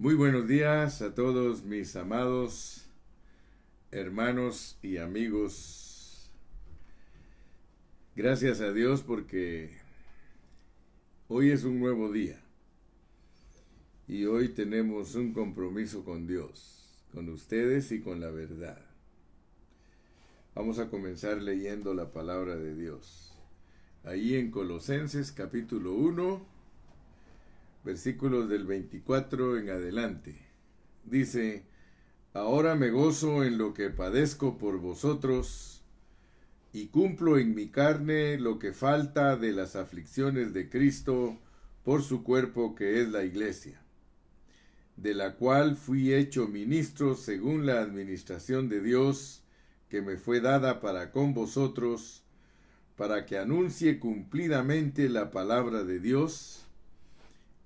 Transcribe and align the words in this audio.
Muy 0.00 0.14
buenos 0.14 0.46
días 0.46 1.02
a 1.02 1.12
todos 1.12 1.64
mis 1.64 1.96
amados 1.96 2.86
hermanos 3.90 4.78
y 4.80 4.98
amigos. 4.98 6.30
Gracias 8.14 8.60
a 8.60 8.72
Dios 8.72 9.02
porque 9.02 9.76
hoy 11.26 11.50
es 11.50 11.64
un 11.64 11.80
nuevo 11.80 12.12
día 12.12 12.40
y 14.06 14.26
hoy 14.26 14.50
tenemos 14.50 15.16
un 15.16 15.32
compromiso 15.32 16.04
con 16.04 16.28
Dios, 16.28 17.04
con 17.12 17.28
ustedes 17.28 17.90
y 17.90 18.00
con 18.00 18.20
la 18.20 18.30
verdad. 18.30 18.80
Vamos 20.54 20.78
a 20.78 20.90
comenzar 20.90 21.42
leyendo 21.42 21.92
la 21.92 22.12
palabra 22.12 22.54
de 22.54 22.76
Dios. 22.76 23.36
Ahí 24.04 24.36
en 24.36 24.52
Colosenses 24.52 25.32
capítulo 25.32 25.94
1 25.94 26.57
versículos 27.84 28.48
del 28.48 28.66
24 28.66 29.58
en 29.58 29.70
adelante. 29.70 30.36
Dice, 31.04 31.64
Ahora 32.34 32.74
me 32.74 32.90
gozo 32.90 33.42
en 33.42 33.58
lo 33.58 33.74
que 33.74 33.90
padezco 33.90 34.58
por 34.58 34.78
vosotros, 34.78 35.82
y 36.72 36.86
cumplo 36.88 37.38
en 37.38 37.54
mi 37.54 37.68
carne 37.68 38.38
lo 38.38 38.58
que 38.58 38.72
falta 38.72 39.36
de 39.36 39.52
las 39.52 39.74
aflicciones 39.74 40.52
de 40.52 40.68
Cristo 40.68 41.38
por 41.84 42.02
su 42.02 42.22
cuerpo 42.22 42.74
que 42.74 43.00
es 43.00 43.08
la 43.08 43.24
iglesia, 43.24 43.80
de 44.96 45.14
la 45.14 45.36
cual 45.36 45.76
fui 45.76 46.12
hecho 46.12 46.46
ministro 46.46 47.14
según 47.14 47.64
la 47.64 47.80
administración 47.80 48.68
de 48.68 48.82
Dios 48.82 49.42
que 49.88 50.02
me 50.02 50.18
fue 50.18 50.40
dada 50.40 50.80
para 50.80 51.10
con 51.10 51.32
vosotros, 51.32 52.22
para 52.94 53.24
que 53.24 53.38
anuncie 53.38 53.98
cumplidamente 53.98 55.08
la 55.08 55.30
palabra 55.30 55.82
de 55.82 55.98
Dios, 55.98 56.67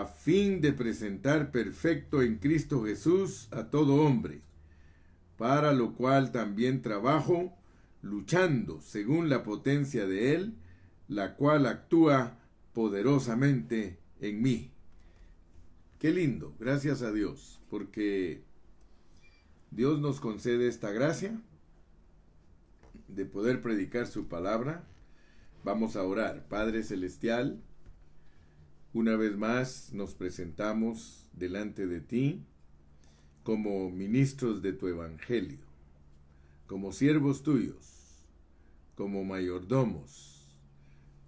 a 0.00 0.06
fin 0.06 0.62
de 0.62 0.72
presentar 0.72 1.50
perfecto 1.50 2.22
en 2.22 2.38
Cristo 2.38 2.84
Jesús 2.84 3.48
a 3.50 3.64
todo 3.64 3.96
hombre, 3.96 4.40
para 5.36 5.74
lo 5.74 5.94
cual 5.94 6.32
también 6.32 6.80
trabajo, 6.80 7.52
luchando 8.00 8.80
según 8.80 9.28
la 9.28 9.42
potencia 9.42 10.06
de 10.06 10.34
Él, 10.34 10.54
la 11.08 11.34
cual 11.34 11.66
actúa 11.66 12.38
poderosamente 12.72 13.98
en 14.20 14.40
mí. 14.40 14.70
Qué 15.98 16.10
lindo, 16.10 16.54
gracias 16.58 17.02
a 17.02 17.12
Dios, 17.12 17.60
porque 17.68 18.42
Dios 19.70 20.00
nos 20.00 20.20
concede 20.20 20.68
esta 20.68 20.90
gracia 20.90 21.38
de 23.08 23.26
poder 23.26 23.60
predicar 23.60 24.06
su 24.06 24.26
palabra. 24.26 24.84
Vamos 25.64 25.96
a 25.96 26.02
orar, 26.02 26.48
Padre 26.48 26.82
Celestial, 26.82 27.60
una 28.94 29.16
vez 29.16 29.36
más 29.36 29.92
nos 29.92 30.14
presentamos 30.14 31.26
delante 31.32 31.86
de 31.86 32.00
ti 32.00 32.44
como 33.42 33.90
ministros 33.90 34.60
de 34.62 34.72
tu 34.72 34.86
Evangelio, 34.86 35.58
como 36.66 36.92
siervos 36.92 37.42
tuyos, 37.42 38.26
como 38.94 39.24
mayordomos, 39.24 40.54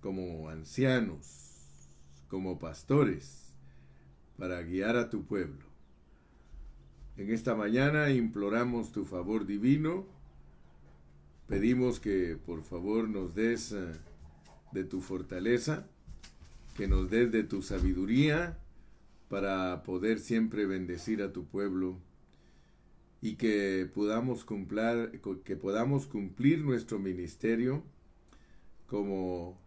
como 0.00 0.50
ancianos, 0.50 1.88
como 2.28 2.58
pastores, 2.58 3.54
para 4.36 4.62
guiar 4.62 4.96
a 4.96 5.08
tu 5.08 5.24
pueblo. 5.24 5.64
En 7.16 7.30
esta 7.30 7.54
mañana 7.54 8.10
imploramos 8.10 8.92
tu 8.92 9.04
favor 9.04 9.46
divino, 9.46 10.04
pedimos 11.48 11.98
que 11.98 12.36
por 12.36 12.62
favor 12.62 13.08
nos 13.08 13.34
des 13.34 13.72
eh, 13.72 13.92
de 14.72 14.84
tu 14.84 15.00
fortaleza, 15.00 15.86
que 16.74 16.88
nos 16.88 17.08
des 17.10 17.30
de 17.30 17.44
tu 17.44 17.62
sabiduría 17.62 18.58
para 19.28 19.82
poder 19.82 20.18
siempre 20.18 20.66
bendecir 20.66 21.22
a 21.22 21.32
tu 21.32 21.46
pueblo 21.46 21.98
y 23.20 23.36
que 23.36 23.88
podamos 23.92 24.44
cumplir, 24.44 25.20
que 25.44 25.56
podamos 25.56 26.06
cumplir 26.06 26.60
nuestro 26.60 26.98
ministerio 26.98 27.82
como 28.86 29.58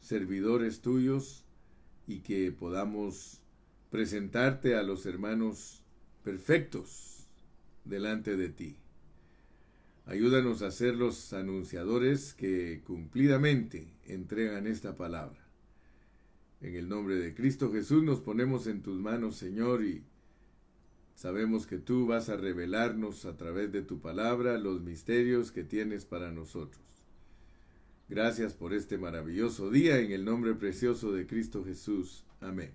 servidores 0.00 0.80
tuyos 0.80 1.44
y 2.06 2.20
que 2.20 2.52
podamos 2.52 3.40
presentarte 3.90 4.74
a 4.74 4.82
los 4.82 5.06
hermanos 5.06 5.82
perfectos 6.22 7.26
delante 7.84 8.36
de 8.36 8.48
ti. 8.48 8.76
Ayúdanos 10.04 10.62
a 10.62 10.70
ser 10.70 10.94
los 10.94 11.32
anunciadores 11.32 12.34
que 12.34 12.82
cumplidamente 12.84 13.96
entregan 14.04 14.66
esta 14.66 14.96
palabra. 14.96 15.45
En 16.60 16.74
el 16.74 16.88
nombre 16.88 17.16
de 17.16 17.34
Cristo 17.34 17.70
Jesús 17.72 18.02
nos 18.02 18.20
ponemos 18.20 18.66
en 18.66 18.82
tus 18.82 18.98
manos, 18.98 19.36
Señor, 19.36 19.84
y 19.84 20.02
sabemos 21.14 21.66
que 21.66 21.78
tú 21.78 22.06
vas 22.06 22.28
a 22.28 22.36
revelarnos 22.36 23.24
a 23.26 23.36
través 23.36 23.72
de 23.72 23.82
tu 23.82 24.00
palabra 24.00 24.58
los 24.58 24.80
misterios 24.80 25.52
que 25.52 25.64
tienes 25.64 26.04
para 26.04 26.32
nosotros. 26.32 26.82
Gracias 28.08 28.54
por 28.54 28.72
este 28.72 28.98
maravilloso 28.98 29.70
día 29.70 29.98
en 29.98 30.12
el 30.12 30.24
nombre 30.24 30.54
precioso 30.54 31.12
de 31.12 31.26
Cristo 31.26 31.64
Jesús. 31.64 32.24
Amén. 32.40 32.70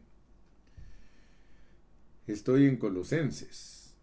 Estoy 2.27 2.67
en 2.67 2.77
Colosenses 2.77 3.95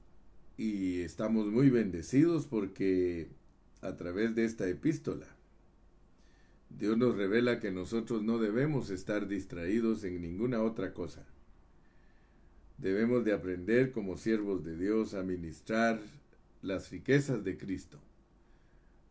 y 0.56 1.00
estamos 1.00 1.47
muy 1.47 1.71
bendecidos 1.71 2.47
porque 2.47 3.28
a 3.81 3.94
través 3.97 4.34
de 4.34 4.44
esta 4.44 4.69
epístola 4.69 5.38
Dios 6.71 6.97
nos 6.97 7.17
revela 7.17 7.61
que 7.61 7.73
nosotros 7.73 8.23
no 8.23 8.39
debemos 8.39 8.91
estar 8.91 9.27
distraídos 9.27 10.05
en 10.05 10.21
ninguna 10.21 10.62
otra 10.62 10.93
cosa. 10.93 11.25
Debemos 12.77 13.25
de 13.25 13.33
aprender 13.33 13.91
como 13.91 14.17
siervos 14.17 14.65
de 14.65 14.77
Dios 14.77 15.15
a 15.15 15.23
ministrar 15.23 16.01
las 16.62 16.91
riquezas 16.91 17.43
de 17.43 17.56
Cristo. 17.56 17.99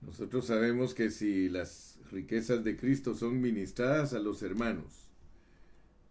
Nosotros 0.02 0.46
sabemos 0.46 0.94
que 0.94 1.10
si 1.10 1.50
las 1.50 2.00
riquezas 2.12 2.64
de 2.64 2.78
Cristo 2.78 3.16
son 3.16 3.42
ministradas 3.42 4.14
a 4.14 4.20
los 4.20 4.42
hermanos, 4.44 5.10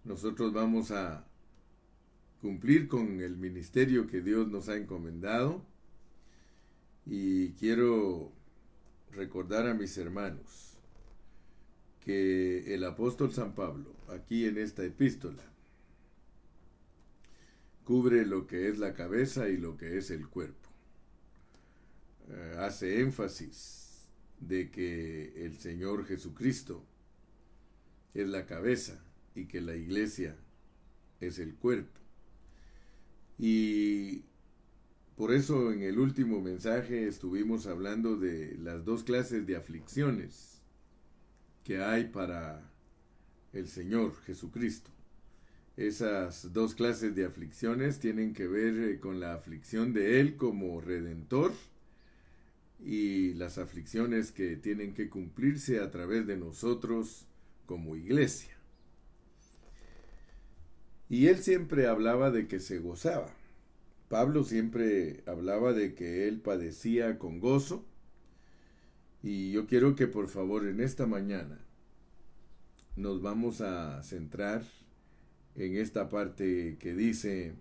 nosotros 0.05 0.53
vamos 0.53 0.91
a 0.91 1.25
cumplir 2.43 2.89
con 2.89 3.21
el 3.21 3.37
ministerio 3.37 4.07
que 4.07 4.21
Dios 4.21 4.49
nos 4.49 4.69
ha 4.69 4.77
encomendado. 4.77 5.65
Y 7.07 7.51
quiero 7.53 8.33
recordar 9.13 9.69
a 9.69 9.75
mis 9.75 9.97
hermanos 9.97 10.76
que 12.07 12.73
el 12.73 12.85
apóstol 12.85 13.33
San 13.33 13.57
Pablo, 13.57 13.93
aquí 14.07 14.45
en 14.45 14.59
esta 14.59 14.85
epístola, 14.85 15.43
cubre 17.83 18.25
lo 18.25 18.47
que 18.47 18.69
es 18.69 18.79
la 18.79 18.95
cabeza 18.95 19.49
y 19.49 19.57
lo 19.57 19.77
que 19.77 19.99
es 19.99 20.13
el 20.13 20.29
cuerpo. 20.29 20.71
Eh, 22.29 22.55
hace 22.61 23.01
énfasis 23.01 24.07
de 24.39 24.71
que 24.71 25.45
el 25.45 25.59
Señor 25.59 26.07
Jesucristo 26.07 26.85
es 28.15 28.29
la 28.29 28.47
cabeza 28.47 29.03
y 29.35 29.47
que 29.47 29.61
la 29.61 29.75
iglesia 29.75 30.37
es 31.21 31.41
el 31.41 31.57
cuerpo. 31.57 31.99
Y 33.37 34.23
por 35.17 35.33
eso 35.33 35.73
en 35.73 35.83
el 35.83 35.99
último 35.99 36.41
mensaje 36.41 37.09
estuvimos 37.09 37.67
hablando 37.67 38.17
de 38.17 38.57
las 38.59 38.85
dos 38.85 39.03
clases 39.03 39.45
de 39.45 39.57
aflicciones 39.57 40.56
que 41.67 41.83
hay 41.83 42.05
para 42.05 42.63
el 43.53 43.67
Señor 43.67 44.15
Jesucristo. 44.25 44.89
Esas 45.77 46.53
dos 46.53 46.77
clases 46.77 47.17
de 47.17 47.25
aflicciones 47.25 47.99
tienen 47.99 48.35
que 48.35 48.47
ver 48.47 48.79
eh, 48.79 49.01
con 49.01 49.19
la 49.19 49.35
aflicción 49.35 49.93
de 49.93 50.21
Él 50.21 50.37
como 50.37 50.81
redentor 50.81 51.53
y 52.85 53.35
las 53.35 53.59
aflicciones 53.59 54.31
que 54.31 54.55
tienen 54.55 54.95
que 54.95 55.11
cumplirse 55.11 55.81
a 55.81 55.91
través 55.91 56.25
de 56.29 56.37
nosotros 56.37 57.27
como 57.67 57.97
iglesia. 57.97 58.55
Y 61.09 61.27
él 61.27 61.39
siempre 61.39 61.89
hablaba 61.89 62.31
de 62.31 62.47
que 62.47 62.61
se 62.61 62.79
gozaba. 62.79 63.35
Pablo 64.09 64.45
siempre 64.45 65.25
hablaba 65.27 65.73
de 65.73 65.95
que 65.95 66.29
él 66.29 66.41
padecía 66.41 67.19
con 67.19 67.41
gozo 67.41 67.85
y 69.27 69.51
yo 69.51 69.67
quiero 69.67 69.97
que 69.97 70.07
por 70.07 70.29
favor 70.29 70.69
en 70.69 70.81
esta 70.81 71.05
mañana 71.05 71.59
nos 72.95 73.21
vamos 73.21 73.61
a 73.61 74.01
centrar 74.05 74.63
en 75.57 75.77
esta 75.77 76.09
parte 76.09 76.77
que 76.79 76.95
dice, 76.95 77.55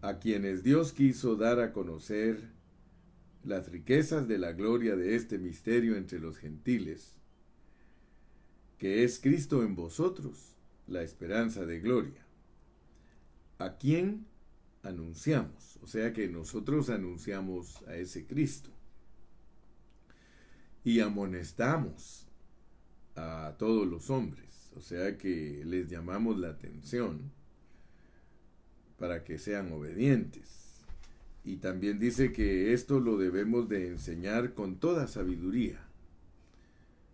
a 0.00 0.18
quienes 0.18 0.64
Dios 0.64 0.92
quiso 0.92 1.36
dar 1.36 1.60
a 1.60 1.72
conocer 1.72 2.40
las 3.44 3.70
riquezas 3.70 4.26
de 4.26 4.38
la 4.38 4.50
gloria 4.50 4.96
de 4.96 5.14
este 5.14 5.38
misterio 5.38 5.94
entre 5.94 6.18
los 6.18 6.36
gentiles, 6.36 7.14
que 8.78 9.04
es 9.04 9.20
Cristo 9.20 9.62
en 9.62 9.76
vosotros, 9.76 10.56
la 10.88 11.02
esperanza 11.02 11.64
de 11.64 11.78
gloria, 11.78 12.26
a 13.58 13.76
quien 13.76 14.26
anunciamos, 14.82 15.78
o 15.80 15.86
sea 15.86 16.12
que 16.12 16.26
nosotros 16.26 16.90
anunciamos 16.90 17.84
a 17.86 17.94
ese 17.94 18.26
Cristo 18.26 18.72
y 20.84 21.00
amonestamos 21.00 22.26
a 23.14 23.54
todos 23.58 23.86
los 23.86 24.10
hombres, 24.10 24.70
o 24.76 24.80
sea 24.80 25.16
que 25.18 25.62
les 25.64 25.88
llamamos 25.88 26.38
la 26.38 26.48
atención 26.48 27.30
para 28.98 29.24
que 29.24 29.38
sean 29.38 29.72
obedientes. 29.72 30.80
Y 31.44 31.56
también 31.56 31.98
dice 31.98 32.32
que 32.32 32.72
esto 32.72 33.00
lo 33.00 33.16
debemos 33.16 33.68
de 33.68 33.88
enseñar 33.88 34.54
con 34.54 34.76
toda 34.76 35.08
sabiduría. 35.08 35.80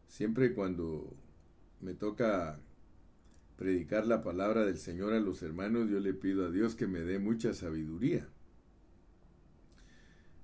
Siempre 0.06 0.52
cuando 0.52 1.16
me 1.80 1.94
toca 1.94 2.58
predicar 3.56 4.06
la 4.06 4.22
palabra 4.22 4.64
del 4.64 4.78
Señor 4.78 5.14
a 5.14 5.20
los 5.20 5.42
hermanos, 5.42 5.88
yo 5.88 5.98
le 5.98 6.12
pido 6.12 6.46
a 6.46 6.50
Dios 6.50 6.74
que 6.74 6.86
me 6.86 7.00
dé 7.00 7.18
mucha 7.18 7.54
sabiduría. 7.54 8.28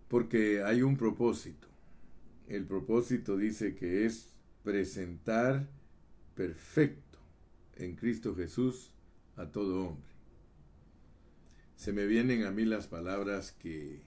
Porque 0.08 0.62
hay 0.62 0.82
un 0.82 0.96
propósito. 0.96 1.73
El 2.48 2.64
propósito 2.66 3.36
dice 3.36 3.74
que 3.74 4.04
es 4.04 4.28
presentar 4.62 5.66
perfecto 6.34 7.18
en 7.76 7.96
Cristo 7.96 8.34
Jesús 8.34 8.90
a 9.36 9.46
todo 9.46 9.88
hombre. 9.88 10.14
Se 11.76 11.92
me 11.92 12.06
vienen 12.06 12.44
a 12.44 12.50
mí 12.50 12.64
las 12.64 12.86
palabras 12.86 13.52
que 13.52 14.00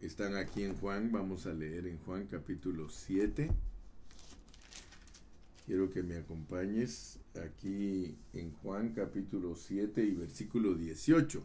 están 0.00 0.36
aquí 0.36 0.64
en 0.64 0.74
Juan. 0.74 1.12
Vamos 1.12 1.46
a 1.46 1.52
leer 1.52 1.86
en 1.86 1.98
Juan 1.98 2.26
capítulo 2.26 2.88
7. 2.88 3.50
Quiero 5.66 5.90
que 5.90 6.02
me 6.02 6.16
acompañes 6.16 7.20
aquí 7.40 8.16
en 8.32 8.50
Juan 8.62 8.90
capítulo 8.90 9.54
7 9.54 10.04
y 10.04 10.14
versículo 10.14 10.74
18. 10.74 11.44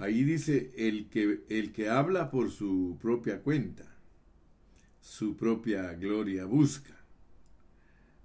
Ahí 0.00 0.24
dice, 0.24 0.72
el 0.78 1.10
que, 1.10 1.42
el 1.50 1.72
que 1.72 1.90
habla 1.90 2.30
por 2.30 2.50
su 2.50 2.96
propia 3.02 3.42
cuenta, 3.42 3.84
su 5.02 5.36
propia 5.36 5.92
gloria 5.92 6.46
busca. 6.46 6.96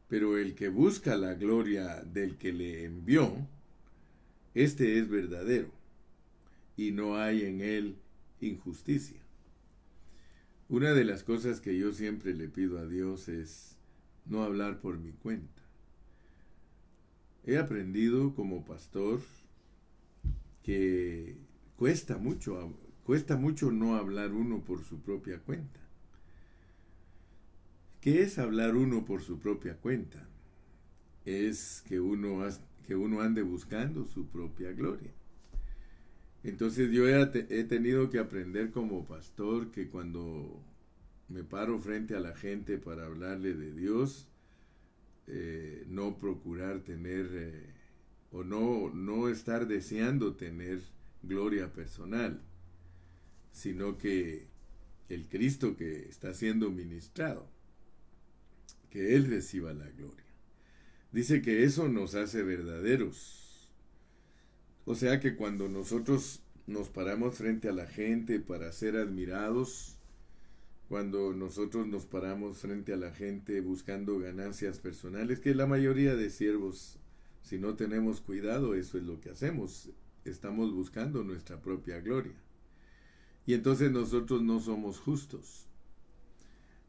Pero 0.08 0.38
el 0.38 0.56
que 0.56 0.70
busca 0.70 1.18
la 1.18 1.34
gloria 1.34 2.02
del 2.02 2.38
que 2.38 2.54
le 2.54 2.86
envió, 2.86 3.36
este 4.54 5.00
es 5.00 5.10
verdadero, 5.10 5.70
y 6.78 6.92
no 6.92 7.18
hay 7.18 7.44
en 7.44 7.60
él 7.60 7.98
injusticia. 8.40 9.20
Una 10.70 10.94
de 10.94 11.04
las 11.04 11.24
cosas 11.24 11.60
que 11.60 11.78
yo 11.78 11.92
siempre 11.92 12.34
le 12.34 12.48
pido 12.48 12.80
a 12.80 12.88
Dios 12.88 13.28
es 13.28 13.76
no 14.26 14.44
hablar 14.44 14.80
por 14.80 14.98
mi 14.98 15.12
cuenta. 15.12 15.62
He 17.46 17.58
aprendido 17.58 18.34
como 18.34 18.64
pastor 18.64 19.20
que 20.64 21.36
cuesta 21.76 22.18
mucho, 22.18 22.78
cuesta 23.04 23.38
mucho 23.38 23.72
no 23.72 23.96
hablar 23.96 24.32
uno 24.32 24.64
por 24.64 24.84
su 24.84 25.00
propia 25.00 25.40
cuenta. 25.40 25.80
¿Qué 28.02 28.22
es 28.22 28.38
hablar 28.38 28.76
uno 28.76 29.04
por 29.06 29.24
su 29.24 29.40
propia 29.40 29.78
cuenta? 29.78 30.28
Es 31.26 31.84
que 31.88 32.00
uno 32.00 32.44
que 32.86 32.96
uno 32.96 33.22
ande 33.22 33.42
buscando 33.42 34.06
su 34.06 34.28
propia 34.28 34.72
gloria. 34.72 35.12
Entonces 36.44 36.92
yo 36.92 37.08
he, 37.10 37.26
tenido 37.64 38.12
que 38.12 38.20
aprender 38.20 38.70
como 38.70 39.08
pastor 39.08 39.72
que 39.72 39.90
cuando 39.90 40.62
me 41.28 41.44
paro 41.44 41.80
frente 41.80 42.16
a 42.16 42.20
la 42.20 42.36
gente 42.36 42.78
para 42.78 43.08
hablarle 43.08 43.56
de 43.56 43.74
Dios, 43.74 44.28
eh, 45.26 45.84
no 45.90 46.20
procurar 46.20 46.82
tener 46.82 47.28
eh, 47.34 47.74
o 48.32 48.44
no, 48.44 48.92
no 48.94 49.28
estar 49.28 49.68
deseando 49.68 50.36
tener 50.36 50.84
gloria 51.28 51.74
personal, 51.74 52.42
sino 53.52 53.98
que 53.98 54.48
el 55.10 55.28
Cristo 55.28 55.76
que 55.78 56.10
está 56.10 56.34
siendo 56.34 56.72
ministrado, 56.72 57.48
que 58.90 59.16
Él 59.16 59.26
reciba 59.28 59.74
la 59.74 59.90
gloria. 59.90 60.26
Dice 61.12 61.42
que 61.42 61.64
eso 61.64 61.88
nos 61.88 62.16
hace 62.16 62.44
verdaderos. 62.44 63.70
O 64.86 64.96
sea 64.96 65.20
que 65.20 65.36
cuando 65.36 65.70
nosotros 65.70 66.42
nos 66.68 66.90
paramos 66.90 67.36
frente 67.36 67.70
a 67.70 67.74
la 67.74 67.88
gente 67.88 68.40
para 68.40 68.72
ser 68.72 68.98
admirados, 68.98 69.98
cuando 70.90 71.34
nosotros 71.34 71.88
nos 71.88 72.06
paramos 72.06 72.58
frente 72.58 72.94
a 72.94 72.98
la 72.98 73.12
gente 73.12 73.62
buscando 73.62 74.20
ganancias 74.20 74.80
personales, 74.80 75.40
que 75.40 75.56
la 75.56 75.66
mayoría 75.66 76.16
de 76.16 76.30
siervos, 76.30 77.00
si 77.42 77.58
no 77.58 77.76
tenemos 77.76 78.22
cuidado, 78.22 78.76
eso 78.76 78.98
es 78.98 79.04
lo 79.04 79.20
que 79.20 79.30
hacemos, 79.30 79.90
estamos 80.26 80.74
buscando 80.74 81.24
nuestra 81.24 81.62
propia 81.62 82.00
gloria. 82.00 82.36
Y 83.46 83.54
entonces 83.54 83.92
nosotros 83.92 84.42
no 84.42 84.60
somos 84.60 85.00
justos 85.00 85.66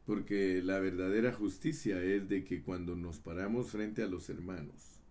porque 0.07 0.61
la 0.63 0.79
verdadera 0.79 1.33
justicia 1.33 2.01
es 2.01 2.29
de 2.29 2.45
que 2.45 2.61
cuando 2.61 2.95
nos 2.95 3.19
paramos 3.19 3.71
frente 3.71 4.01
a 4.01 4.07
los 4.07 4.29
hermanos, 4.29 5.01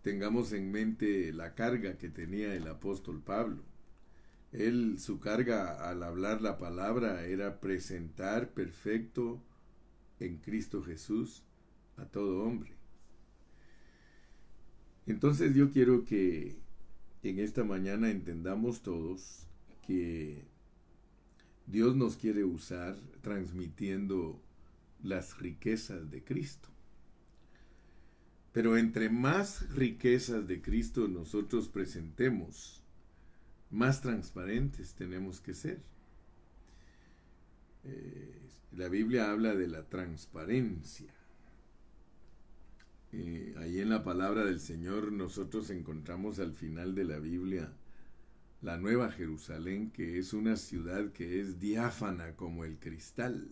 tengamos 0.00 0.54
en 0.54 0.72
mente 0.72 1.34
la 1.34 1.54
carga 1.54 1.98
que 1.98 2.08
tenía 2.08 2.54
el 2.54 2.66
apóstol 2.66 3.20
Pablo. 3.20 3.62
Él, 4.50 4.98
su 4.98 5.20
carga 5.20 5.86
al 5.86 6.02
hablar 6.02 6.40
la 6.40 6.56
palabra 6.56 7.26
era 7.26 7.60
presentar 7.60 8.48
perfecto 8.48 9.38
en 10.18 10.38
Cristo 10.38 10.82
Jesús 10.82 11.42
a 11.98 12.06
todo 12.06 12.42
hombre. 12.42 12.72
Entonces 15.06 15.54
yo 15.54 15.70
quiero 15.70 16.06
que 16.06 16.56
en 17.22 17.38
esta 17.38 17.64
mañana 17.64 18.10
entendamos 18.10 18.82
todos 18.82 19.46
que 19.86 20.44
Dios 21.66 21.96
nos 21.96 22.16
quiere 22.16 22.44
usar 22.44 22.96
transmitiendo 23.20 24.40
las 25.02 25.38
riquezas 25.38 26.10
de 26.10 26.24
Cristo. 26.24 26.68
Pero 28.52 28.76
entre 28.76 29.08
más 29.08 29.70
riquezas 29.70 30.46
de 30.46 30.60
Cristo 30.60 31.08
nosotros 31.08 31.68
presentemos, 31.68 32.82
más 33.70 34.02
transparentes 34.02 34.94
tenemos 34.94 35.40
que 35.40 35.54
ser. 35.54 35.80
Eh, 37.84 38.40
la 38.72 38.88
Biblia 38.88 39.30
habla 39.30 39.54
de 39.54 39.68
la 39.68 39.88
transparencia. 39.88 41.12
Eh, 43.12 43.54
ahí 43.58 43.80
en 43.80 43.90
la 43.90 44.04
palabra 44.04 44.44
del 44.44 44.58
Señor 44.58 45.12
nosotros 45.12 45.68
encontramos 45.70 46.38
al 46.38 46.52
final 46.52 46.94
de 46.94 47.04
la 47.04 47.18
Biblia 47.18 47.70
la 48.62 48.78
Nueva 48.78 49.10
Jerusalén, 49.10 49.90
que 49.90 50.18
es 50.18 50.32
una 50.32 50.56
ciudad 50.56 51.12
que 51.12 51.40
es 51.40 51.58
diáfana 51.58 52.36
como 52.36 52.64
el 52.64 52.78
cristal. 52.78 53.48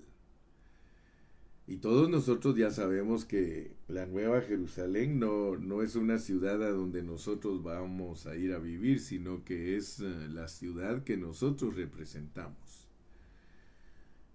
Y 1.67 1.77
todos 1.77 2.09
nosotros 2.09 2.57
ya 2.57 2.71
sabemos 2.71 3.25
que 3.25 3.77
la 3.89 4.07
Nueva 4.07 4.41
Jerusalén 4.41 5.19
no, 5.19 5.57
no 5.57 5.83
es 5.83 5.97
una 5.97 6.19
ciudad 6.19 6.63
a 6.63 6.71
donde 6.71 7.03
nosotros 7.03 7.63
vamos 7.63 8.27
a 8.27 8.37
ir 8.37 8.53
a 8.53 8.59
vivir, 8.59 9.01
sino 9.01 9.45
que 9.45 9.77
es 9.77 10.01
eh, 10.01 10.29
la 10.29 10.49
ciudad 10.49 11.03
que 11.03 11.17
nosotros 11.17 11.75
representamos. 11.75 12.89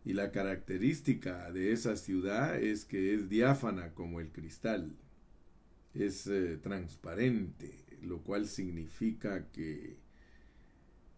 Y 0.04 0.14
la 0.14 0.32
característica 0.32 1.52
de 1.52 1.72
esa 1.72 1.96
ciudad 1.96 2.62
es 2.62 2.86
que 2.86 3.14
es 3.14 3.28
diáfana 3.28 3.94
como 3.94 4.20
el 4.20 4.32
cristal, 4.32 4.92
es 5.96 6.28
eh, 6.28 6.58
transparente, 6.62 7.72
lo 8.02 8.20
cual 8.20 8.48
significa 8.48 9.48
que 9.52 9.98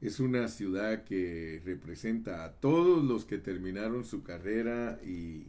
es 0.01 0.19
una 0.19 0.47
ciudad 0.47 1.03
que 1.03 1.61
representa 1.65 2.45
a 2.45 2.53
todos 2.53 3.03
los 3.03 3.25
que 3.25 3.39
terminaron 3.39 4.05
su 4.05 4.23
carrera 4.23 4.99
y, 5.03 5.47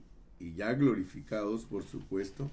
ya 0.56 0.72
glorificados, 0.72 1.64
por 1.64 1.82
supuesto, 1.82 2.50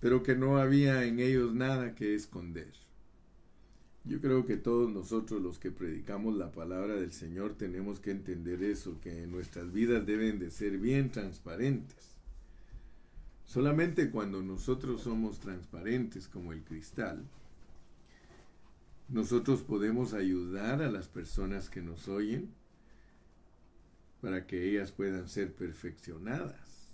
pero 0.00 0.22
que 0.22 0.36
no 0.36 0.58
había 0.58 1.04
en 1.04 1.18
ellos 1.18 1.54
nada 1.54 1.94
que 1.94 2.14
esconder. 2.14 2.72
Yo 4.04 4.20
creo 4.20 4.46
que 4.46 4.56
todos 4.56 4.90
nosotros 4.90 5.42
los 5.42 5.58
que 5.58 5.70
predicamos 5.70 6.36
la 6.36 6.52
palabra 6.52 6.94
del 6.94 7.12
Señor 7.12 7.54
tenemos 7.58 8.00
que 8.00 8.12
entender 8.12 8.62
eso, 8.62 8.98
que 9.02 9.26
nuestras 9.26 9.72
vidas 9.72 10.06
deben 10.06 10.38
de 10.38 10.50
ser 10.50 10.78
bien 10.78 11.10
transparentes. 11.10 12.17
Solamente 13.48 14.10
cuando 14.10 14.42
nosotros 14.42 15.00
somos 15.00 15.40
transparentes 15.40 16.28
como 16.28 16.52
el 16.52 16.62
cristal, 16.64 17.24
nosotros 19.08 19.62
podemos 19.62 20.12
ayudar 20.12 20.82
a 20.82 20.90
las 20.90 21.08
personas 21.08 21.70
que 21.70 21.80
nos 21.80 22.08
oyen 22.08 22.50
para 24.20 24.46
que 24.46 24.68
ellas 24.68 24.92
puedan 24.92 25.30
ser 25.30 25.54
perfeccionadas. 25.54 26.92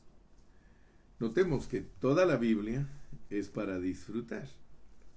Notemos 1.19 1.67
que 1.67 1.81
toda 1.81 2.25
la 2.25 2.37
Biblia 2.37 2.87
es 3.31 3.49
para 3.49 3.81
disfrutar. 3.81 4.49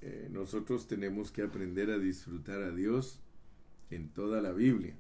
eh, 0.02 0.30
nosotros 0.32 0.88
tenemos 0.88 1.32
que 1.32 1.44
aprender 1.44 1.92
a 1.92 2.00
disfrutar 2.00 2.64
a 2.64 2.72
Dios 2.72 3.20
en 3.92 4.10
toda 4.10 4.42
la 4.42 4.54
Biblia. 4.54 4.96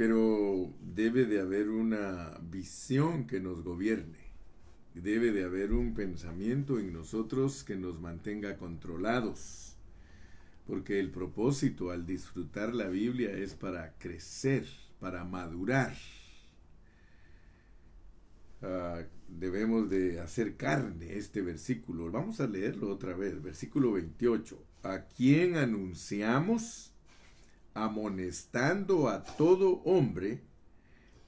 Pero 0.00 0.72
debe 0.80 1.26
de 1.26 1.40
haber 1.42 1.68
una 1.68 2.38
visión 2.40 3.26
que 3.26 3.38
nos 3.38 3.62
gobierne. 3.62 4.32
Debe 4.94 5.30
de 5.30 5.44
haber 5.44 5.74
un 5.74 5.92
pensamiento 5.92 6.78
en 6.78 6.94
nosotros 6.94 7.64
que 7.64 7.76
nos 7.76 8.00
mantenga 8.00 8.56
controlados. 8.56 9.76
Porque 10.66 11.00
el 11.00 11.10
propósito 11.10 11.90
al 11.90 12.06
disfrutar 12.06 12.74
la 12.74 12.88
Biblia 12.88 13.30
es 13.32 13.52
para 13.52 13.92
crecer, 13.98 14.64
para 15.00 15.24
madurar. 15.24 15.94
Ah, 18.62 19.02
debemos 19.28 19.90
de 19.90 20.18
hacer 20.18 20.56
carne 20.56 21.18
este 21.18 21.42
versículo. 21.42 22.10
Vamos 22.10 22.40
a 22.40 22.46
leerlo 22.46 22.90
otra 22.90 23.14
vez, 23.14 23.42
versículo 23.42 23.92
28. 23.92 24.64
¿A 24.82 25.04
quién 25.08 25.56
anunciamos? 25.56 26.89
Amonestando 27.74 29.08
a 29.08 29.24
todo 29.24 29.82
hombre 29.84 30.42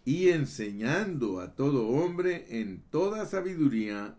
y 0.05 0.29
enseñando 0.29 1.41
a 1.41 1.55
todo 1.55 1.89
hombre 1.89 2.47
en 2.61 2.83
toda 2.91 3.27
sabiduría 3.27 4.17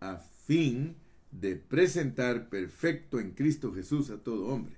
a 0.00 0.16
fin 0.16 0.96
de 1.30 1.56
presentar 1.56 2.48
perfecto 2.48 3.18
en 3.18 3.32
Cristo 3.32 3.72
Jesús 3.72 4.10
a 4.10 4.18
todo 4.18 4.46
hombre. 4.48 4.76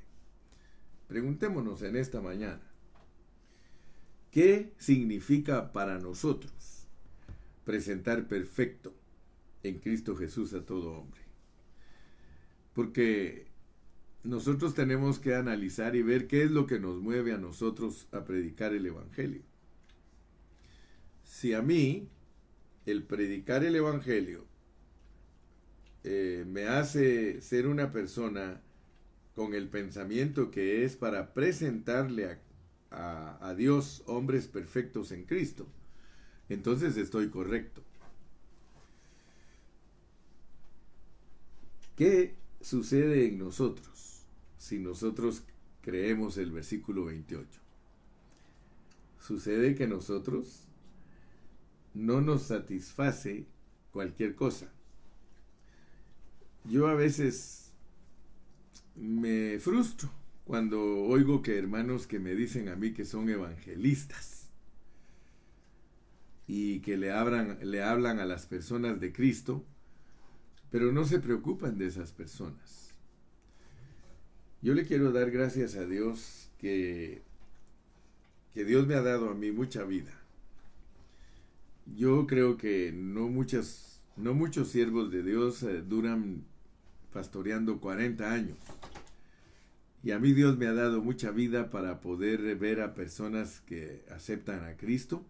Preguntémonos 1.09 1.83
en 1.83 1.97
esta 1.97 2.21
mañana, 2.21 2.63
¿qué 4.31 4.73
significa 4.79 5.73
para 5.73 5.99
nosotros 5.99 6.87
presentar 7.67 8.29
perfecto 8.29 8.95
en 9.65 9.81
Cristo 9.81 10.17
Jesús 10.17 10.55
a 10.55 10.65
todo 10.65 10.93
hombre. 10.93 11.21
Porque 12.73 13.46
nosotros 14.27 14.75
tenemos 14.75 15.19
que 15.19 15.35
analizar 15.35 15.95
y 15.95 16.03
ver 16.03 16.27
qué 16.27 16.43
es 16.43 16.51
lo 16.51 16.67
que 16.67 16.81
nos 16.81 17.01
mueve 17.01 17.33
a 17.33 17.39
nosotros 17.39 18.09
a 18.13 18.25
predicar 18.25 18.75
el 18.75 18.87
Evangelio. 18.87 19.43
Si 21.25 21.55
a 21.55 21.63
mí 21.63 22.09
el 22.87 23.05
predicar 23.05 23.65
el 23.65 23.77
Evangelio 23.77 24.45
eh, 26.05 26.45
me 26.47 26.67
hace 26.67 27.41
ser 27.41 27.67
una 27.67 27.93
persona 27.93 28.61
con 29.35 29.55
el 29.55 29.69
pensamiento 29.69 30.51
que 30.51 30.85
es 30.85 30.97
para 30.97 31.33
presentarle 31.33 32.39
a 32.91 33.55
Dios 33.57 34.03
hombres 34.07 34.47
perfectos 34.47 35.13
en 35.13 35.25
Cristo, 35.25 35.67
entonces 36.49 36.97
estoy 36.97 37.29
correcto. 37.29 37.83
¿Qué 41.97 42.35
sucede 42.61 43.27
en 43.27 43.39
nosotros 43.39 44.16
si 44.67 44.81
nosotros 44.81 45.45
creemos 45.81 46.39
el 46.39 46.51
versículo 46.51 47.05
28? 47.05 47.61
Sucede 49.21 49.77
que 49.77 49.87
nosotros 49.87 50.65
no 51.95 52.21
nos 52.21 52.43
satisface 52.43 53.47
cualquier 53.93 54.35
cosa. 54.35 54.73
Yo 56.65 56.89
a 56.89 56.95
veces 56.95 57.73
me 58.97 59.61
frustro 59.61 60.11
cuando 60.45 60.83
oigo 60.83 61.43
que 61.43 61.57
hermanos 61.57 62.09
que 62.09 62.19
me 62.19 62.35
dicen 62.35 62.69
a 62.69 62.75
mí 62.75 62.93
que 62.93 63.05
son 63.05 63.29
evangelistas 63.29 64.49
y 66.49 66.81
que 66.81 66.97
le, 66.97 67.13
abran, 67.13 67.59
le 67.63 67.85
hablan 67.85 68.19
a 68.19 68.27
las 68.27 68.47
personas 68.47 68.99
de 68.99 69.13
Cristo, 69.13 69.65
pero 70.71 70.91
no 70.91 71.05
se 71.05 71.21
preocupan 71.21 71.79
de 71.79 71.87
esas 71.87 72.11
personas. 72.11 72.86
Yo 74.63 74.75
le 74.75 74.85
quiero 74.85 75.13
dar 75.13 75.31
gracias 75.31 75.77
a 75.77 75.87
Dios 75.87 76.51
que, 76.59 77.23
que 78.55 78.65
Dios 78.65 78.87
me 78.87 78.95
ha 78.95 79.03
dado 79.03 79.31
a 79.31 79.35
mí 79.35 79.53
mucha 79.53 79.85
vida. 79.85 80.13
Yo 81.97 82.27
creo 82.27 82.57
que 82.57 82.93
no, 82.93 83.29
muchas, 83.29 84.01
no 84.17 84.35
muchos 84.35 84.69
siervos 84.69 85.11
de 85.13 85.23
Dios 85.23 85.63
eh, 85.63 85.83
duran 85.83 86.45
pastoreando 87.13 87.81
40 87.81 88.33
años. 88.33 88.59
Y 90.03 90.11
a 90.11 90.19
mí 90.19 90.33
Dios 90.33 90.59
me 90.59 90.67
ha 90.67 90.73
dado 90.73 91.03
mucha 91.03 91.31
vida 91.31 91.71
para 91.71 92.01
poder 92.01 92.57
ver 92.57 92.81
a 92.81 92.95
personas 92.95 93.61
que 93.67 94.05
aceptan 94.11 94.65
a 94.65 94.77
Cristo 94.77 95.25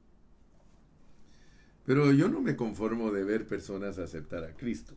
pero 1.86 2.12
yo 2.12 2.28
no 2.28 2.40
me 2.40 2.56
conformo 2.56 3.12
de 3.12 3.22
ver 3.22 3.46
personas 3.46 3.98
aceptar 3.98 4.42
a 4.42 4.52
Cristo. 4.54 4.94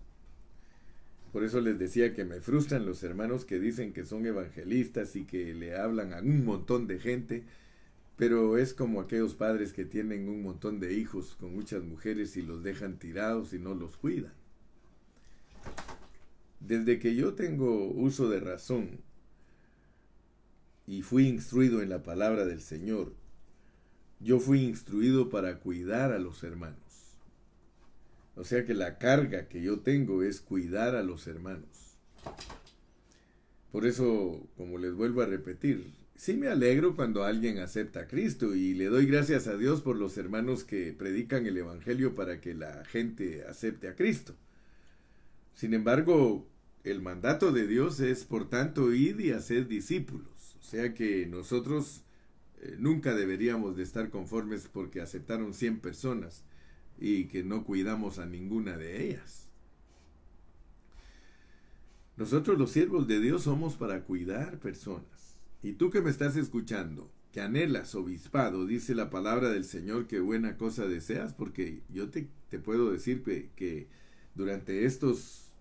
Por 1.32 1.44
eso 1.44 1.62
les 1.62 1.78
decía 1.78 2.14
que 2.16 2.26
me 2.26 2.42
frustran 2.42 2.86
los 2.86 3.04
hermanos 3.04 3.46
que 3.46 3.60
dicen 3.60 3.94
que 3.94 4.06
son 4.06 4.26
evangelistas 4.26 5.16
y 5.16 5.26
que 5.26 5.54
le 5.54 5.76
hablan 5.76 6.14
a 6.14 6.22
un 6.22 6.44
montón 6.44 6.88
de 6.88 7.00
gente, 7.00 7.44
pero 8.18 8.58
es 8.58 8.74
como 8.74 9.00
aquellos 9.00 9.36
padres 9.36 9.72
que 9.72 9.86
tienen 9.86 10.28
un 10.28 10.42
montón 10.42 10.80
de 10.80 10.94
hijos 10.96 11.36
con 11.40 11.54
muchas 11.54 11.84
mujeres 11.84 12.36
y 12.36 12.42
los 12.42 12.64
dejan 12.64 12.98
tirados 12.98 13.54
y 13.54 13.60
no 13.60 13.76
los 13.76 13.96
cuidan. 13.98 14.34
Desde 16.60 17.00
que 17.00 17.16
yo 17.16 17.36
tengo 17.36 17.86
uso 17.86 18.30
de 18.30 18.40
razón 18.40 19.00
y 20.88 21.04
fui 21.04 21.28
instruido 21.28 21.82
en 21.82 21.90
la 21.90 22.02
palabra 22.02 22.46
del 22.46 22.62
Señor, 22.62 23.14
yo 24.20 24.40
fui 24.40 24.64
instruido 24.64 25.30
para 25.30 25.60
cuidar 25.60 26.12
a 26.12 26.20
los 26.20 26.44
hermanos. 26.44 26.89
O 28.40 28.46
sea 28.46 28.64
que 28.64 28.74
la 28.74 28.98
carga 28.98 29.50
que 29.50 29.62
yo 29.62 29.82
tengo 29.82 30.24
es 30.24 30.40
cuidar 30.40 30.96
a 30.96 31.04
los 31.04 31.28
hermanos. 31.28 31.98
Por 33.70 33.86
eso, 33.86 34.48
como 34.56 34.78
les 34.78 34.94
vuelvo 34.94 35.22
a 35.22 35.26
repetir, 35.26 35.92
sí 36.16 36.36
me 36.38 36.48
alegro 36.48 36.96
cuando 36.96 37.26
alguien 37.26 37.60
acepta 37.60 38.00
a 38.00 38.08
Cristo 38.08 38.56
y 38.56 38.76
le 38.76 38.86
doy 38.86 39.08
gracias 39.08 39.48
a 39.48 39.58
Dios 39.58 39.82
por 39.82 39.98
los 39.98 40.18
hermanos 40.18 40.64
que 40.64 40.94
predican 40.94 41.48
el 41.48 41.58
Evangelio 41.58 42.16
para 42.16 42.40
que 42.40 42.54
la 42.54 42.86
gente 42.86 43.44
acepte 43.44 43.90
a 43.90 43.96
Cristo. 43.96 44.36
Sin 45.54 45.74
embargo, 45.74 46.48
el 46.86 47.02
mandato 47.02 47.52
de 47.52 47.68
Dios 47.68 48.00
es, 48.00 48.24
por 48.24 48.50
tanto, 48.50 48.94
ir 48.94 49.20
y 49.20 49.32
hacer 49.32 49.68
discípulos. 49.68 50.56
O 50.62 50.64
sea 50.64 50.94
que 50.94 51.26
nosotros 51.26 52.06
eh, 52.62 52.78
nunca 52.80 53.14
deberíamos 53.16 53.76
de 53.76 53.84
estar 53.84 54.10
conformes 54.10 54.70
porque 54.72 55.02
aceptaron 55.02 55.54
100 55.54 55.82
personas 55.82 56.46
y 57.00 57.26
que 57.26 57.44
no 57.44 57.64
cuidamos 57.64 58.20
a 58.20 58.26
ninguna 58.26 58.78
de 58.78 59.08
ellas. 59.08 59.48
Nosotros 62.18 62.58
los 62.58 62.72
siervos 62.72 63.08
de 63.08 63.22
Dios 63.22 63.44
somos 63.44 63.76
para 63.76 64.04
cuidar 64.04 64.60
personas. 64.60 65.40
Y 65.64 65.74
tú 65.74 65.90
que 65.90 66.02
me 66.02 66.10
estás 66.10 66.36
escuchando, 66.36 67.10
que 67.32 67.40
anhelas 67.42 67.96
obispado, 67.96 68.66
dice 68.66 68.94
la 68.96 69.10
palabra 69.10 69.50
del 69.50 69.64
Señor 69.64 70.08
que 70.08 70.20
buena 70.20 70.58
cosa 70.58 70.88
deseas, 70.88 71.34
porque 71.34 71.82
yo 71.90 72.10
te, 72.10 72.28
te 72.50 72.60
puedo 72.60 72.92
decir 72.92 73.24
que, 73.24 73.50
que 73.56 73.88
durante 74.36 74.86
estos 74.86 75.54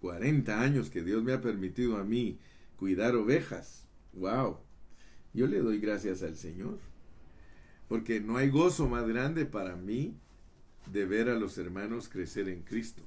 40 0.00 0.60
años 0.60 0.90
que 0.90 1.02
Dios 1.02 1.24
me 1.24 1.32
ha 1.32 1.40
permitido 1.40 1.96
a 1.96 2.04
mí 2.04 2.38
cuidar 2.76 3.16
ovejas, 3.16 3.88
wow, 4.12 4.58
yo 5.34 5.48
le 5.48 5.58
doy 5.58 5.80
gracias 5.80 6.22
al 6.22 6.36
Señor. 6.36 6.78
Porque 7.88 8.20
no 8.20 8.36
hay 8.36 8.48
gozo 8.50 8.88
más 8.88 9.06
grande 9.08 9.46
para 9.46 9.76
mí 9.76 10.16
de 10.92 11.04
ver 11.04 11.28
a 11.28 11.34
los 11.34 11.58
hermanos 11.58 12.08
crecer 12.08 12.48
en 12.48 12.62
Cristo, 12.62 13.02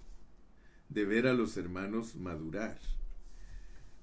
de 0.90 1.06
ver 1.06 1.28
a 1.28 1.34
los 1.34 1.58
hermanos 1.58 2.16
madurar. 2.16 2.78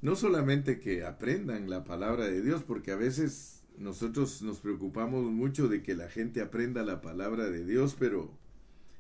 No 0.03 0.17
solamente 0.17 0.79
que 0.79 1.05
aprendan 1.05 1.69
la 1.69 1.85
palabra 1.85 2.27
de 2.27 2.43
Dios, 2.43 2.63
porque 2.63 2.93
a 2.93 2.97
veces 2.97 3.65
nosotros 3.79 4.43
nos 4.43 4.61
preocupamos 4.61 5.25
mucho 5.31 5.69
de 5.69 5.83
que 5.83 5.95
la 5.95 6.09
gente 6.09 6.41
aprenda 6.41 6.83
la 6.83 7.01
palabra 7.01 7.51
de 7.51 7.65
Dios, 7.65 7.97
pero 7.99 8.31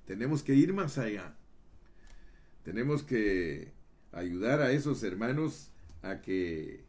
tenemos 0.06 0.42
que 0.42 0.54
ir 0.54 0.72
más 0.72 0.98
allá. 0.98 1.34
Tenemos 2.64 3.02
que 3.02 3.72
ayudar 4.12 4.60
a 4.60 4.72
esos 4.72 5.02
hermanos 5.02 5.70
a 6.02 6.20
que 6.20 6.84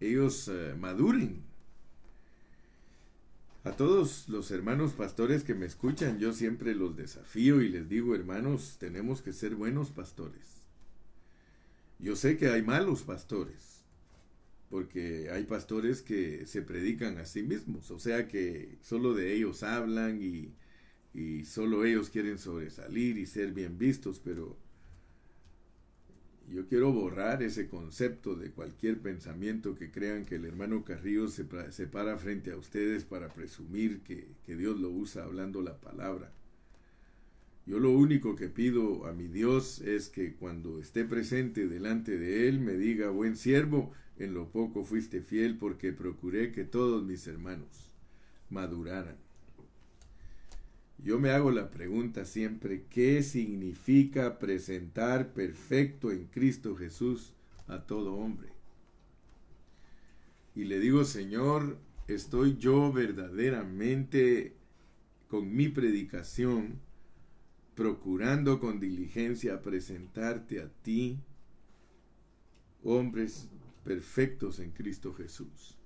ellos 0.00 0.48
eh, 0.48 0.74
maduren 0.78 1.42
a 3.64 3.72
todos 3.72 4.28
los 4.28 4.50
hermanos 4.50 4.92
pastores 4.92 5.42
que 5.42 5.54
me 5.54 5.64
escuchan, 5.64 6.18
yo 6.18 6.34
siempre 6.34 6.74
los 6.74 6.96
desafío 6.96 7.62
y 7.62 7.70
les 7.70 7.88
digo, 7.88 8.14
hermanos, 8.14 8.76
tenemos 8.78 9.22
que 9.22 9.32
ser 9.32 9.54
buenos 9.54 9.90
pastores. 9.90 10.64
Yo 11.98 12.14
sé 12.14 12.36
que 12.36 12.48
hay 12.48 12.62
malos 12.62 13.02
pastores, 13.02 13.82
porque 14.68 15.30
hay 15.30 15.44
pastores 15.44 16.02
que 16.02 16.46
se 16.46 16.60
predican 16.60 17.16
a 17.16 17.24
sí 17.24 17.42
mismos, 17.42 17.90
o 17.90 17.98
sea 17.98 18.28
que 18.28 18.76
solo 18.82 19.14
de 19.14 19.32
ellos 19.34 19.62
hablan 19.62 20.20
y, 20.20 20.52
solo 21.44 21.84
ellos 21.86 22.10
quieren 22.10 22.38
sobresalir 22.38 23.16
y 23.16 23.24
ser 23.24 23.52
bien 23.52 23.78
vistos, 23.78 24.20
pero 24.22 24.58
yo 26.50 26.66
quiero 26.66 26.92
borrar 26.92 27.42
ese 27.42 27.68
concepto 27.68 28.34
de 28.34 28.50
cualquier 28.50 29.00
pensamiento 29.00 29.74
que 29.74 29.90
crean 29.90 30.24
que 30.24 30.36
el 30.36 30.44
hermano 30.44 30.84
Carrillo 30.84 31.28
se, 31.28 31.44
para 31.44 32.18
frente 32.18 32.52
a 32.52 32.56
ustedes 32.56 33.04
para 33.04 33.28
presumir 33.28 34.00
que, 34.00 34.28
que 34.44 34.56
Dios 34.56 34.78
lo 34.78 34.90
usa 34.90 35.24
hablando 35.24 35.62
la 35.62 35.80
palabra. 35.80 36.32
Yo 37.66 37.78
lo 37.78 37.92
único 37.92 38.36
que 38.36 38.48
pido 38.48 39.06
a 39.06 39.12
mi 39.12 39.26
Dios 39.26 39.80
es 39.80 40.10
que 40.10 40.34
cuando 40.34 40.78
esté 40.80 41.04
presente 41.04 41.66
delante 41.66 42.18
de 42.18 42.48
Él 42.48 42.60
me 42.60 42.74
diga, 42.74 43.08
buen 43.08 43.36
siervo, 43.36 43.92
en 44.18 44.34
lo 44.34 44.50
poco 44.50 44.84
fuiste 44.84 45.22
fiel 45.22 45.56
porque 45.56 45.92
procuré 45.92 46.52
que 46.52 46.64
todos 46.64 47.02
mis 47.04 47.26
hermanos 47.26 47.90
maduraran. 48.50 49.23
Yo 50.98 51.18
me 51.18 51.30
hago 51.30 51.50
la 51.50 51.70
pregunta 51.70 52.24
siempre, 52.24 52.86
¿qué 52.88 53.22
significa 53.22 54.38
presentar 54.38 55.32
perfecto 55.32 56.10
en 56.10 56.26
Cristo 56.26 56.76
Jesús 56.76 57.34
a 57.66 57.80
todo 57.82 58.14
hombre? 58.14 58.48
Y 60.54 60.64
le 60.64 60.78
digo, 60.78 61.04
Señor, 61.04 61.78
estoy 62.08 62.56
yo 62.56 62.92
verdaderamente 62.92 64.54
con 65.28 65.54
mi 65.54 65.68
predicación 65.68 66.80
procurando 67.74 68.60
con 68.60 68.78
diligencia 68.78 69.60
presentarte 69.60 70.62
a 70.62 70.68
ti, 70.68 71.18
hombres 72.84 73.48
perfectos 73.84 74.60
en 74.60 74.70
Cristo 74.70 75.12
Jesús. 75.12 75.76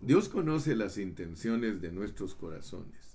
Dios 0.00 0.28
conoce 0.28 0.76
las 0.76 0.96
intenciones 0.96 1.80
de 1.80 1.90
nuestros 1.90 2.34
corazones 2.36 3.05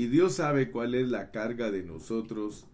y 0.00 0.06
Dios 0.06 0.36
sabe 0.36 0.70
cuál 0.70 0.94
es 0.94 1.10
la 1.10 1.30
carga 1.30 1.70
de 1.70 1.82
nosotros 1.82 2.64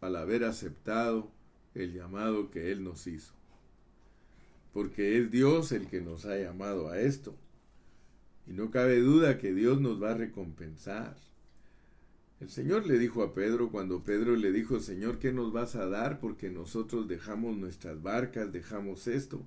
al 0.00 0.16
haber 0.16 0.42
aceptado 0.42 1.30
el 1.72 1.92
llamado 1.92 2.50
que 2.50 2.72
Él 2.72 2.82
nos 2.82 3.06
hizo. 3.06 3.32
Porque 4.72 5.18
es 5.18 5.30
Dios 5.30 5.70
el 5.70 5.86
que 5.86 6.00
nos 6.00 6.26
ha 6.26 6.36
llamado 6.36 6.88
a 6.88 6.98
esto. 6.98 7.36
Y 8.44 8.54
no 8.54 8.72
cabe 8.72 8.98
duda 8.98 9.38
que 9.38 9.54
Dios 9.54 9.80
nos 9.80 10.02
va 10.02 10.10
a 10.10 10.16
recompensar. 10.16 11.16
El 12.40 12.50
Señor 12.50 12.88
le 12.88 12.98
dijo 12.98 13.22
a 13.22 13.32
Pedro 13.32 13.70
cuando 13.70 14.02
Pedro 14.02 14.34
le 14.34 14.50
dijo, 14.50 14.80
Señor, 14.80 15.20
¿qué 15.20 15.32
nos 15.32 15.52
vas 15.52 15.76
a 15.76 15.86
dar? 15.86 16.18
Porque 16.18 16.50
nosotros 16.50 17.06
dejamos 17.06 17.56
nuestras 17.56 18.02
barcas, 18.02 18.50
dejamos 18.50 19.06
esto. 19.06 19.46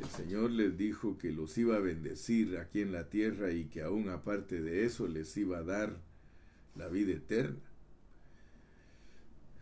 El 0.00 0.08
Señor 0.08 0.50
les 0.50 0.76
dijo 0.76 1.18
que 1.18 1.30
los 1.30 1.56
iba 1.56 1.76
a 1.76 1.80
bendecir 1.80 2.58
aquí 2.58 2.80
en 2.80 2.92
la 2.92 3.08
tierra 3.08 3.52
y 3.52 3.66
que 3.66 3.82
aún 3.82 4.08
aparte 4.08 4.60
de 4.60 4.84
eso 4.84 5.06
les 5.06 5.36
iba 5.36 5.58
a 5.58 5.62
dar 5.62 5.96
la 6.74 6.88
vida 6.88 7.12
eterna. 7.12 7.60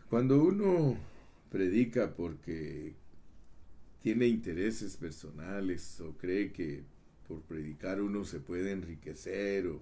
Cuando 0.09 0.43
uno 0.43 0.97
predica 1.51 2.15
porque 2.15 2.93
tiene 4.01 4.27
intereses 4.27 4.97
personales 4.97 6.01
o 6.01 6.17
cree 6.17 6.51
que 6.51 6.83
por 7.27 7.41
predicar 7.41 8.01
uno 8.01 8.25
se 8.25 8.39
puede 8.39 8.71
enriquecer 8.71 9.67
o 9.67 9.81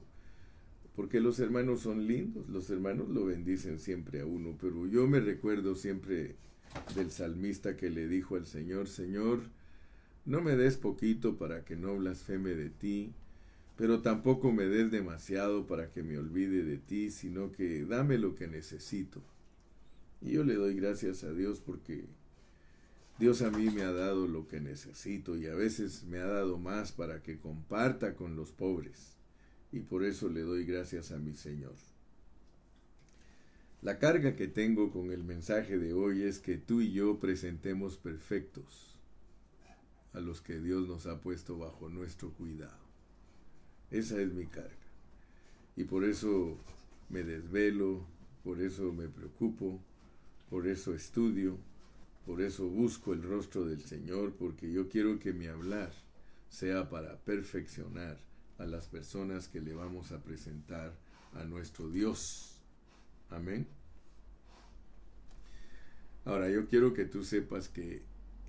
porque 0.95 1.21
los 1.21 1.39
hermanos 1.39 1.81
son 1.81 2.07
lindos, 2.07 2.47
los 2.49 2.69
hermanos 2.69 3.09
lo 3.09 3.25
bendicen 3.25 3.79
siempre 3.79 4.21
a 4.21 4.25
uno, 4.25 4.57
pero 4.59 4.85
yo 4.87 5.07
me 5.07 5.19
recuerdo 5.21 5.75
siempre 5.75 6.35
del 6.95 7.11
salmista 7.11 7.77
que 7.77 7.89
le 7.89 8.07
dijo 8.07 8.35
al 8.35 8.45
Señor, 8.45 8.87
Señor, 8.87 9.41
no 10.25 10.41
me 10.41 10.55
des 10.55 10.77
poquito 10.77 11.37
para 11.37 11.65
que 11.65 11.75
no 11.75 11.97
blasfeme 11.97 12.51
de 12.51 12.69
ti, 12.69 13.13
pero 13.75 14.01
tampoco 14.01 14.51
me 14.51 14.65
des 14.65 14.91
demasiado 14.91 15.65
para 15.65 15.89
que 15.89 16.03
me 16.03 16.17
olvide 16.17 16.63
de 16.63 16.77
ti, 16.77 17.09
sino 17.09 17.51
que 17.51 17.85
dame 17.85 18.17
lo 18.17 18.35
que 18.35 18.47
necesito. 18.47 19.21
Y 20.21 20.33
yo 20.33 20.43
le 20.43 20.53
doy 20.53 20.75
gracias 20.75 21.23
a 21.23 21.33
Dios 21.33 21.59
porque 21.59 22.05
Dios 23.17 23.41
a 23.41 23.49
mí 23.49 23.71
me 23.71 23.81
ha 23.81 23.91
dado 23.91 24.27
lo 24.27 24.47
que 24.47 24.59
necesito 24.59 25.35
y 25.35 25.47
a 25.47 25.55
veces 25.55 26.03
me 26.03 26.19
ha 26.19 26.27
dado 26.27 26.59
más 26.59 26.91
para 26.91 27.23
que 27.23 27.39
comparta 27.39 28.15
con 28.15 28.35
los 28.35 28.51
pobres 28.51 29.17
y 29.71 29.79
por 29.79 30.03
eso 30.03 30.29
le 30.29 30.41
doy 30.41 30.65
gracias 30.65 31.11
a 31.11 31.17
mi 31.17 31.33
Señor. 31.33 31.73
La 33.81 33.97
carga 33.97 34.35
que 34.35 34.47
tengo 34.47 34.91
con 34.91 35.11
el 35.11 35.23
mensaje 35.23 35.79
de 35.79 35.93
hoy 35.93 36.21
es 36.21 36.37
que 36.37 36.57
tú 36.57 36.81
y 36.81 36.91
yo 36.91 37.19
presentemos 37.19 37.97
perfectos 37.97 38.90
a 40.13 40.19
los 40.19 40.41
que 40.41 40.59
Dios 40.59 40.87
nos 40.87 41.05
ha 41.05 41.21
puesto 41.21 41.57
bajo 41.57 41.89
nuestro 41.89 42.31
cuidado. 42.31 42.79
Esa 43.89 44.21
es 44.21 44.33
mi 44.33 44.45
carga. 44.45 44.71
Y 45.75 45.83
por 45.85 46.03
eso 46.03 46.57
me 47.09 47.23
desvelo, 47.23 48.05
por 48.43 48.61
eso 48.61 48.91
me 48.91 49.07
preocupo, 49.07 49.79
por 50.49 50.67
eso 50.67 50.93
estudio, 50.93 51.57
por 52.25 52.41
eso 52.41 52.67
busco 52.67 53.13
el 53.13 53.23
rostro 53.23 53.65
del 53.65 53.81
Señor, 53.81 54.33
porque 54.33 54.71
yo 54.71 54.89
quiero 54.89 55.19
que 55.19 55.33
mi 55.33 55.47
hablar 55.47 55.91
sea 56.49 56.89
para 56.89 57.17
perfeccionar 57.17 58.17
a 58.57 58.65
las 58.65 58.87
personas 58.87 59.47
que 59.47 59.61
le 59.61 59.73
vamos 59.73 60.11
a 60.11 60.21
presentar 60.21 60.93
a 61.33 61.43
nuestro 61.45 61.89
Dios. 61.89 62.57
Amén. 63.29 63.65
Ahora 66.25 66.49
yo 66.49 66.67
quiero 66.67 66.93
que 66.93 67.05
tú 67.05 67.23
sepas 67.23 67.69
que 67.69 68.03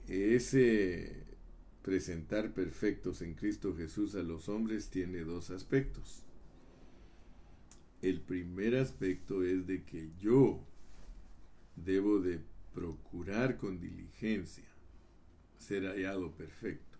ese 0.08 1.21
presentar 1.82 2.52
perfectos 2.52 3.22
en 3.22 3.34
Cristo 3.34 3.74
Jesús 3.76 4.14
a 4.14 4.22
los 4.22 4.48
hombres 4.48 4.88
tiene 4.88 5.20
dos 5.20 5.50
aspectos. 5.50 6.24
El 8.00 8.20
primer 8.20 8.76
aspecto 8.76 9.44
es 9.44 9.66
de 9.66 9.84
que 9.84 10.10
yo 10.18 10.64
debo 11.76 12.20
de 12.20 12.40
procurar 12.74 13.58
con 13.58 13.78
diligencia 13.80 14.64
ser 15.58 15.84
hallado 15.84 16.32
perfecto. 16.32 16.98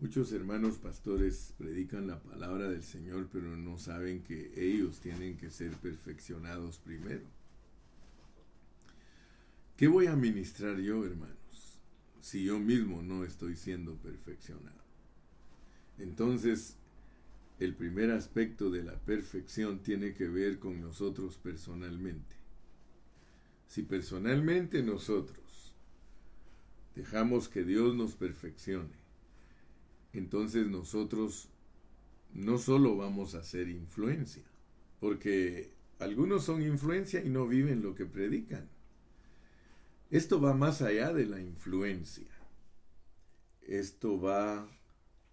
Muchos 0.00 0.32
hermanos 0.32 0.78
pastores 0.78 1.54
predican 1.58 2.06
la 2.06 2.22
palabra 2.22 2.68
del 2.68 2.84
Señor, 2.84 3.28
pero 3.32 3.56
no 3.56 3.78
saben 3.78 4.22
que 4.22 4.52
ellos 4.56 5.00
tienen 5.00 5.36
que 5.36 5.50
ser 5.50 5.72
perfeccionados 5.72 6.78
primero. 6.78 7.26
¿Qué 9.76 9.88
voy 9.88 10.06
a 10.06 10.14
ministrar 10.14 10.78
yo, 10.78 11.04
hermanos, 11.04 11.37
si 12.20 12.44
yo 12.44 12.58
mismo 12.58 13.02
no 13.02 13.24
estoy 13.24 13.56
siendo 13.56 13.94
perfeccionado? 13.96 14.82
Entonces, 15.98 16.76
el 17.58 17.74
primer 17.74 18.12
aspecto 18.12 18.70
de 18.70 18.84
la 18.84 18.94
perfección 18.94 19.80
tiene 19.80 20.14
que 20.14 20.28
ver 20.28 20.58
con 20.58 20.80
nosotros 20.80 21.38
personalmente. 21.42 22.36
Si 23.66 23.82
personalmente 23.82 24.82
nosotros 24.82 25.74
dejamos 26.94 27.48
que 27.48 27.64
Dios 27.64 27.94
nos 27.94 28.14
perfeccione, 28.14 28.96
entonces 30.12 30.66
nosotros 30.66 31.48
no 32.32 32.58
solo 32.58 32.96
vamos 32.96 33.34
a 33.34 33.42
ser 33.42 33.68
influencia, 33.68 34.44
porque 35.00 35.72
algunos 35.98 36.44
son 36.44 36.62
influencia 36.62 37.22
y 37.24 37.28
no 37.28 37.46
viven 37.46 37.82
lo 37.82 37.94
que 37.94 38.06
predican. 38.06 38.68
Esto 40.10 40.40
va 40.40 40.54
más 40.54 40.80
allá 40.80 41.12
de 41.12 41.26
la 41.26 41.40
influencia. 41.40 42.30
Esto 43.60 44.18
va 44.18 44.66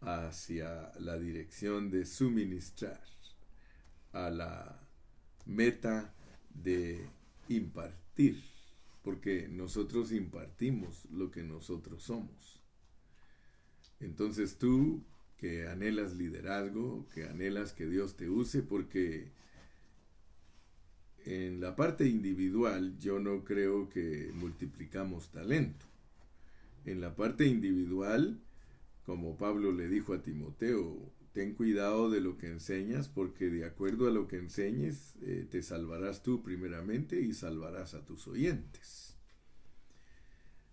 hacia 0.02 0.92
la 1.00 1.18
dirección 1.18 1.90
de 1.90 2.06
suministrar 2.06 3.02
a 4.12 4.30
la 4.30 4.82
meta 5.46 6.14
de 6.54 7.08
impartir, 7.48 8.44
porque 9.02 9.48
nosotros 9.48 10.12
impartimos 10.12 11.06
lo 11.12 11.32
que 11.32 11.44
nosotros 11.44 12.04
somos. 12.04 12.62
Entonces 14.02 14.58
tú 14.58 15.06
que 15.38 15.68
anhelas 15.68 16.16
liderazgo, 16.16 17.08
que 17.14 17.24
anhelas 17.24 17.72
que 17.72 17.88
Dios 17.88 18.18
te 18.18 18.30
use, 18.30 18.62
porque 18.62 19.32
en 21.26 21.60
la 21.60 21.76
parte 21.76 22.08
individual 22.08 22.98
yo 23.00 23.20
no 23.20 23.44
creo 23.44 23.90
que 23.90 24.32
multiplicamos 24.36 25.32
talento. 25.32 25.86
En 26.86 27.02
la 27.02 27.16
parte 27.16 27.48
individual, 27.48 28.40
como 29.06 29.36
Pablo 29.36 29.72
le 29.72 29.88
dijo 29.88 30.14
a 30.14 30.22
Timoteo, 30.22 31.12
ten 31.34 31.54
cuidado 31.54 32.12
de 32.12 32.22
lo 32.22 32.38
que 32.38 32.48
enseñas, 32.48 33.10
porque 33.10 33.50
de 33.50 33.66
acuerdo 33.66 34.08
a 34.08 34.12
lo 34.12 34.28
que 34.28 34.38
enseñes, 34.38 35.16
eh, 35.22 35.48
te 35.50 35.64
salvarás 35.64 36.22
tú 36.22 36.44
primeramente 36.44 37.20
y 37.20 37.34
salvarás 37.34 37.96
a 37.96 38.06
tus 38.06 38.28
oyentes. 38.28 39.16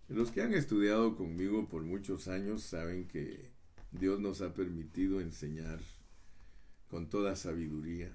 Los 0.07 0.31
que 0.31 0.43
han 0.43 0.53
estudiado 0.53 1.15
conmigo 1.15 1.67
por 1.67 1.81
muchos 1.81 2.27
años 2.27 2.61
saben 2.61 3.07
que 3.07 3.49
Dios 3.91 4.19
nos 4.19 4.41
ha 4.41 4.53
permitido 4.53 5.19
enseñar 5.19 5.79
con 6.89 7.09
toda 7.09 7.35
sabiduría. 7.35 8.11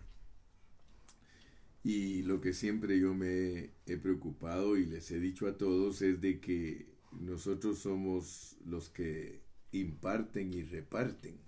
Y 1.84 2.22
lo 2.22 2.40
que 2.40 2.52
siempre 2.52 2.98
yo 2.98 3.14
me 3.14 3.70
he 3.86 3.96
preocupado 3.96 4.76
y 4.76 4.86
les 4.86 5.10
he 5.10 5.20
dicho 5.20 5.46
a 5.46 5.56
todos 5.56 6.02
es 6.02 6.20
de 6.20 6.40
que 6.40 6.86
nosotros 7.12 7.78
somos 7.78 8.56
los 8.64 8.88
que 8.88 9.42
imparten 9.72 10.52
y 10.52 10.62
reparten. 10.62 11.38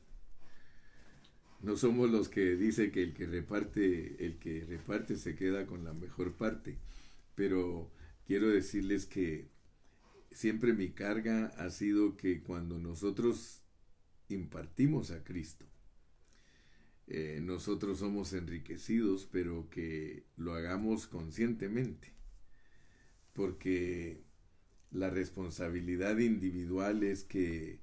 No 1.62 1.76
somos 1.76 2.10
los 2.10 2.28
que 2.28 2.56
dice 2.56 2.90
que 2.90 3.02
el 3.02 3.14
que 3.14 3.26
reparte, 3.26 4.24
el 4.24 4.38
que 4.38 4.64
reparte 4.64 5.16
se 5.16 5.34
queda 5.34 5.66
con 5.66 5.84
la 5.84 5.92
mejor 5.92 6.34
parte. 6.36 6.78
Pero 7.34 7.92
quiero 8.26 8.48
decirles 8.48 9.04
que 9.04 9.50
siempre 10.30 10.72
mi 10.72 10.90
carga 10.90 11.46
ha 11.58 11.70
sido 11.70 12.16
que 12.16 12.42
cuando 12.42 12.78
nosotros 12.78 13.62
impartimos 14.28 15.10
a 15.10 15.22
Cristo, 15.22 15.66
eh, 17.12 17.40
nosotros 17.42 17.98
somos 17.98 18.32
enriquecidos, 18.34 19.26
pero 19.26 19.68
que 19.68 20.22
lo 20.36 20.54
hagamos 20.54 21.08
conscientemente, 21.08 22.14
porque 23.32 24.22
la 24.92 25.10
responsabilidad 25.10 26.18
individual 26.18 27.02
es 27.02 27.24
que 27.24 27.80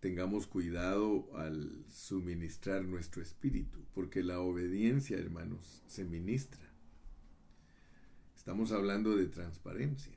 tengamos 0.00 0.46
cuidado 0.46 1.28
al 1.36 1.84
suministrar 1.90 2.82
nuestro 2.82 3.20
espíritu, 3.20 3.84
porque 3.92 4.22
la 4.22 4.40
obediencia, 4.40 5.18
hermanos, 5.18 5.82
se 5.86 6.06
ministra. 6.06 6.72
Estamos 8.34 8.72
hablando 8.72 9.14
de 9.16 9.26
transparencia. 9.26 10.16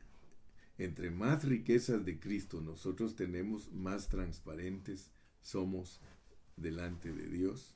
Entre 0.77 1.11
más 1.11 1.43
riquezas 1.43 2.05
de 2.05 2.21
Cristo 2.21 2.61
nosotros 2.61 3.17
tenemos, 3.17 3.73
más 3.73 4.07
transparentes 4.07 5.11
somos 5.41 5.99
delante 6.55 7.11
de 7.11 7.27
Dios 7.27 7.74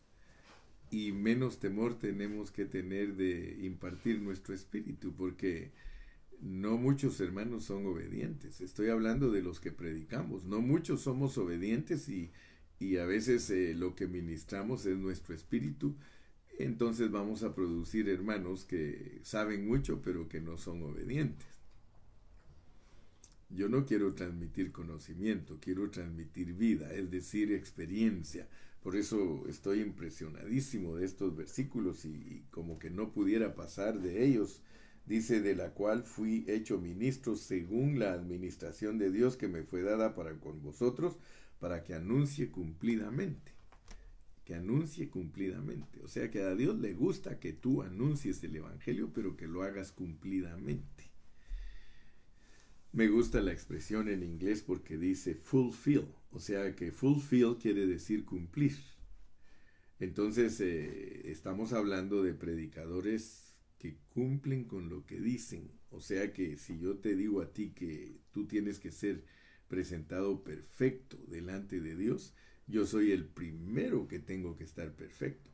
y 0.92 1.12
menos 1.12 1.60
temor 1.60 1.98
tenemos 2.00 2.52
que 2.52 2.66
tener 2.66 3.16
de 3.16 3.58
impartir 3.62 4.22
nuestro 4.22 4.54
espíritu, 4.54 5.14
porque 5.16 5.72
no 6.42 6.78
muchos 6.78 7.20
hermanos 7.20 7.66
son 7.66 7.86
obedientes. 7.86 8.62
Estoy 8.62 8.90
hablando 8.90 9.32
de 9.32 9.42
los 9.42 9.60
que 9.60 9.72
predicamos. 9.72 10.46
No 10.46 10.62
muchos 10.62 11.02
somos 11.02 11.38
obedientes 11.38 12.10
y, 12.10 12.32
y 12.80 12.98
a 12.98 13.06
veces 13.06 13.50
eh, 13.50 13.74
lo 13.76 13.96
que 13.96 14.08
ministramos 14.08 14.86
es 14.86 14.98
nuestro 14.98 15.36
espíritu. 15.36 15.96
Entonces 16.58 17.12
vamos 17.12 17.44
a 17.44 17.54
producir 17.54 18.10
hermanos 18.10 18.66
que 18.66 19.20
saben 19.24 19.68
mucho 19.68 20.02
pero 20.02 20.28
que 20.28 20.42
no 20.42 20.58
son 20.58 20.84
obedientes. 20.84 21.48
Yo 23.50 23.68
no 23.68 23.86
quiero 23.86 24.14
transmitir 24.14 24.72
conocimiento, 24.72 25.58
quiero 25.60 25.90
transmitir 25.90 26.54
vida, 26.54 26.94
es 26.94 27.10
decir, 27.10 27.52
experiencia. 27.52 28.48
Por 28.82 28.96
eso 28.96 29.44
estoy 29.48 29.82
impresionadísimo 29.82 30.96
de 30.96 31.06
estos 31.06 31.36
versículos 31.36 32.06
y, 32.06 32.44
como 32.52 32.80
que 32.80 32.90
no 32.90 33.12
pudiera 33.12 33.54
pasar 33.56 34.00
de 34.00 34.26
ellos. 34.26 34.62
Dice, 35.06 35.42
de 35.42 35.56
la 35.56 35.74
cual 35.74 36.04
fui 36.04 36.46
hecho 36.48 36.78
ministro 36.78 37.36
según 37.36 38.00
la 38.00 38.14
administración 38.14 38.98
de 38.98 39.12
Dios 39.12 39.38
que 39.38 39.48
me 39.48 39.64
fue 39.64 39.82
dada 39.82 40.14
para 40.14 40.40
con 40.40 40.62
vosotros, 40.62 41.18
para 41.60 41.84
que 41.84 41.96
anuncie 41.96 42.52
cumplidamente. 42.52 43.54
Que 44.46 44.56
anuncie 44.56 45.10
cumplidamente. 45.10 46.00
O 46.04 46.08
sea 46.08 46.30
que 46.32 46.42
a 46.42 46.56
Dios 46.56 46.80
le 46.80 46.94
gusta 46.94 47.40
que 47.40 47.54
tú 47.54 47.82
anuncies 47.82 48.44
el 48.44 48.56
Evangelio, 48.56 49.12
pero 49.14 49.36
que 49.36 49.48
lo 49.48 49.64
hagas 49.64 49.92
cumplidamente. 49.92 50.99
Me 52.92 53.08
gusta 53.08 53.42
la 53.42 53.52
expresión 53.52 54.10
en 54.10 54.24
inglés 54.24 54.64
porque 54.64 54.98
dice 54.98 55.36
fulfill, 55.36 56.08
o 56.32 56.40
sea 56.40 56.76
que 56.76 56.92
fulfill 56.92 57.58
quiere 57.62 57.86
decir 57.86 58.26
cumplir. 58.26 58.78
Entonces 60.00 60.60
eh, 60.60 61.30
estamos 61.30 61.74
hablando 61.74 62.24
de 62.24 62.34
predicadores 62.34 63.54
que 63.78 63.98
cumplen 64.10 64.64
con 64.64 64.90
lo 64.90 65.06
que 65.06 65.20
dicen. 65.20 65.70
O 65.92 66.02
sea 66.02 66.34
que 66.34 66.58
si 66.58 66.80
yo 66.80 66.98
te 66.98 67.16
digo 67.16 67.42
a 67.42 67.54
ti 67.54 67.74
que 67.76 68.18
tú 68.32 68.48
tienes 68.48 68.80
que 68.80 68.92
ser 68.92 69.24
presentado 69.68 70.44
perfecto 70.44 71.18
delante 71.28 71.80
de 71.82 71.96
Dios, 71.96 72.34
yo 72.66 72.88
soy 72.88 73.12
el 73.12 73.26
primero 73.26 74.08
que 74.08 74.18
tengo 74.18 74.58
que 74.58 74.64
estar 74.64 74.96
perfecto. 74.96 75.52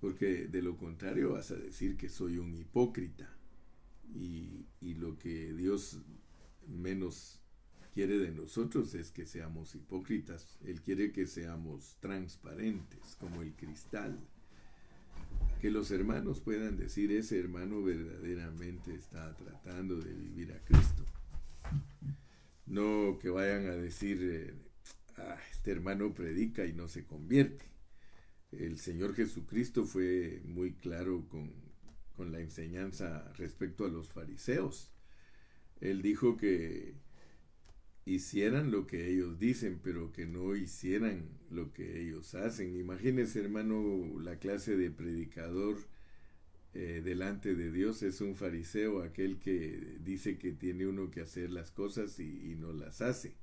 Porque 0.00 0.48
de 0.48 0.60
lo 0.60 0.76
contrario 0.76 1.32
vas 1.32 1.50
a 1.50 1.56
decir 1.56 1.96
que 1.96 2.10
soy 2.10 2.36
un 2.36 2.54
hipócrita 2.54 3.34
y, 4.12 4.66
lo 4.94 5.18
que 5.18 5.52
Dios 5.52 5.98
menos 6.66 7.40
quiere 7.92 8.18
de 8.18 8.30
nosotros 8.30 8.94
es 8.94 9.10
que 9.10 9.26
seamos 9.26 9.74
hipócritas. 9.74 10.58
Él 10.64 10.82
quiere 10.82 11.12
que 11.12 11.26
seamos 11.26 11.96
transparentes 12.00 13.16
como 13.18 13.42
el 13.42 13.54
cristal. 13.54 14.18
Que 15.60 15.70
los 15.70 15.90
hermanos 15.90 16.40
puedan 16.40 16.76
decir, 16.76 17.12
ese 17.12 17.38
hermano 17.38 17.82
verdaderamente 17.82 18.94
está 18.94 19.34
tratando 19.36 19.96
de 19.96 20.12
vivir 20.12 20.52
a 20.52 20.64
Cristo. 20.64 21.04
No 22.66 23.18
que 23.18 23.30
vayan 23.30 23.66
a 23.66 23.74
decir, 23.74 24.18
eh, 24.22 24.54
ah, 25.16 25.38
este 25.50 25.72
hermano 25.72 26.14
predica 26.14 26.66
y 26.66 26.72
no 26.72 26.88
se 26.88 27.04
convierte. 27.04 27.66
El 28.52 28.78
Señor 28.78 29.14
Jesucristo 29.14 29.84
fue 29.84 30.42
muy 30.44 30.74
claro 30.74 31.26
con 31.28 31.63
con 32.16 32.32
la 32.32 32.40
enseñanza 32.40 33.32
respecto 33.36 33.84
a 33.84 33.88
los 33.88 34.08
fariseos. 34.08 34.92
Él 35.80 36.02
dijo 36.02 36.36
que 36.36 36.94
hicieran 38.04 38.70
lo 38.70 38.86
que 38.86 39.08
ellos 39.08 39.38
dicen, 39.38 39.80
pero 39.82 40.12
que 40.12 40.26
no 40.26 40.56
hicieran 40.56 41.28
lo 41.50 41.72
que 41.72 42.02
ellos 42.02 42.34
hacen. 42.34 42.76
Imagínese, 42.76 43.40
hermano, 43.40 44.20
la 44.20 44.38
clase 44.38 44.76
de 44.76 44.90
predicador 44.90 45.78
eh, 46.74 47.02
delante 47.04 47.54
de 47.54 47.70
Dios 47.70 48.02
es 48.02 48.20
un 48.20 48.34
fariseo, 48.34 49.02
aquel 49.02 49.38
que 49.38 49.98
dice 50.00 50.38
que 50.38 50.52
tiene 50.52 50.86
uno 50.86 51.10
que 51.10 51.20
hacer 51.20 51.50
las 51.50 51.70
cosas 51.70 52.18
y, 52.18 52.56
no 52.56 52.72
las 52.72 53.00
hace. 53.00 53.36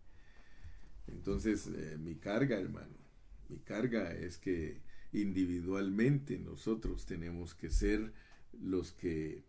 Entonces, 1.08 1.68
eh, 1.68 1.98
mi 1.98 2.16
carga, 2.16 2.60
hermano, 2.60 2.96
mi 3.50 3.60
carga 3.60 4.14
es 4.14 4.38
que 4.38 4.82
individualmente 5.14 6.40
nosotros 6.40 7.06
tenemos 7.06 7.54
que 7.56 7.70
ser 7.70 8.14
los 8.60 8.92
que 8.92 9.46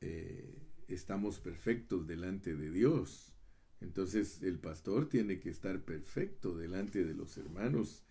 eh, 0.00 0.68
estamos 0.88 1.40
perfectos 1.40 2.06
delante 2.06 2.54
de 2.56 2.70
Dios. 2.70 3.32
Entonces 3.80 4.42
el 4.42 4.58
pastor 4.58 5.08
tiene 5.08 5.40
que 5.40 5.50
estar 5.50 5.84
perfecto 5.84 6.56
delante 6.56 7.04
de 7.04 7.14
los 7.14 7.36
hermanos 7.38 8.04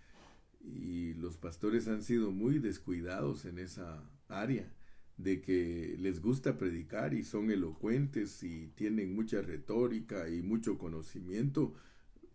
y 0.61 1.13
los 1.13 1.37
pastores 1.37 1.87
han 1.87 2.03
sido 2.03 2.31
muy 2.31 2.59
descuidados 2.59 3.45
en 3.45 3.59
esa 3.59 4.03
área 4.27 4.73
de 5.17 5.41
que 5.41 5.95
les 5.99 6.21
gusta 6.21 6.57
predicar 6.57 7.13
y 7.13 7.23
son 7.23 7.51
elocuentes 7.51 8.41
y 8.41 8.67
tienen 8.69 9.13
mucha 9.13 9.41
retórica 9.41 10.29
y 10.29 10.41
mucho 10.41 10.77
conocimiento, 10.77 11.73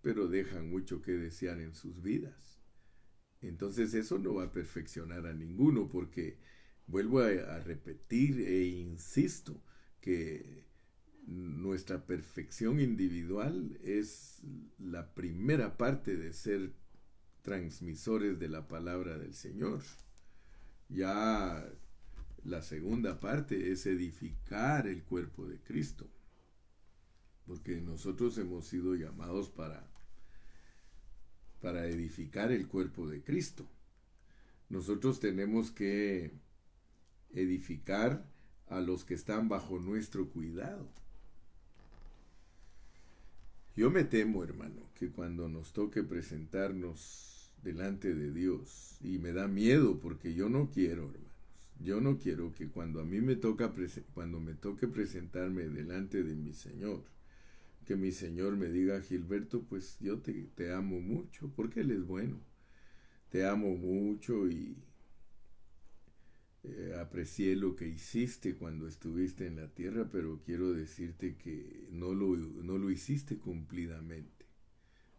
pero 0.02 0.28
dejan 0.28 0.68
mucho 0.68 1.00
que 1.00 1.12
desear 1.12 1.60
en 1.60 1.74
sus 1.74 2.02
vidas. 2.02 2.60
Entonces 3.40 3.94
eso 3.94 4.18
no 4.18 4.34
va 4.34 4.44
a 4.44 4.52
perfeccionar 4.52 5.26
a 5.26 5.32
ninguno 5.32 5.88
porque 5.88 6.38
Vuelvo 6.86 7.20
a, 7.20 7.58
repetir 7.60 8.40
e 8.40 8.64
insisto 8.64 9.62
que 10.00 10.64
nuestra 11.26 12.06
perfección 12.06 12.80
individual 12.80 13.78
es 13.82 14.42
la 14.78 15.14
primera 15.14 15.78
parte 15.78 16.16
de 16.16 16.32
ser 16.32 16.74
transmisores 17.42 18.38
de 18.38 18.48
la 18.48 18.68
palabra 18.68 19.18
del 19.18 19.34
Señor. 19.34 19.82
Ya 20.88 21.66
la 22.44 22.62
segunda 22.62 23.20
parte 23.20 23.72
es 23.72 23.86
edificar 23.86 24.86
el 24.86 25.02
cuerpo 25.04 25.46
de 25.46 25.58
Cristo, 25.60 26.10
porque 27.46 27.80
nosotros 27.80 28.36
hemos 28.36 28.66
sido 28.66 28.94
llamados 28.94 29.48
para 29.48 29.90
para 31.64 31.86
edificar 31.86 32.52
el 32.52 32.68
cuerpo 32.68 33.08
de 33.08 33.24
Cristo. 33.24 33.66
Nosotros 34.68 35.18
tenemos 35.18 35.70
que 35.70 36.30
edificar 37.34 38.24
a 38.68 38.80
los 38.80 39.04
que 39.04 39.14
están 39.14 39.48
bajo 39.48 39.78
nuestro 39.78 40.28
cuidado. 40.28 40.88
Yo 43.76 43.90
me 43.90 44.04
temo, 44.04 44.44
hermano, 44.44 44.88
que 44.94 45.10
cuando 45.10 45.48
nos 45.48 45.72
toque 45.72 46.02
presentarnos 46.02 47.52
delante 47.62 48.14
de 48.14 48.32
Dios, 48.32 48.98
y 49.00 49.18
me 49.18 49.32
da 49.32 49.48
miedo 49.48 49.98
porque 49.98 50.34
yo 50.34 50.48
no 50.48 50.70
quiero, 50.70 51.04
hermanos, 51.10 51.24
yo 51.80 52.00
no 52.00 52.18
quiero 52.18 52.52
que 52.52 52.68
cuando 52.68 53.00
a 53.00 53.04
mí 53.04 53.20
me 53.20 53.36
toca 53.36 53.72
cuando 54.14 54.38
me 54.38 54.54
toque 54.54 54.86
presentarme 54.86 55.64
delante 55.64 56.22
de 56.22 56.34
mi 56.34 56.52
Señor, 56.52 57.02
que 57.84 57.96
mi 57.96 58.12
Señor 58.12 58.56
me 58.56 58.68
diga, 58.68 59.00
Gilberto, 59.00 59.62
pues 59.62 59.98
yo 60.00 60.18
te, 60.20 60.32
te 60.54 60.72
amo 60.72 61.00
mucho, 61.00 61.50
porque 61.54 61.80
Él 61.80 61.90
es 61.90 62.06
bueno. 62.06 62.38
Te 63.30 63.44
amo 63.44 63.76
mucho 63.76 64.48
y, 64.48 64.76
eh, 66.66 66.96
aprecié 66.98 67.56
lo 67.56 67.76
que 67.76 67.86
hiciste 67.86 68.54
cuando 68.56 68.88
estuviste 68.88 69.46
en 69.46 69.56
la 69.56 69.68
tierra, 69.68 70.08
pero 70.10 70.40
quiero 70.46 70.72
decirte 70.72 71.36
que 71.36 71.88
no 71.90 72.14
lo, 72.14 72.36
no 72.36 72.78
lo 72.78 72.90
hiciste 72.90 73.36
cumplidamente. 73.36 74.46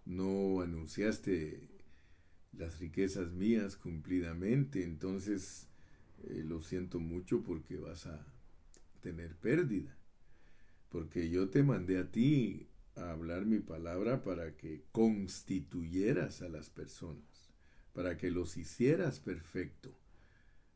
No 0.05 0.61
anunciaste 0.61 1.69
las 2.51 2.79
riquezas 2.79 3.31
mías 3.31 3.75
cumplidamente, 3.77 4.83
entonces 4.83 5.67
eh, 6.23 6.43
lo 6.43 6.61
siento 6.61 6.99
mucho 6.99 7.43
porque 7.43 7.77
vas 7.77 8.07
a 8.07 8.25
tener 9.01 9.35
pérdida. 9.35 9.95
Porque 10.89 11.29
yo 11.29 11.49
te 11.49 11.61
mandé 11.61 11.99
a 11.99 12.11
ti 12.11 12.69
a 12.95 13.11
hablar 13.11 13.45
mi 13.45 13.59
palabra 13.59 14.23
para 14.23 14.55
que 14.55 14.83
constituyeras 14.91 16.41
a 16.41 16.49
las 16.49 16.71
personas, 16.71 17.51
para 17.93 18.17
que 18.17 18.31
los 18.31 18.57
hicieras 18.57 19.19
perfecto 19.19 19.95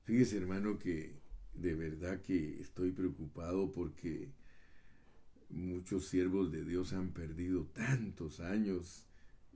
Fíjese, 0.09 0.37
hermano, 0.37 0.79
que 0.79 1.13
de 1.53 1.75
verdad 1.75 2.19
que 2.23 2.59
estoy 2.61 2.91
preocupado 2.91 3.71
porque 3.71 4.31
muchos 5.51 6.07
siervos 6.07 6.51
de 6.51 6.65
Dios 6.65 6.93
han 6.93 7.09
perdido 7.09 7.65
tantos 7.75 8.39
años 8.39 9.05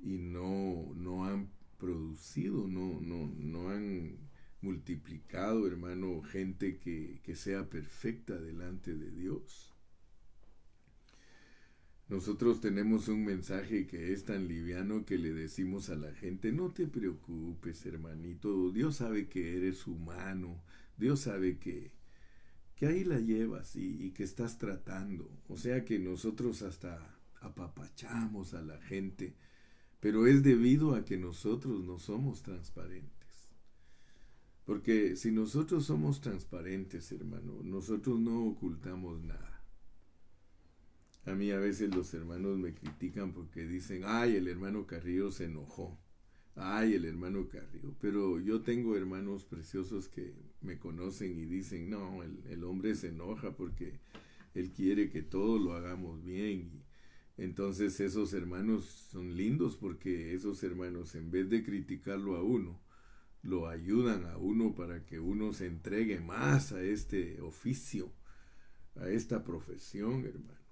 y 0.03 0.19
no, 0.19 0.93
no 0.95 1.25
han 1.25 1.49
producido, 1.79 2.67
no, 2.67 3.01
no, 3.01 3.33
no 3.35 3.71
han 3.71 4.15
multiplicado, 4.61 5.65
hermano, 5.65 6.21
gente 6.21 6.77
que, 6.77 7.19
que 7.23 7.35
sea 7.35 7.67
perfecta 7.67 8.37
delante 8.37 8.93
de 8.93 9.09
Dios. 9.09 9.72
Nosotros 12.13 12.61
tenemos 12.61 13.07
un 13.07 13.25
mensaje 13.25 13.87
que 13.87 14.13
es 14.13 14.23
tan 14.23 14.47
liviano 14.47 15.03
que 15.03 15.17
le 15.17 15.33
decimos 15.33 15.89
a 15.89 15.95
la 15.95 16.13
gente, 16.13 16.51
no 16.51 16.69
te 16.69 16.85
preocupes, 16.85 17.83
hermanito, 17.87 18.69
Dios 18.69 18.97
sabe 18.97 19.27
que 19.27 19.57
eres 19.57 19.87
humano, 19.87 20.61
Dios 20.95 21.21
sabe 21.21 21.57
que, 21.57 21.91
que 22.75 22.85
ahí 22.85 23.03
la 23.03 23.19
llevas 23.19 23.75
y, 23.75 23.99
y 23.99 24.11
que 24.11 24.23
estás 24.23 24.59
tratando. 24.59 25.27
O 25.47 25.57
sea 25.57 25.83
que 25.85 25.97
nosotros 25.97 26.61
hasta 26.61 27.17
apapachamos 27.41 28.53
a 28.53 28.61
la 28.61 28.79
gente, 28.81 29.33
pero 29.99 30.27
es 30.27 30.43
debido 30.43 30.93
a 30.93 31.05
que 31.05 31.17
nosotros 31.17 31.83
no 31.83 31.97
somos 31.97 32.43
transparentes. 32.43 33.49
Porque 34.65 35.15
si 35.15 35.31
nosotros 35.31 35.87
somos 35.87 36.21
transparentes, 36.21 37.11
hermano, 37.11 37.63
nosotros 37.63 38.19
no 38.19 38.45
ocultamos 38.45 39.23
nada. 39.23 39.52
A 41.25 41.33
mí 41.35 41.51
a 41.51 41.57
veces 41.57 41.95
los 41.95 42.13
hermanos 42.13 42.57
me 42.57 42.73
critican 42.73 43.31
porque 43.31 43.65
dicen, 43.65 44.03
ay, 44.05 44.35
el 44.35 44.47
hermano 44.49 44.85
Carrillo 44.85 45.31
se 45.31 45.45
enojó. 45.45 45.97
Ay, 46.55 46.93
el 46.95 47.05
hermano 47.05 47.47
Carrillo. 47.47 47.95
Pero 48.01 48.39
yo 48.39 48.61
tengo 48.61 48.97
hermanos 48.97 49.45
preciosos 49.45 50.09
que 50.09 50.33
me 50.61 50.77
conocen 50.77 51.39
y 51.39 51.45
dicen, 51.45 51.89
no, 51.89 52.23
el, 52.23 52.63
hombre 52.65 52.95
se 52.95 53.07
enoja 53.07 53.55
porque 53.55 53.99
él 54.53 54.71
quiere 54.71 55.09
que 55.09 55.21
todo 55.21 55.57
lo 55.57 55.73
hagamos 55.73 56.23
bien. 56.23 56.83
Y 57.37 57.43
entonces 57.43 57.99
esos 58.01 58.33
hermanos 58.33 58.85
son 58.85 59.35
lindos 59.35 59.77
porque 59.77 60.33
esos 60.33 60.61
hermanos 60.63 61.15
en 61.15 61.31
vez 61.31 61.49
de 61.49 61.63
criticarlo 61.63 62.35
a 62.35 62.43
uno, 62.43 62.81
lo 63.41 63.67
ayudan 63.67 64.25
a 64.25 64.37
uno 64.37 64.75
para 64.75 65.05
que 65.05 65.19
uno 65.19 65.53
se 65.53 65.67
entregue 65.67 66.19
más 66.19 66.73
a 66.73 66.81
este 66.83 67.41
oficio, 67.41 68.13
a 68.95 69.09
esta 69.09 69.43
profesión, 69.43 70.25
hermano. 70.25 70.62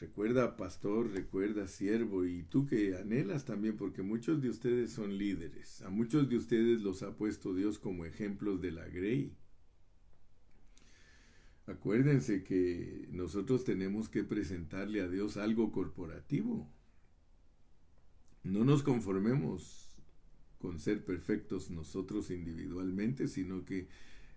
Recuerda 0.00 0.56
pastor, 0.56 1.10
recuerda 1.10 1.66
siervo 1.66 2.24
y 2.24 2.44
tú 2.44 2.66
que 2.66 2.96
anhelas 2.96 3.44
también 3.44 3.76
porque 3.76 4.02
muchos 4.02 4.40
de 4.40 4.48
ustedes 4.48 4.92
son 4.92 5.18
líderes. 5.18 5.82
A 5.82 5.90
muchos 5.90 6.28
de 6.28 6.36
ustedes 6.36 6.82
los 6.82 7.02
ha 7.02 7.16
puesto 7.16 7.52
Dios 7.52 7.80
como 7.80 8.04
ejemplos 8.04 8.60
de 8.60 8.70
la 8.70 8.86
Grey. 8.86 9.36
Acuérdense 11.66 12.44
que 12.44 13.08
nosotros 13.10 13.64
tenemos 13.64 14.08
que 14.08 14.22
presentarle 14.22 15.00
a 15.00 15.08
Dios 15.08 15.36
algo 15.36 15.72
corporativo. 15.72 16.70
No 18.44 18.64
nos 18.64 18.84
conformemos 18.84 19.96
con 20.58 20.78
ser 20.78 21.04
perfectos 21.04 21.70
nosotros 21.70 22.30
individualmente, 22.30 23.26
sino 23.26 23.64
que 23.64 23.88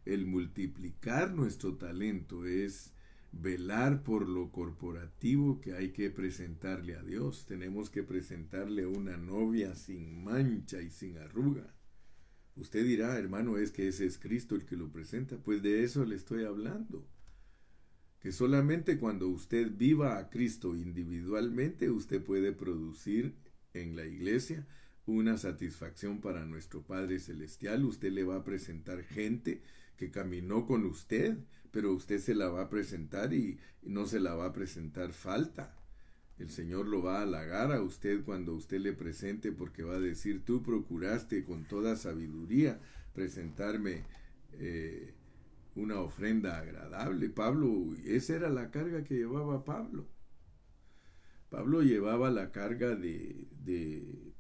el 0.06 0.26
multiplicar 0.26 1.34
nuestro 1.34 1.76
talento 1.76 2.46
es 2.46 2.94
velar 3.32 4.04
por 4.04 4.28
lo 4.28 4.52
corporativo 4.52 5.62
que 5.62 5.74
hay 5.74 5.92
que 5.92 6.10
presentarle 6.10 6.96
a 6.96 7.04
Dios. 7.04 7.46
Tenemos 7.46 7.90
que 7.90 8.04
presentarle 8.04 8.86
una 8.86 9.18
novia 9.18 9.76
sin 9.76 10.24
mancha 10.24 10.82
y 10.82 10.90
sin 10.90 11.18
arruga. 11.18 11.74
Usted 12.56 12.86
dirá, 12.86 13.18
hermano, 13.18 13.58
es 13.58 13.72
que 13.72 13.88
ese 13.88 14.06
es 14.06 14.18
Cristo 14.18 14.56
el 14.56 14.66
que 14.66 14.76
lo 14.76 14.92
presenta. 14.92 15.38
Pues 15.38 15.62
de 15.64 15.84
eso 15.84 16.06
le 16.06 16.16
estoy 16.16 16.44
hablando. 16.44 17.08
Que 18.20 18.32
solamente 18.32 19.00
cuando 19.00 19.30
usted 19.30 19.72
viva 19.76 20.18
a 20.20 20.30
Cristo 20.30 20.76
individualmente, 20.76 21.90
usted 21.90 22.22
puede 22.24 22.52
producir 22.52 23.36
en 23.74 23.96
la 23.96 24.06
iglesia 24.06 24.68
una 25.06 25.38
satisfacción 25.38 26.22
para 26.22 26.46
nuestro 26.46 26.84
Padre 26.84 27.20
Celestial. 27.20 27.86
Usted 27.86 28.12
le 28.12 28.24
va 28.24 28.36
a 28.36 28.44
presentar 28.44 29.02
gente 29.04 29.64
que 29.98 30.12
caminó 30.12 30.66
con 30.66 30.86
usted, 30.86 31.38
pero 31.72 31.94
usted 31.94 32.20
se 32.20 32.36
la 32.36 32.50
va 32.50 32.64
a 32.64 32.70
presentar 32.70 33.34
y, 33.34 33.58
no 33.84 34.06
se 34.06 34.20
la 34.20 34.36
va 34.36 34.48
a 34.48 34.54
presentar 34.54 35.12
falta. 35.12 35.76
El 36.38 36.50
Señor 36.50 36.88
lo 36.88 37.02
va 37.02 37.20
a 37.20 37.24
halagar 37.24 37.72
a 37.72 37.82
usted 37.82 38.24
cuando 38.24 38.54
usted 38.54 38.80
le 38.80 38.94
presente 38.94 39.52
porque 39.52 39.84
va 39.84 39.96
a 39.96 40.00
decir, 40.00 40.44
tú 40.46 40.62
procuraste 40.62 41.44
con 41.44 41.66
toda 41.66 41.96
sabiduría 41.96 42.80
presentarme 43.14 44.04
eh, 44.54 45.14
una 45.76 46.00
ofrenda 46.00 46.60
agradable. 46.60 47.30
Pablo, 47.30 47.96
esa 48.06 48.36
era 48.36 48.50
la 48.50 48.70
carga 48.70 49.04
que 49.04 49.16
llevaba 49.16 49.66
Pablo. 49.66 50.08
Pablo 51.50 51.82
llevaba 51.82 52.30
la 52.30 52.52
carga 52.52 52.96
de, 52.96 53.48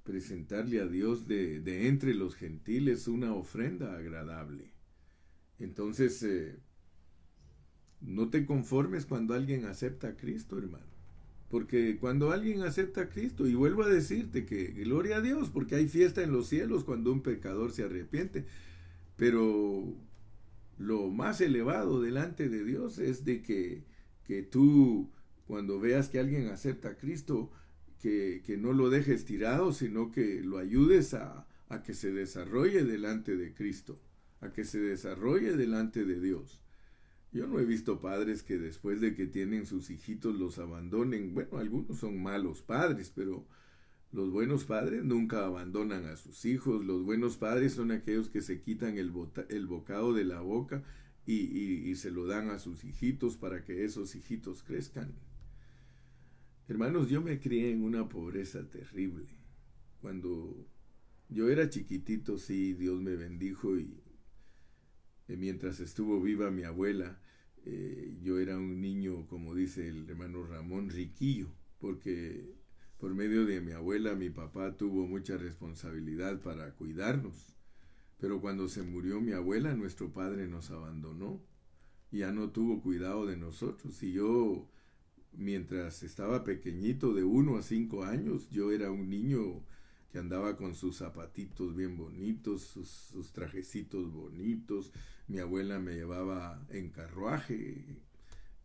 presentarle 0.03 0.81
a 0.81 0.87
Dios 0.87 1.27
de, 1.27 1.61
de, 1.61 1.87
entre 1.87 2.13
los 2.13 2.35
gentiles 2.35 3.07
una 3.07 3.33
ofrenda 3.33 3.95
agradable. 3.97 4.71
Entonces, 5.59 6.23
eh, 6.23 6.57
no 8.01 8.29
te 8.29 8.45
conformes 8.45 9.05
cuando 9.05 9.33
alguien 9.33 9.65
acepta 9.65 10.09
a 10.09 10.17
Cristo, 10.17 10.57
hermano. 10.57 10.85
Porque 11.49 11.97
cuando 11.99 12.31
alguien 12.31 12.61
acepta 12.61 13.01
a 13.01 13.09
Cristo, 13.09 13.47
y 13.47 13.55
vuelvo 13.55 13.83
a 13.83 13.89
decirte 13.89 14.45
que 14.45 14.67
gloria 14.67 15.17
a 15.17 15.21
Dios, 15.21 15.49
porque 15.49 15.75
hay 15.75 15.87
fiesta 15.87 16.23
en 16.23 16.31
los 16.31 16.47
cielos 16.47 16.83
cuando 16.83 17.11
un 17.11 17.21
pecador 17.21 17.71
se 17.71 17.83
arrepiente, 17.83 18.45
pero 19.17 19.93
lo 20.77 21.09
más 21.09 21.41
elevado 21.41 22.01
delante 22.01 22.49
de 22.49 22.63
Dios 22.63 22.97
es 22.99 23.25
de 23.25 23.41
que, 23.41 23.83
que 24.25 24.43
tú, 24.43 25.09
cuando 25.45 25.79
veas 25.79 26.09
que 26.09 26.19
alguien 26.19 26.47
acepta 26.47 26.89
a 26.89 26.97
Cristo, 26.97 27.51
que, 28.01 28.41
que 28.45 28.57
no 28.57 28.73
lo 28.73 28.89
dejes 28.89 29.25
tirado, 29.25 29.73
sino 29.73 30.11
que 30.11 30.41
lo 30.41 30.57
ayudes 30.57 31.13
a, 31.13 31.45
a 31.69 31.83
que 31.83 31.93
se 31.93 32.11
desarrolle 32.11 32.83
delante 32.83 33.35
de 33.37 33.53
Cristo, 33.53 33.99
a 34.39 34.51
que 34.51 34.63
se 34.63 34.79
desarrolle 34.79 35.55
delante 35.55 36.05
de 36.05 36.19
Dios. 36.19 36.61
Yo 37.31 37.47
no 37.47 37.59
he 37.59 37.65
visto 37.65 38.01
padres 38.01 38.43
que 38.43 38.57
después 38.57 38.99
de 38.99 39.15
que 39.15 39.25
tienen 39.25 39.65
sus 39.65 39.89
hijitos 39.89 40.35
los 40.35 40.59
abandonen. 40.59 41.33
Bueno, 41.33 41.57
algunos 41.57 41.97
son 41.97 42.21
malos 42.21 42.61
padres, 42.61 43.11
pero 43.15 43.47
los 44.11 44.29
buenos 44.31 44.65
padres 44.65 45.03
nunca 45.03 45.45
abandonan 45.45 46.05
a 46.05 46.17
sus 46.17 46.45
hijos. 46.45 46.83
Los 46.83 47.03
buenos 47.03 47.37
padres 47.37 47.73
son 47.73 47.91
aquellos 47.91 48.29
que 48.29 48.41
se 48.41 48.61
quitan 48.61 48.97
el, 48.97 49.11
bocado 49.11 50.13
de 50.13 50.25
la 50.25 50.41
boca 50.41 50.83
y 51.25 51.95
se 51.95 52.11
lo 52.11 52.25
dan 52.25 52.49
a 52.49 52.59
sus 52.59 52.83
hijitos 52.83 53.37
para 53.37 53.63
que 53.63 53.85
esos 53.85 54.15
hijitos 54.15 54.63
crezcan. 54.63 55.13
Hermanos, 56.71 57.09
yo 57.09 57.21
me 57.21 57.39
crié 57.39 57.71
en 57.71 57.83
una 57.83 58.07
pobreza 58.07 58.69
terrible. 58.69 59.25
Cuando 59.99 60.65
yo 61.27 61.49
era 61.49 61.69
chiquitito, 61.69 62.37
sí, 62.37 62.73
Dios 62.73 63.01
me 63.01 63.15
bendijo 63.15 63.77
y 63.77 64.01
mientras 65.27 65.79
estuvo 65.79 66.21
viva 66.21 66.49
mi 66.49 66.63
abuela, 66.63 67.20
eh, 67.65 68.17
yo 68.21 68.39
era 68.39 68.57
un 68.57 68.81
niño, 68.81 69.27
como 69.27 69.53
dice 69.53 69.87
el 69.87 70.09
hermano 70.09 70.45
Ramón, 70.45 70.89
riquillo, 70.89 71.47
porque 71.79 72.55
por 72.97 73.13
medio 73.13 73.45
de 73.45 73.61
mi 73.61 73.71
abuela 73.71 74.15
mi 74.15 74.29
papá 74.29 74.77
tuvo 74.77 75.07
mucha 75.07 75.37
responsabilidad 75.37 76.41
para 76.41 76.73
cuidarnos. 76.75 77.55
Pero 78.19 78.39
cuando 78.39 78.67
se 78.69 78.83
murió 78.83 79.19
mi 79.19 79.31
abuela, 79.31 79.73
nuestro 79.73 80.13
padre 80.13 80.47
nos 80.47 80.69
abandonó. 80.69 81.41
Ya 82.11 82.31
no 82.31 82.51
tuvo 82.51 82.81
cuidado 82.81 83.25
de 83.25 83.37
nosotros. 83.37 84.03
Y 84.03 84.11
yo, 84.11 84.69
mientras 85.33 86.03
estaba 86.03 86.43
pequeñito, 86.43 87.15
de 87.15 87.23
uno 87.23 87.57
a 87.57 87.63
cinco 87.63 88.03
años, 88.03 88.47
yo 88.51 88.71
era 88.71 88.91
un 88.91 89.09
niño 89.09 89.63
que 90.11 90.19
andaba 90.19 90.57
con 90.57 90.75
sus 90.75 90.97
zapatitos 90.97 91.75
bien 91.75 91.95
bonitos, 91.95 92.63
sus, 92.63 93.31
trajecitos 93.31 94.11
bonitos. 94.11 94.91
Mi 95.27 95.39
abuela 95.39 95.79
me 95.79 95.95
llevaba 95.95 96.65
en 96.69 96.89
carruaje, 96.89 97.85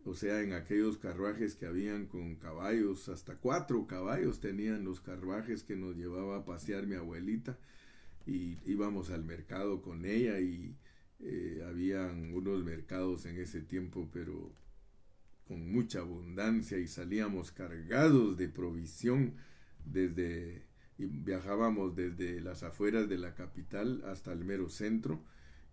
o 0.05 0.15
sea, 0.15 0.43
en 0.43 0.53
aquellos 0.53 0.99
carruajes 0.99 1.55
que 1.55 1.67
habían 1.67 2.07
con 2.07 2.35
caballos, 2.37 3.09
hasta 3.09 3.37
cuatro 3.37 3.87
caballos 3.87 4.41
tenían 4.41 4.85
los 4.85 5.01
carruajes 5.01 5.63
que 5.63 5.77
nos 5.77 5.97
llevaba 5.97 6.39
a 6.39 6.45
pasear 6.45 6.87
mi 6.87 6.97
abuelita 6.97 7.57
y 8.27 8.59
íbamos 8.65 9.11
al 9.11 9.25
mercado 9.25 9.83
con 9.83 10.05
ella 10.05 10.41
y 10.41 10.75
eh, 11.21 11.65
habían 11.67 12.35
unos 12.35 12.65
mercados 12.65 13.25
en 13.27 13.39
ese 13.39 13.61
tiempo, 13.61 14.09
pero 14.13 14.53
con 15.47 15.71
mucha 15.71 16.01
abundancia 16.01 16.79
y 16.79 16.89
salíamos 16.89 17.53
cargados 17.53 18.37
de 18.37 18.49
provisión 18.49 19.35
desde 19.85 20.66
y 20.99 21.07
viajábamos 21.07 21.95
desde 21.95 22.41
las 22.41 22.63
afueras 22.63 23.09
de 23.09 23.19
la 23.19 23.35
capital 23.35 24.03
hasta 24.07 24.33
el 24.33 24.45
mero 24.45 24.69
centro. 24.69 25.23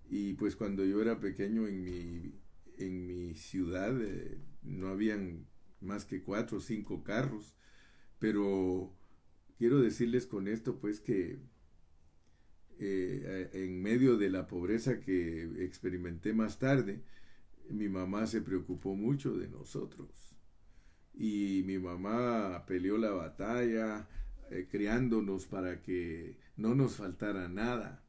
Y 0.09 0.33
pues 0.33 0.55
cuando 0.55 0.85
yo 0.85 1.01
era 1.01 1.19
pequeño 1.19 1.67
en 1.67 1.83
mi, 1.83 2.33
en 2.77 3.07
mi 3.07 3.35
ciudad 3.35 3.99
eh, 4.01 4.37
no 4.63 4.89
habían 4.89 5.47
más 5.81 6.05
que 6.05 6.21
cuatro 6.23 6.57
o 6.57 6.61
cinco 6.61 7.03
carros. 7.03 7.55
Pero 8.19 8.93
quiero 9.57 9.79
decirles 9.81 10.27
con 10.27 10.47
esto 10.47 10.79
pues 10.79 10.99
que 10.99 11.39
eh, 12.79 13.49
en 13.53 13.81
medio 13.81 14.17
de 14.17 14.29
la 14.29 14.47
pobreza 14.47 14.99
que 14.99 15.63
experimenté 15.63 16.33
más 16.33 16.59
tarde 16.59 17.03
mi 17.69 17.89
mamá 17.89 18.27
se 18.27 18.41
preocupó 18.41 18.95
mucho 18.95 19.37
de 19.37 19.47
nosotros. 19.47 20.35
Y 21.13 21.63
mi 21.65 21.79
mamá 21.79 22.65
peleó 22.65 22.97
la 22.97 23.11
batalla 23.11 24.07
eh, 24.51 24.67
creándonos 24.69 25.45
para 25.47 25.81
que 25.81 26.37
no 26.55 26.75
nos 26.75 26.95
faltara 26.97 27.49
nada. 27.49 28.03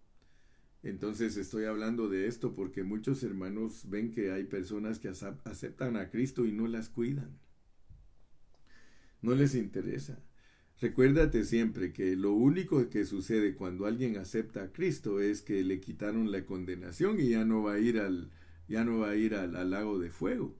Entonces 0.82 1.36
estoy 1.36 1.64
hablando 1.64 2.08
de 2.08 2.26
esto 2.26 2.54
porque 2.54 2.82
muchos 2.84 3.22
hermanos 3.22 3.88
ven 3.88 4.10
que 4.10 4.32
hay 4.32 4.44
personas 4.44 4.98
que 4.98 5.08
aceptan 5.08 5.96
a 5.96 6.10
Cristo 6.10 6.44
y 6.44 6.52
no 6.52 6.66
las 6.66 6.90
cuidan. 6.90 7.38
No 9.22 9.34
les 9.34 9.54
interesa. 9.54 10.22
Recuérdate 10.80 11.44
siempre 11.44 11.92
que 11.92 12.16
lo 12.16 12.32
único 12.32 12.90
que 12.90 13.06
sucede 13.06 13.54
cuando 13.54 13.86
alguien 13.86 14.18
acepta 14.18 14.64
a 14.64 14.72
Cristo 14.72 15.20
es 15.20 15.40
que 15.40 15.62
le 15.64 15.80
quitaron 15.80 16.30
la 16.30 16.44
condenación 16.44 17.18
y 17.18 17.30
ya 17.30 17.44
no 17.46 17.62
va 17.62 17.74
a 17.74 17.78
ir 17.78 17.98
al, 17.98 18.30
ya 18.68 18.84
no 18.84 18.98
va 18.98 19.10
a 19.10 19.16
ir 19.16 19.34
al 19.34 19.70
lago 19.70 19.98
de 19.98 20.10
fuego. 20.10 20.54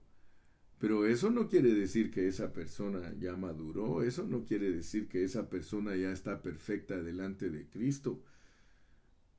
Pero 0.78 1.06
eso 1.06 1.30
no 1.30 1.48
quiere 1.48 1.72
decir 1.72 2.10
que 2.10 2.28
esa 2.28 2.52
persona 2.52 3.14
ya 3.18 3.36
maduró, 3.36 4.02
eso 4.02 4.26
no 4.26 4.44
quiere 4.44 4.70
decir 4.70 5.08
que 5.08 5.24
esa 5.24 5.48
persona 5.48 5.96
ya 5.96 6.12
está 6.12 6.42
perfecta 6.42 7.02
delante 7.02 7.50
de 7.50 7.66
Cristo. 7.68 8.22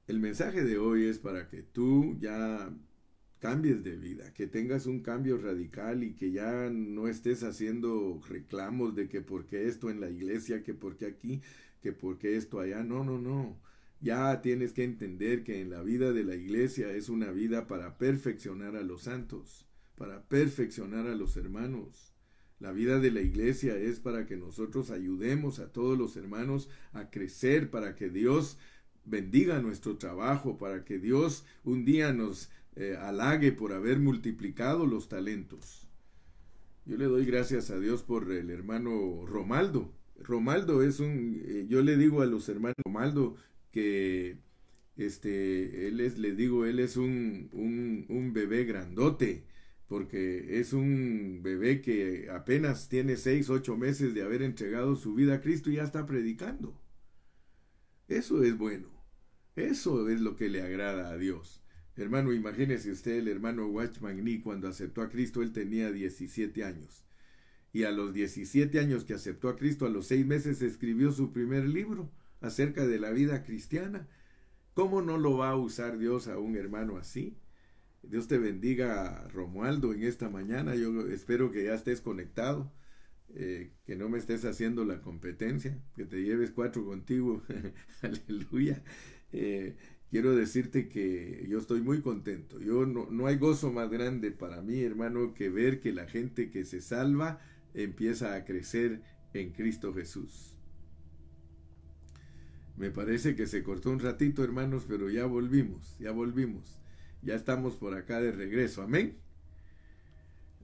El 0.08 0.20
mensaje 0.20 0.64
de 0.64 0.78
hoy 0.78 1.06
es 1.06 1.20
para 1.20 1.48
que 1.48 1.62
tú 1.64 2.18
ya 2.20 2.72
cambies 3.40 3.84
de 3.84 3.96
vida, 3.98 4.34
que 4.34 4.48
tengas 4.48 4.86
un 4.88 5.02
cambio 5.02 5.38
radical 5.38 6.04
y 6.04 6.14
que 6.16 6.32
ya 6.32 6.70
no 6.72 7.08
estés 7.08 7.44
haciendo 7.44 8.20
reclamos 8.28 8.96
de 8.96 9.08
que 9.08 9.22
por 9.22 9.46
qué 9.46 9.68
esto 9.68 9.90
en 9.90 10.00
la 10.00 10.10
iglesia, 10.10 10.64
que 10.64 10.74
por 10.74 10.98
qué 10.98 11.06
aquí, 11.08 11.42
que 11.82 11.92
por 11.94 12.18
qué 12.18 12.38
esto 12.38 12.60
allá. 12.60 12.84
No, 12.84 13.04
no, 13.04 13.20
no. 13.20 13.60
Ya 14.02 14.42
tienes 14.42 14.74
que 14.74 14.84
entender 14.84 15.44
que 15.44 15.62
en 15.62 15.70
la 15.70 15.84
vida 15.84 16.12
de 16.14 16.24
la 16.24 16.36
iglesia 16.36 16.92
es 16.92 17.10
una 17.10 17.32
vida 17.32 17.68
para 17.68 17.98
perfeccionar 17.98 18.76
a 18.76 18.84
los 18.84 19.04
santos, 19.04 19.68
para 19.96 20.24
perfeccionar 20.24 21.08
a 21.08 21.16
los 21.16 21.38
hermanos. 21.38 22.14
La 22.60 22.72
vida 22.72 23.00
de 23.00 23.12
la 23.12 23.22
iglesia 23.22 23.78
es 23.78 24.00
para 24.00 24.26
que 24.26 24.38
nosotros 24.38 24.90
ayudemos 24.92 25.60
a 25.60 25.72
todos 25.72 25.98
los 25.98 26.16
hermanos 26.16 26.70
a 26.94 27.10
crecer, 27.10 27.70
para 27.70 27.96
que 27.96 28.10
Dios 28.10 28.58
bendiga 29.04 29.60
nuestro 29.60 29.98
trabajo, 29.98 30.58
para 30.58 30.86
que 30.86 30.98
Dios 31.00 31.46
un 31.64 31.86
día 31.86 32.14
nos 32.14 32.50
eh, 32.76 32.98
halague 33.00 33.52
por 33.52 33.74
haber 33.74 34.00
multiplicado 34.00 34.86
los 34.86 35.10
talentos. 35.10 35.88
Yo 36.86 36.98
le 36.98 37.06
doy 37.06 37.26
gracias 37.26 37.72
a 37.72 37.80
Dios 37.80 38.04
por 38.04 38.32
el 38.32 38.50
hermano 38.50 39.26
Romaldo. 39.26 39.92
Romaldo 40.20 40.84
es 40.84 41.00
un, 41.00 41.42
eh, 41.46 41.66
yo 41.68 41.82
le 41.82 41.98
digo 41.98 42.22
a 42.22 42.26
los 42.26 42.48
hermanos 42.48 42.76
Romaldo 42.86 43.36
que 43.72 44.38
este, 44.98 45.88
él 45.88 46.00
es, 46.00 46.18
le 46.18 46.36
digo, 46.36 46.66
él 46.66 46.80
es 46.80 46.96
un, 46.96 47.50
un, 47.52 48.06
un 48.08 48.34
bebé 48.34 48.66
grandote, 48.66 49.44
porque 49.88 50.60
es 50.60 50.74
un 50.74 51.42
bebé 51.44 51.82
que 51.82 52.30
apenas 52.32 52.90
tiene 52.90 53.18
seis, 53.18 53.50
ocho 53.50 53.78
meses 53.78 54.14
de 54.14 54.24
haber 54.24 54.42
entregado 54.42 54.96
su 54.96 55.14
vida 55.14 55.36
a 55.36 55.42
Cristo 55.42 55.70
y 55.70 55.76
ya 55.76 55.84
está 55.84 56.06
predicando. 56.06 56.80
Eso 58.08 58.44
es 58.44 58.58
bueno. 58.58 58.88
Eso 59.56 60.10
es 60.10 60.22
lo 60.22 60.36
que 60.36 60.50
le 60.50 60.62
agrada 60.62 61.10
a 61.10 61.18
Dios. 61.18 61.62
Hermano, 61.96 62.34
imagínese 62.34 62.92
usted 62.92 63.14
el 63.20 63.28
hermano 63.30 63.68
Watchman 63.68 64.24
Nee 64.24 64.42
cuando 64.42 64.68
aceptó 64.68 65.02
a 65.02 65.10
Cristo, 65.10 65.42
él 65.42 65.54
tenía 65.54 65.92
17 65.92 66.64
años. 66.64 67.06
Y 67.72 67.84
a 67.84 67.92
los 67.92 68.14
17 68.14 68.80
años 68.80 69.06
que 69.06 69.14
aceptó 69.14 69.50
a 69.50 69.56
Cristo, 69.56 69.86
a 69.86 69.90
los 69.90 70.08
seis 70.08 70.26
meses 70.26 70.62
escribió 70.62 71.12
su 71.12 71.32
primer 71.32 71.68
libro 71.68 72.10
acerca 72.42 72.86
de 72.86 73.00
la 73.00 73.12
vida 73.12 73.44
cristiana. 73.44 74.08
¿Cómo 74.74 75.02
no 75.02 75.18
lo 75.18 75.38
va 75.38 75.52
a 75.52 75.56
usar 75.56 75.98
Dios 75.98 76.28
a 76.28 76.38
un 76.38 76.58
hermano 76.58 76.98
así? 76.98 77.38
Dios 78.10 78.28
te 78.28 78.38
bendiga, 78.38 79.28
Romualdo, 79.34 79.94
en 79.94 80.04
esta 80.04 80.30
mañana. 80.30 80.76
Yo 80.76 81.08
espero 81.08 81.52
que 81.52 81.66
ya 81.66 81.74
estés 81.74 82.02
conectado, 82.02 82.72
eh, 83.34 83.72
que 83.86 83.96
no 83.96 84.10
me 84.10 84.18
estés 84.18 84.46
haciendo 84.46 84.86
la 84.86 85.02
competencia, 85.02 85.78
que 85.96 86.06
te 86.06 86.24
lleves 86.24 86.52
cuatro 86.52 86.86
contigo. 86.86 87.44
Aleluya. 88.02 88.84
Eh, 89.32 89.76
quiero 90.10 90.36
decirte 90.36 90.88
que 90.88 91.46
yo 91.50 91.60
estoy 91.60 91.82
muy 91.82 92.02
contento. 92.02 92.60
Yo 92.60 92.86
no, 92.86 93.10
no 93.10 93.28
hay 93.28 93.38
gozo 93.38 93.72
más 93.72 93.90
grande 93.90 94.32
para 94.32 94.62
mí, 94.62 94.82
hermano, 94.82 95.34
que 95.34 95.50
ver 95.50 95.80
que 95.80 95.92
la 95.92 96.08
gente 96.08 96.50
que 96.50 96.66
se 96.66 96.82
salva 96.82 97.40
empieza 97.74 98.36
a 98.36 98.46
crecer 98.46 99.02
en 99.34 99.52
Cristo 99.52 99.94
Jesús. 99.94 100.56
Me 102.78 102.92
parece 102.92 103.36
que 103.36 103.48
se 103.48 103.64
cortó 103.64 103.90
un 103.90 104.00
ratito, 104.00 104.44
hermanos, 104.44 104.86
pero 104.88 105.10
ya 105.10 105.26
volvimos, 105.26 105.98
ya 105.98 106.12
volvimos. 106.12 106.82
Ya 107.26 107.36
estamos 107.36 107.76
por 107.76 107.94
acá 107.96 108.22
de 108.22 108.32
regreso. 108.32 108.82
Amén. 108.82 109.18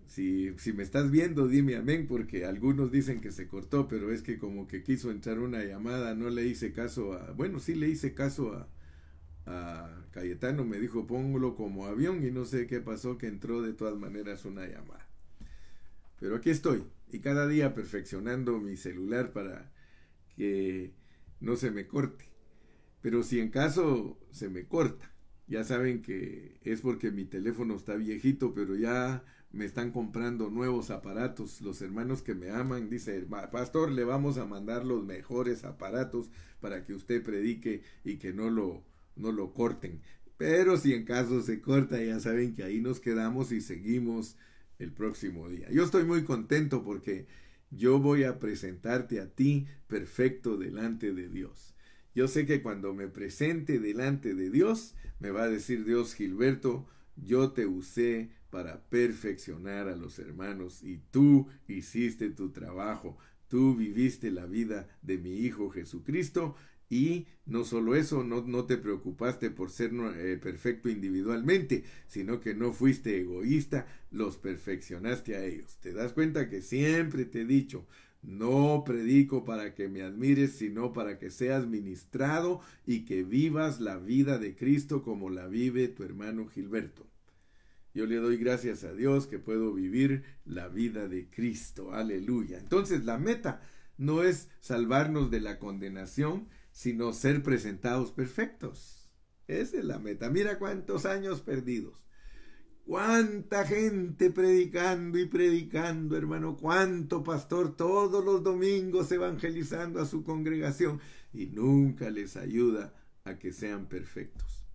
Si, 0.08 0.54
si, 0.58 0.74
me 0.74 0.84
estás 0.84 1.10
viendo, 1.10 1.48
dime 1.48 1.76
amén, 1.76 2.06
porque 2.08 2.46
algunos 2.46 2.92
dicen 2.92 3.22
que 3.22 3.32
se 3.32 3.48
cortó, 3.48 3.88
pero 3.88 4.12
es 4.12 4.22
que 4.22 4.38
como 4.38 4.68
que 4.68 4.84
quiso 4.84 5.10
entrar 5.10 5.40
una 5.40 5.64
llamada, 5.64 6.16
no 6.16 6.30
le 6.30 6.46
hice 6.46 6.74
caso 6.74 7.14
a... 7.14 7.32
Bueno, 7.32 7.60
sí 7.60 7.76
le 7.76 7.88
hice 7.88 8.14
caso 8.14 8.54
a, 8.54 8.68
a 9.46 10.06
Cayetano 10.12 10.66
me 10.66 10.80
dijo 10.80 11.08
póngalo 11.08 11.56
como 11.56 11.86
avión 11.88 12.26
y 12.26 12.32
no 12.32 12.46
sé 12.46 12.68
qué 12.68 12.80
pasó 12.80 13.18
que 13.18 13.28
entró 13.28 13.62
de 13.62 13.74
todas 13.74 13.98
maneras 13.98 14.46
una 14.46 14.68
llamada. 14.68 15.08
Pero 16.20 16.36
aquí 16.36 16.50
estoy 16.50 16.84
y 17.12 17.20
cada 17.20 17.48
día 17.48 17.74
perfeccionando 17.74 18.60
mi 18.60 18.78
celular 18.78 19.34
para 19.34 19.72
que 20.36 20.94
no 21.40 21.56
se 21.56 21.72
me 21.72 21.88
corte. 21.88 22.26
Pero 23.02 23.24
si 23.24 23.40
en 23.40 23.50
caso 23.50 24.20
se 24.32 24.50
me 24.50 24.66
corta, 24.66 25.11
ya 25.52 25.66
saben 25.66 26.02
que 26.02 26.58
es 26.64 26.80
porque 26.80 27.12
mi 27.12 27.26
teléfono 27.26 27.76
está 27.76 27.96
viejito, 27.96 28.54
pero 28.54 28.76
ya 28.76 29.22
me 29.52 29.66
están 29.66 29.92
comprando 29.92 30.50
nuevos 30.50 30.92
aparatos. 30.92 31.60
Los 31.60 31.82
hermanos 31.82 32.22
que 32.22 32.34
me 32.34 32.52
aman, 32.52 32.90
dice, 32.90 33.28
pastor, 33.52 33.92
le 33.92 34.06
vamos 34.06 34.38
a 34.38 34.46
mandar 34.46 34.86
los 34.86 35.04
mejores 35.04 35.66
aparatos 35.66 36.32
para 36.62 36.86
que 36.86 36.94
usted 36.94 37.22
predique 37.22 37.84
y 38.06 38.16
que 38.16 38.32
no 38.32 38.50
lo 38.50 38.84
no 39.18 39.34
lo 39.34 39.54
corten. 39.54 40.02
Pero 40.38 40.78
si 40.78 40.94
en 40.94 41.04
caso 41.04 41.42
se 41.42 41.60
corta, 41.60 42.02
ya 42.02 42.22
saben 42.22 42.56
que 42.56 42.64
ahí 42.64 42.80
nos 42.80 43.02
quedamos 43.02 43.52
y 43.52 43.60
seguimos 43.60 44.38
el 44.80 44.94
próximo 44.94 45.50
día. 45.50 45.70
Yo 45.70 45.84
estoy 45.84 46.06
muy 46.06 46.24
contento 46.24 46.82
porque 46.82 47.28
yo 47.72 48.00
voy 48.00 48.24
a 48.24 48.40
presentarte 48.40 49.20
a 49.20 49.28
ti 49.28 49.68
perfecto 49.88 50.58
delante 50.58 51.14
de 51.14 51.28
Dios. 51.28 51.71
Yo 52.14 52.28
sé 52.28 52.46
que 52.46 52.62
cuando 52.62 52.94
me 52.94 53.08
presente 53.08 53.80
delante 53.80 54.36
de 54.36 54.50
Dios, 54.50 54.96
me 55.20 55.32
va 55.32 55.44
a 55.44 55.50
decir 55.50 55.86
Dios, 55.86 56.14
Gilberto, 56.14 56.88
yo 57.16 57.52
te 57.52 57.66
usé 57.66 58.32
para 58.50 58.82
perfeccionar 58.90 59.88
a 59.88 59.96
los 59.96 60.20
hermanos 60.20 60.84
y 60.84 60.98
tú 61.12 61.48
hiciste 61.68 62.30
tu 62.30 62.52
trabajo, 62.52 63.18
tú 63.48 63.76
viviste 63.76 64.30
la 64.30 64.46
vida 64.46 64.90
de 65.02 65.18
mi 65.18 65.38
Hijo 65.38 65.70
Jesucristo 65.70 66.56
y 66.90 67.28
no 67.46 67.64
solo 67.64 67.96
eso, 67.96 68.26
no, 68.26 68.42
no 68.42 68.66
te 68.66 68.76
preocupaste 68.76 69.50
por 69.50 69.72
ser 69.72 69.94
eh, 70.18 70.38
perfecto 70.42 70.90
individualmente, 70.90 71.86
sino 72.08 72.42
que 72.42 72.54
no 72.54 72.74
fuiste 72.74 73.18
egoísta, 73.18 73.88
los 74.12 74.36
perfeccionaste 74.36 75.38
a 75.38 75.46
ellos. 75.46 75.78
¿Te 75.80 75.94
das 75.94 76.12
cuenta 76.12 76.50
que 76.50 76.62
siempre 76.62 77.24
te 77.24 77.42
he 77.42 77.46
dicho, 77.46 77.88
no 78.22 78.84
predico 78.86 79.44
para 79.44 79.74
que 79.74 79.90
me 79.90 80.04
admires, 80.04 80.54
sino 80.54 80.94
para 80.94 81.18
que 81.18 81.30
seas 81.30 81.68
ministrado 81.68 82.62
y 82.86 83.06
que 83.06 83.24
vivas 83.24 83.80
la 83.80 83.98
vida 83.98 84.38
de 84.38 84.56
Cristo 84.56 85.04
como 85.04 85.30
la 85.30 85.48
vive 85.48 85.88
tu 85.88 86.04
hermano 86.04 86.48
Gilberto? 86.48 87.08
Yo 87.94 88.06
le 88.06 88.18
doy 88.18 88.38
gracias 88.38 88.84
a 88.84 88.94
Dios 88.94 89.28
que 89.28 89.40
puedo 89.40 89.74
vivir 89.74 90.24
la 90.46 90.70
vida 90.70 91.08
de 91.08 91.30
Cristo. 91.30 91.94
Aleluya. 91.94 92.58
Entonces 92.58 93.04
la 93.04 93.18
meta 93.18 93.62
no 93.98 94.24
es 94.24 94.50
salvarnos 94.62 95.30
de 95.30 95.42
la 95.42 95.60
condenación, 95.60 96.48
sino 96.72 97.14
ser 97.14 97.44
presentados 97.44 98.12
perfectos. 98.12 99.10
Esa 99.48 99.78
es 99.78 99.86
la 99.86 100.00
meta. 100.00 100.30
Mira 100.30 100.58
cuántos 100.58 101.06
años 101.06 101.42
perdidos. 101.42 102.02
Cuánta 102.86 103.66
gente 103.66 104.32
predicando 104.32 105.18
y 105.18 105.26
predicando, 105.26 106.18
hermano. 106.18 106.58
Cuánto 106.58 107.24
pastor 107.24 107.76
todos 107.76 108.24
los 108.24 108.44
domingos 108.44 109.12
evangelizando 109.12 110.02
a 110.02 110.06
su 110.06 110.24
congregación 110.24 111.00
y 111.34 111.48
nunca 111.48 112.10
les 112.10 112.36
ayuda 112.36 112.94
a 113.24 113.38
que 113.38 113.54
sean 113.54 113.88
perfectos. 113.88 114.66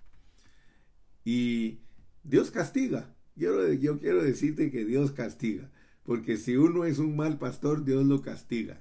Y 1.24 1.80
Dios 2.22 2.50
castiga. 2.50 3.14
Yo, 3.34 3.52
quiero 3.98 4.22
decirte 4.22 4.70
que 4.70 4.84
Dios 4.84 5.12
castiga. 5.12 5.70
Porque 6.04 6.36
si 6.36 6.56
uno 6.56 6.84
es 6.84 6.98
un 6.98 7.16
mal 7.16 7.38
pastor, 7.38 7.84
Dios 7.84 8.06
lo 8.06 8.22
castiga 8.22 8.80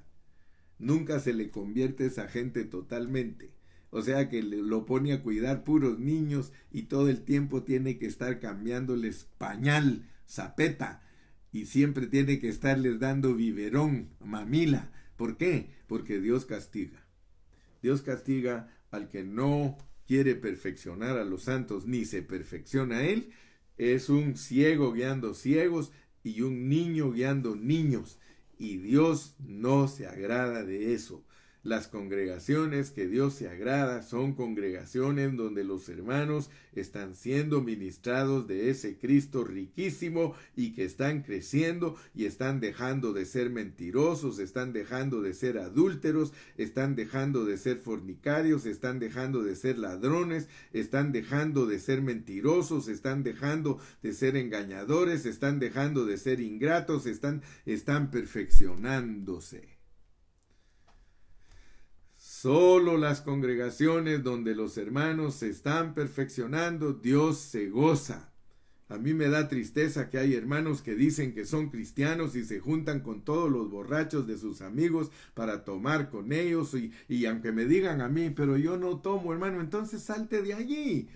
nunca 0.78 1.20
se 1.20 1.32
le 1.32 1.50
convierte 1.50 2.06
esa 2.06 2.28
gente 2.28 2.64
totalmente. 2.64 3.52
O 3.96 4.02
sea 4.02 4.28
que 4.28 4.42
lo 4.42 4.84
pone 4.84 5.14
a 5.14 5.22
cuidar 5.22 5.64
puros 5.64 5.98
niños 5.98 6.52
y 6.70 6.82
todo 6.82 7.08
el 7.08 7.22
tiempo 7.22 7.62
tiene 7.62 7.96
que 7.96 8.04
estar 8.04 8.40
cambiándoles 8.40 9.26
pañal, 9.38 10.06
zapeta, 10.28 11.02
y 11.50 11.64
siempre 11.64 12.06
tiene 12.06 12.38
que 12.38 12.50
estarles 12.50 13.00
dando 13.00 13.34
biberón, 13.34 14.10
mamila. 14.22 14.92
¿Por 15.16 15.38
qué? 15.38 15.70
Porque 15.86 16.20
Dios 16.20 16.44
castiga. 16.44 17.06
Dios 17.80 18.02
castiga 18.02 18.68
al 18.90 19.08
que 19.08 19.24
no 19.24 19.78
quiere 20.06 20.34
perfeccionar 20.34 21.16
a 21.16 21.24
los 21.24 21.44
santos 21.44 21.86
ni 21.86 22.04
se 22.04 22.20
perfecciona 22.20 22.98
a 22.98 23.04
él. 23.04 23.30
Es 23.78 24.10
un 24.10 24.36
ciego 24.36 24.92
guiando 24.92 25.32
ciegos 25.32 25.90
y 26.22 26.42
un 26.42 26.68
niño 26.68 27.12
guiando 27.12 27.56
niños 27.56 28.18
y 28.58 28.76
Dios 28.76 29.36
no 29.38 29.88
se 29.88 30.06
agrada 30.06 30.64
de 30.64 30.92
eso. 30.92 31.25
Las 31.66 31.88
congregaciones 31.88 32.92
que 32.92 33.08
Dios 33.08 33.34
se 33.34 33.48
agrada 33.48 34.04
son 34.04 34.34
congregaciones 34.34 35.36
donde 35.36 35.64
los 35.64 35.88
hermanos 35.88 36.48
están 36.76 37.16
siendo 37.16 37.60
ministrados 37.60 38.46
de 38.46 38.70
ese 38.70 38.98
Cristo 38.98 39.42
riquísimo 39.42 40.36
y 40.54 40.74
que 40.74 40.84
están 40.84 41.22
creciendo 41.22 41.96
y 42.14 42.26
están 42.26 42.60
dejando 42.60 43.12
de 43.12 43.26
ser 43.26 43.50
mentirosos, 43.50 44.38
están 44.38 44.72
dejando 44.72 45.22
de 45.22 45.34
ser 45.34 45.58
adúlteros, 45.58 46.32
están 46.56 46.94
dejando 46.94 47.44
de 47.44 47.58
ser 47.58 47.78
fornicarios, 47.78 48.64
están 48.64 49.00
dejando 49.00 49.42
de 49.42 49.56
ser 49.56 49.76
ladrones, 49.76 50.46
están 50.72 51.10
dejando 51.10 51.66
de 51.66 51.80
ser 51.80 52.00
mentirosos, 52.00 52.86
están 52.86 53.24
dejando 53.24 53.80
de 54.04 54.12
ser 54.12 54.36
engañadores, 54.36 55.26
están 55.26 55.58
dejando 55.58 56.06
de 56.06 56.16
ser 56.16 56.38
ingratos, 56.38 57.06
están, 57.06 57.42
están 57.64 58.12
perfeccionándose. 58.12 59.75
Solo 62.46 62.96
las 62.96 63.22
congregaciones 63.22 64.22
donde 64.22 64.54
los 64.54 64.78
hermanos 64.78 65.34
se 65.34 65.48
están 65.48 65.94
perfeccionando, 65.94 66.92
Dios 66.92 67.38
se 67.38 67.68
goza. 67.68 68.30
A 68.88 68.98
mí 68.98 69.14
me 69.14 69.28
da 69.28 69.48
tristeza 69.48 70.10
que 70.10 70.18
hay 70.18 70.34
hermanos 70.34 70.80
que 70.80 70.94
dicen 70.94 71.34
que 71.34 71.44
son 71.44 71.70
cristianos 71.70 72.36
y 72.36 72.44
se 72.44 72.60
juntan 72.60 73.00
con 73.00 73.24
todos 73.24 73.50
los 73.50 73.68
borrachos 73.68 74.28
de 74.28 74.38
sus 74.38 74.62
amigos 74.62 75.10
para 75.34 75.64
tomar 75.64 76.08
con 76.08 76.32
ellos 76.32 76.72
y, 76.74 76.92
y 77.08 77.26
aunque 77.26 77.50
me 77.50 77.64
digan 77.64 78.00
a 78.00 78.08
mí, 78.08 78.30
pero 78.30 78.56
yo 78.56 78.76
no 78.78 79.00
tomo, 79.00 79.32
hermano, 79.32 79.60
entonces 79.60 80.04
salte 80.04 80.40
de 80.40 80.54
allí. 80.54 81.08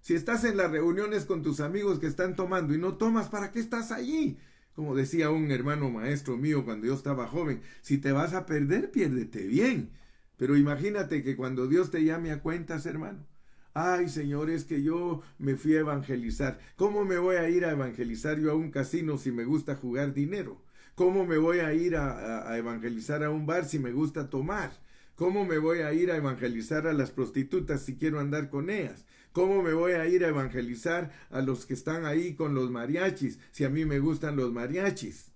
Si 0.00 0.14
estás 0.14 0.44
en 0.44 0.56
las 0.56 0.70
reuniones 0.70 1.26
con 1.26 1.42
tus 1.42 1.60
amigos 1.60 1.98
que 1.98 2.06
están 2.06 2.34
tomando 2.34 2.74
y 2.74 2.78
no 2.78 2.94
tomas, 2.94 3.28
¿para 3.28 3.52
qué 3.52 3.60
estás 3.60 3.92
allí? 3.92 4.38
Como 4.72 4.96
decía 4.96 5.28
un 5.28 5.50
hermano 5.50 5.90
maestro 5.90 6.38
mío 6.38 6.64
cuando 6.64 6.86
yo 6.86 6.94
estaba 6.94 7.26
joven, 7.26 7.60
si 7.82 7.98
te 7.98 8.10
vas 8.10 8.32
a 8.32 8.46
perder, 8.46 8.90
piérdete 8.90 9.46
bien. 9.46 9.90
Pero 10.38 10.56
imagínate 10.56 11.22
que 11.22 11.36
cuando 11.36 11.66
Dios 11.66 11.90
te 11.90 12.04
llame 12.04 12.32
a 12.32 12.40
cuentas, 12.40 12.86
hermano. 12.86 13.26
Ay, 13.74 14.08
Señor, 14.08 14.48
es 14.50 14.64
que 14.64 14.82
yo 14.82 15.22
me 15.38 15.56
fui 15.56 15.76
a 15.76 15.80
evangelizar. 15.80 16.58
¿Cómo 16.76 17.04
me 17.04 17.18
voy 17.18 17.36
a 17.36 17.50
ir 17.50 17.64
a 17.66 17.72
evangelizar 17.72 18.38
yo 18.38 18.50
a 18.50 18.54
un 18.54 18.70
casino 18.70 19.18
si 19.18 19.30
me 19.32 19.44
gusta 19.44 19.76
jugar 19.76 20.14
dinero? 20.14 20.62
¿Cómo 20.94 21.26
me 21.26 21.38
voy 21.38 21.58
a 21.58 21.74
ir 21.74 21.96
a, 21.96 22.50
a 22.50 22.56
evangelizar 22.56 23.22
a 23.22 23.30
un 23.30 23.46
bar 23.46 23.66
si 23.66 23.78
me 23.78 23.92
gusta 23.92 24.30
tomar? 24.30 24.72
¿Cómo 25.16 25.44
me 25.44 25.58
voy 25.58 25.80
a 25.80 25.92
ir 25.92 26.10
a 26.12 26.16
evangelizar 26.16 26.86
a 26.86 26.92
las 26.92 27.10
prostitutas 27.10 27.82
si 27.82 27.96
quiero 27.96 28.20
andar 28.20 28.48
con 28.48 28.70
ellas? 28.70 29.04
¿Cómo 29.32 29.62
me 29.62 29.72
voy 29.72 29.92
a 29.92 30.06
ir 30.06 30.24
a 30.24 30.28
evangelizar 30.28 31.12
a 31.30 31.42
los 31.42 31.66
que 31.66 31.74
están 31.74 32.04
ahí 32.06 32.34
con 32.34 32.54
los 32.54 32.70
mariachis 32.70 33.38
si 33.50 33.64
a 33.64 33.68
mí 33.68 33.84
me 33.84 33.98
gustan 33.98 34.36
los 34.36 34.52
mariachis? 34.52 35.27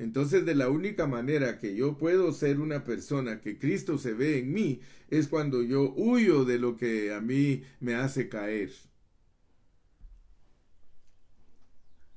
Entonces, 0.00 0.46
de 0.46 0.54
la 0.54 0.70
única 0.70 1.06
manera 1.06 1.58
que 1.58 1.76
yo 1.76 1.98
puedo 1.98 2.32
ser 2.32 2.58
una 2.58 2.84
persona 2.84 3.42
que 3.42 3.58
Cristo 3.58 3.98
se 3.98 4.14
ve 4.14 4.38
en 4.38 4.50
mí 4.50 4.80
es 5.10 5.28
cuando 5.28 5.62
yo 5.62 5.92
huyo 5.94 6.46
de 6.46 6.58
lo 6.58 6.78
que 6.78 7.12
a 7.12 7.20
mí 7.20 7.64
me 7.80 7.94
hace 7.94 8.30
caer. 8.30 8.70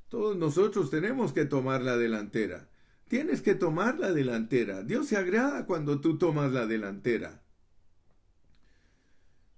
Todos 0.07 0.37
nosotros 0.37 0.91
tenemos 0.91 1.33
que 1.33 1.43
tomar 1.43 1.81
la 1.81 1.97
delantera. 1.97 2.69
Tienes 3.09 3.41
que 3.41 3.53
tomar 3.53 3.99
la 3.99 4.13
delantera. 4.13 4.83
Dios 4.83 5.07
se 5.07 5.17
agrada 5.17 5.65
cuando 5.65 5.99
tú 5.99 6.17
tomas 6.17 6.53
la 6.53 6.65
delantera. 6.65 7.43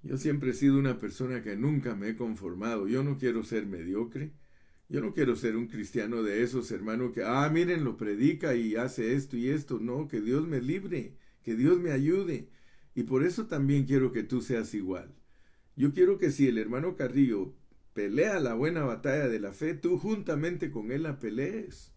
Yo 0.01 0.17
siempre 0.17 0.49
he 0.49 0.53
sido 0.53 0.80
una 0.80 0.97
persona 0.97 1.43
que 1.43 1.55
nunca 1.55 1.93
me 1.93 2.09
he 2.09 2.15
conformado. 2.15 2.88
Yo 2.88 3.03
no 3.03 3.19
quiero 3.19 3.43
ser 3.43 3.67
mediocre. 3.67 4.32
Yo 4.88 5.01
no 5.01 5.13
quiero 5.13 5.36
ser 5.36 5.57
un 5.57 5.67
cristiano 5.67 6.21
de 6.21 6.43
esos, 6.43 6.71
hermano, 6.71 7.11
que, 7.11 7.23
ah, 7.23 7.49
miren, 7.49 7.83
lo 7.83 7.97
predica 7.97 8.55
y 8.55 8.75
hace 8.75 9.15
esto 9.15 9.36
y 9.36 9.49
esto. 9.49 9.79
No, 9.79 10.07
que 10.07 10.21
Dios 10.21 10.47
me 10.47 10.61
libre, 10.61 11.15
que 11.43 11.55
Dios 11.55 11.79
me 11.79 11.91
ayude. 11.91 12.49
Y 12.93 13.03
por 13.03 13.23
eso 13.23 13.47
también 13.47 13.86
quiero 13.86 14.11
que 14.11 14.23
tú 14.23 14.41
seas 14.41 14.73
igual. 14.73 15.13
Yo 15.75 15.93
quiero 15.93 16.17
que 16.17 16.31
si 16.31 16.47
el 16.47 16.57
hermano 16.57 16.95
Carrillo 16.95 17.53
pelea 17.93 18.39
la 18.39 18.53
buena 18.53 18.83
batalla 18.83 19.27
de 19.27 19.39
la 19.39 19.53
fe, 19.53 19.73
tú 19.73 19.97
juntamente 19.97 20.69
con 20.69 20.91
él 20.91 21.03
la 21.03 21.19
pelees. 21.19 21.91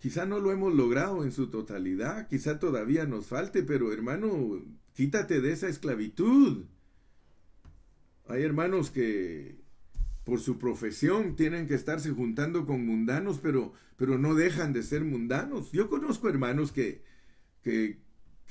Quizá 0.00 0.26
no 0.26 0.38
lo 0.38 0.52
hemos 0.52 0.74
logrado 0.74 1.24
en 1.24 1.32
su 1.32 1.48
totalidad, 1.48 2.28
quizá 2.28 2.58
todavía 2.58 3.06
nos 3.06 3.26
falte, 3.26 3.62
pero 3.62 3.92
hermano, 3.92 4.62
quítate 4.92 5.40
de 5.40 5.52
esa 5.52 5.68
esclavitud. 5.68 6.66
Hay 8.28 8.42
hermanos 8.42 8.90
que 8.90 9.63
por 10.24 10.40
su 10.40 10.58
profesión 10.58 11.36
tienen 11.36 11.66
que 11.66 11.74
estarse 11.74 12.10
juntando 12.10 12.66
con 12.66 12.84
mundanos, 12.84 13.38
pero, 13.42 13.72
pero 13.96 14.18
no 14.18 14.34
dejan 14.34 14.72
de 14.72 14.82
ser 14.82 15.04
mundanos. 15.04 15.70
Yo 15.70 15.88
conozco 15.88 16.28
hermanos 16.28 16.72
que, 16.72 17.02
que, 17.62 17.98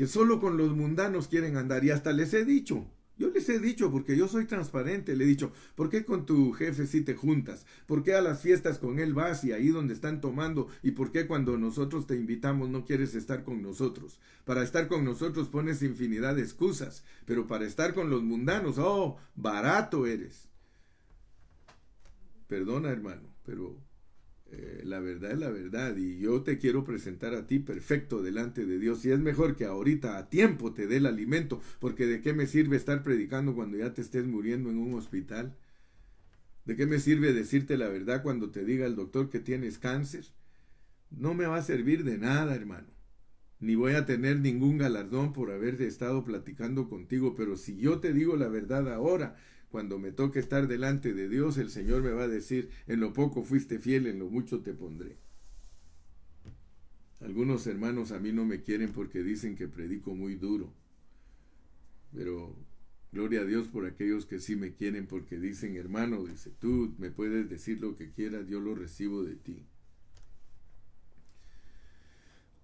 solo 0.08 0.40
con 0.40 0.56
los 0.56 0.76
mundanos 0.76 1.28
quieren 1.28 1.58
andar 1.58 1.84
y 1.84 1.90
hasta 1.90 2.14
les 2.14 2.34
he 2.34 2.46
dicho, 2.46 2.88
yo 3.18 3.30
les 3.30 3.48
he 3.50 3.60
dicho, 3.60 3.92
porque 3.92 4.18
yo 4.18 4.28
soy 4.28 4.46
transparente, 4.46 5.16
le 5.16 5.24
he 5.24 5.28
dicho, 5.28 5.52
¿por 5.76 5.90
qué 5.90 6.04
con 6.04 6.26
tu 6.26 6.52
jefe 6.52 6.88
sí 6.88 7.02
te 7.02 7.16
juntas? 7.16 7.66
¿Por 7.86 8.04
qué 8.04 8.16
a 8.16 8.22
las 8.22 8.42
fiestas 8.42 8.80
con 8.80 9.00
él 9.00 9.14
vas 9.14 9.44
y 9.44 9.52
ahí 9.52 9.70
donde 9.70 9.94
están 9.94 10.20
tomando? 10.20 10.68
¿Y 10.82 10.92
por 10.92 11.12
qué 11.12 11.28
cuando 11.28 11.58
nosotros 11.58 12.08
te 12.08 12.16
invitamos 12.16 12.70
no 12.70 12.86
quieres 12.86 13.14
estar 13.16 13.44
con 13.44 13.62
nosotros? 13.62 14.20
Para 14.46 14.64
estar 14.64 14.88
con 14.88 15.06
nosotros 15.06 15.48
pones 15.48 15.84
infinidad 15.84 16.36
de 16.36 16.42
excusas, 16.42 17.04
pero 17.26 17.48
para 17.48 17.66
estar 17.66 17.94
con 17.94 18.10
los 18.10 18.24
mundanos, 18.24 18.78
oh, 18.80 19.18
barato 19.36 20.08
eres. 20.08 20.53
Perdona, 22.48 22.90
hermano, 22.90 23.36
pero 23.46 23.78
eh, 24.52 24.82
la 24.86 25.00
verdad 25.00 25.32
es 25.32 25.40
la 25.40 25.50
verdad 25.50 25.96
y 25.98 26.20
yo 26.20 26.44
te 26.44 26.58
quiero 26.60 26.84
presentar 26.84 27.34
a 27.34 27.48
ti 27.48 27.60
perfecto 27.60 28.22
delante 28.22 28.66
de 28.66 28.78
Dios 28.78 29.04
y 29.06 29.12
es 29.12 29.20
mejor 29.20 29.56
que 29.56 29.66
ahorita 29.66 30.18
a 30.18 30.30
tiempo 30.30 30.74
te 30.74 30.86
dé 30.86 30.98
el 30.98 31.06
alimento, 31.08 31.62
porque 31.80 32.06
de 32.06 32.22
qué 32.22 32.34
me 32.34 32.46
sirve 32.46 32.78
estar 32.78 33.02
predicando 33.04 33.56
cuando 33.56 33.78
ya 33.78 33.94
te 33.94 34.02
estés 34.02 34.26
muriendo 34.26 34.70
en 34.70 34.78
un 34.78 34.94
hospital? 34.94 35.56
¿De 36.66 36.76
qué 36.76 36.86
me 36.86 37.00
sirve 37.00 37.34
decirte 37.34 37.78
la 37.78 37.90
verdad 37.90 38.22
cuando 38.24 38.52
te 38.52 38.64
diga 38.64 38.86
el 38.86 38.96
doctor 38.96 39.30
que 39.30 39.40
tienes 39.40 39.80
cáncer? 39.80 40.26
No 41.10 41.34
me 41.34 41.46
va 41.46 41.58
a 41.58 41.64
servir 41.64 42.04
de 42.04 42.18
nada, 42.18 42.56
hermano. 42.56 42.88
Ni 43.60 43.76
voy 43.76 43.94
a 43.94 44.06
tener 44.06 44.40
ningún 44.40 44.78
galardón 44.78 45.34
por 45.34 45.52
haber 45.52 45.82
estado 45.82 46.24
platicando 46.24 46.90
contigo, 46.90 47.34
pero 47.36 47.56
si 47.56 47.78
yo 47.78 48.00
te 48.00 48.14
digo 48.14 48.36
la 48.36 48.48
verdad 48.48 48.92
ahora, 48.92 49.36
cuando 49.74 49.98
me 49.98 50.12
toque 50.12 50.38
estar 50.38 50.68
delante 50.68 51.16
de 51.16 51.28
Dios, 51.28 51.58
el 51.58 51.72
Señor 51.72 52.04
me 52.04 52.12
va 52.12 52.26
a 52.26 52.28
decir, 52.28 52.70
en 52.86 53.00
lo 53.00 53.12
poco 53.12 53.42
fuiste 53.42 53.80
fiel, 53.80 54.06
en 54.06 54.20
lo 54.20 54.30
mucho 54.30 54.62
te 54.62 54.72
pondré. 54.72 55.18
Algunos 57.22 57.66
hermanos 57.66 58.12
a 58.12 58.20
mí 58.20 58.32
no 58.32 58.46
me 58.46 58.62
quieren 58.62 58.94
porque 58.94 59.24
dicen 59.24 59.56
que 59.56 59.68
predico 59.68 60.14
muy 60.14 60.36
duro. 60.36 60.72
Pero 62.14 62.56
gloria 63.12 63.42
a 63.42 63.46
Dios 63.46 63.68
por 63.68 63.88
aquellos 63.88 64.28
que 64.28 64.40
sí 64.40 64.56
me 64.56 64.76
quieren 64.76 65.08
porque 65.08 65.40
dicen, 65.40 65.76
hermano, 65.76 66.24
dice, 66.24 66.52
tú 66.60 66.94
me 67.00 67.10
puedes 67.10 67.50
decir 67.50 67.82
lo 67.82 67.96
que 67.96 68.12
quieras, 68.12 68.48
yo 68.48 68.60
lo 68.60 68.76
recibo 68.76 69.24
de 69.24 69.38
ti. 69.38 69.66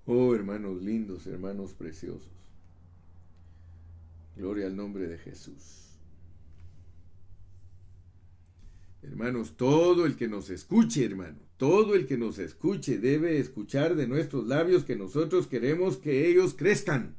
Oh, 0.06 0.36
hermanos 0.36 0.80
lindos, 0.84 1.26
hermanos 1.26 1.74
preciosos. 1.74 2.30
Gloria 4.36 4.68
al 4.68 4.76
nombre 4.76 5.08
de 5.08 5.18
Jesús. 5.18 5.89
Hermanos, 9.02 9.56
todo 9.56 10.06
el 10.06 10.16
que 10.16 10.28
nos 10.28 10.50
escuche, 10.50 11.06
hermano, 11.06 11.40
todo 11.58 11.96
el 11.96 12.06
que 12.06 12.18
nos 12.18 12.38
escuche 12.38 12.98
debe 12.98 13.40
escuchar 13.40 13.96
de 13.96 14.08
nuestros 14.08 14.48
labios 14.48 14.84
que 14.84 14.96
nosotros 14.96 15.48
queremos 15.48 15.98
que 15.98 16.30
ellos 16.30 16.54
crezcan. 16.54 17.16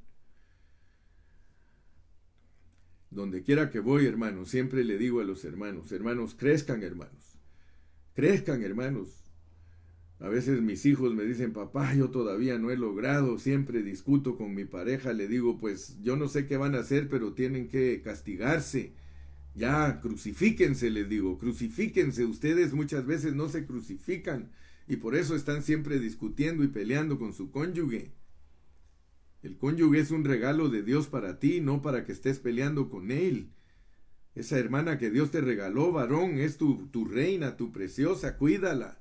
Donde 3.11 3.43
quiera 3.43 3.70
que 3.70 3.81
voy, 3.81 4.07
hermano, 4.07 4.45
siempre 4.45 4.85
le 4.85 4.99
digo 4.99 5.20
a 5.20 5.24
los 5.24 5.45
hermanos, 5.45 5.91
hermanos, 5.91 6.35
crezcan, 6.35 6.83
hermanos. 6.83 7.39
Crezcan, 8.14 8.62
hermanos. 8.62 9.24
A 10.20 10.28
veces 10.28 10.61
mis 10.61 10.85
hijos 10.85 11.14
me 11.14 11.24
dicen, 11.24 11.55
papá, 11.55 11.95
yo 11.95 12.11
todavía 12.11 12.59
no 12.59 12.70
he 12.70 12.76
logrado, 12.76 13.39
siempre 13.39 13.83
discuto 13.83 14.37
con 14.37 14.55
mi 14.55 14.66
pareja, 14.66 15.14
le 15.14 15.26
digo, 15.26 15.59
pues 15.59 15.97
yo 16.03 16.16
no 16.16 16.28
sé 16.28 16.47
qué 16.47 16.59
van 16.59 16.74
a 16.74 16.81
hacer, 16.81 17.09
pero 17.09 17.33
tienen 17.33 17.68
que 17.68 18.03
castigarse 18.03 18.93
ya, 19.55 20.01
crucifíquense, 20.01 20.91
les 20.91 21.09
digo, 21.09 21.39
crucifíquense. 21.39 22.25
Ustedes 22.25 22.73
muchas 22.73 23.07
veces 23.07 23.35
no 23.35 23.49
se 23.49 23.67
crucifican 23.67 24.51
y 24.87 24.97
por 24.97 25.15
eso 25.15 25.35
están 25.37 25.63
siempre 25.63 25.99
discutiendo 25.99 26.65
y 26.65 26.69
peleando 26.69 27.19
con 27.19 27.33
su 27.33 27.51
cónyuge. 27.51 28.13
El 29.43 29.57
cónyuge 29.57 30.01
es 30.01 30.11
un 30.11 30.25
regalo 30.25 30.69
de 30.69 30.83
Dios 30.83 31.07
para 31.07 31.39
ti, 31.39 31.61
no 31.61 31.81
para 31.81 32.05
que 32.05 32.13
estés 32.13 32.39
peleando 32.39 32.91
con 32.91 33.11
él. 33.11 33.53
Esa 34.35 34.59
hermana 34.59 34.99
que 34.99 35.11
Dios 35.11 35.31
te 35.31 35.41
regaló, 35.41 35.93
varón, 35.93 36.39
es 36.39 36.57
tu, 36.57 36.89
tu 36.89 37.05
reina, 37.05 37.57
tu 37.57 37.73
preciosa, 37.73 38.37
cuídala. 38.37 39.01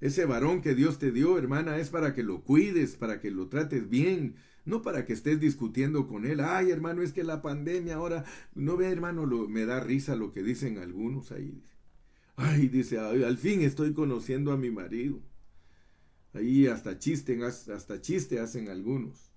Ese 0.00 0.26
varón 0.26 0.60
que 0.60 0.74
Dios 0.74 0.98
te 0.98 1.10
dio, 1.10 1.38
hermana, 1.38 1.78
es 1.78 1.88
para 1.88 2.14
que 2.14 2.22
lo 2.22 2.44
cuides, 2.44 2.96
para 2.96 3.20
que 3.20 3.30
lo 3.30 3.48
trates 3.48 3.88
bien, 3.88 4.36
no 4.68 4.82
para 4.82 5.06
que 5.06 5.14
estés 5.14 5.40
discutiendo 5.40 6.06
con 6.06 6.26
él. 6.26 6.40
Ay, 6.40 6.70
hermano, 6.70 7.02
es 7.02 7.12
que 7.12 7.24
la 7.24 7.40
pandemia 7.40 7.96
ahora, 7.96 8.24
no 8.54 8.76
ve, 8.76 8.90
hermano, 8.90 9.26
me 9.48 9.64
da 9.64 9.80
risa 9.80 10.14
lo 10.14 10.32
que 10.32 10.42
dicen 10.42 10.78
algunos 10.78 11.32
ahí. 11.32 11.62
Ay, 12.36 12.68
dice, 12.68 12.98
al 12.98 13.38
fin 13.38 13.62
estoy 13.62 13.94
conociendo 13.94 14.52
a 14.52 14.58
mi 14.58 14.70
marido. 14.70 15.20
Ahí 16.34 16.66
hasta 16.66 16.98
chiste, 16.98 17.42
hasta 17.42 18.00
chiste 18.00 18.38
hacen 18.40 18.68
algunos. 18.68 19.32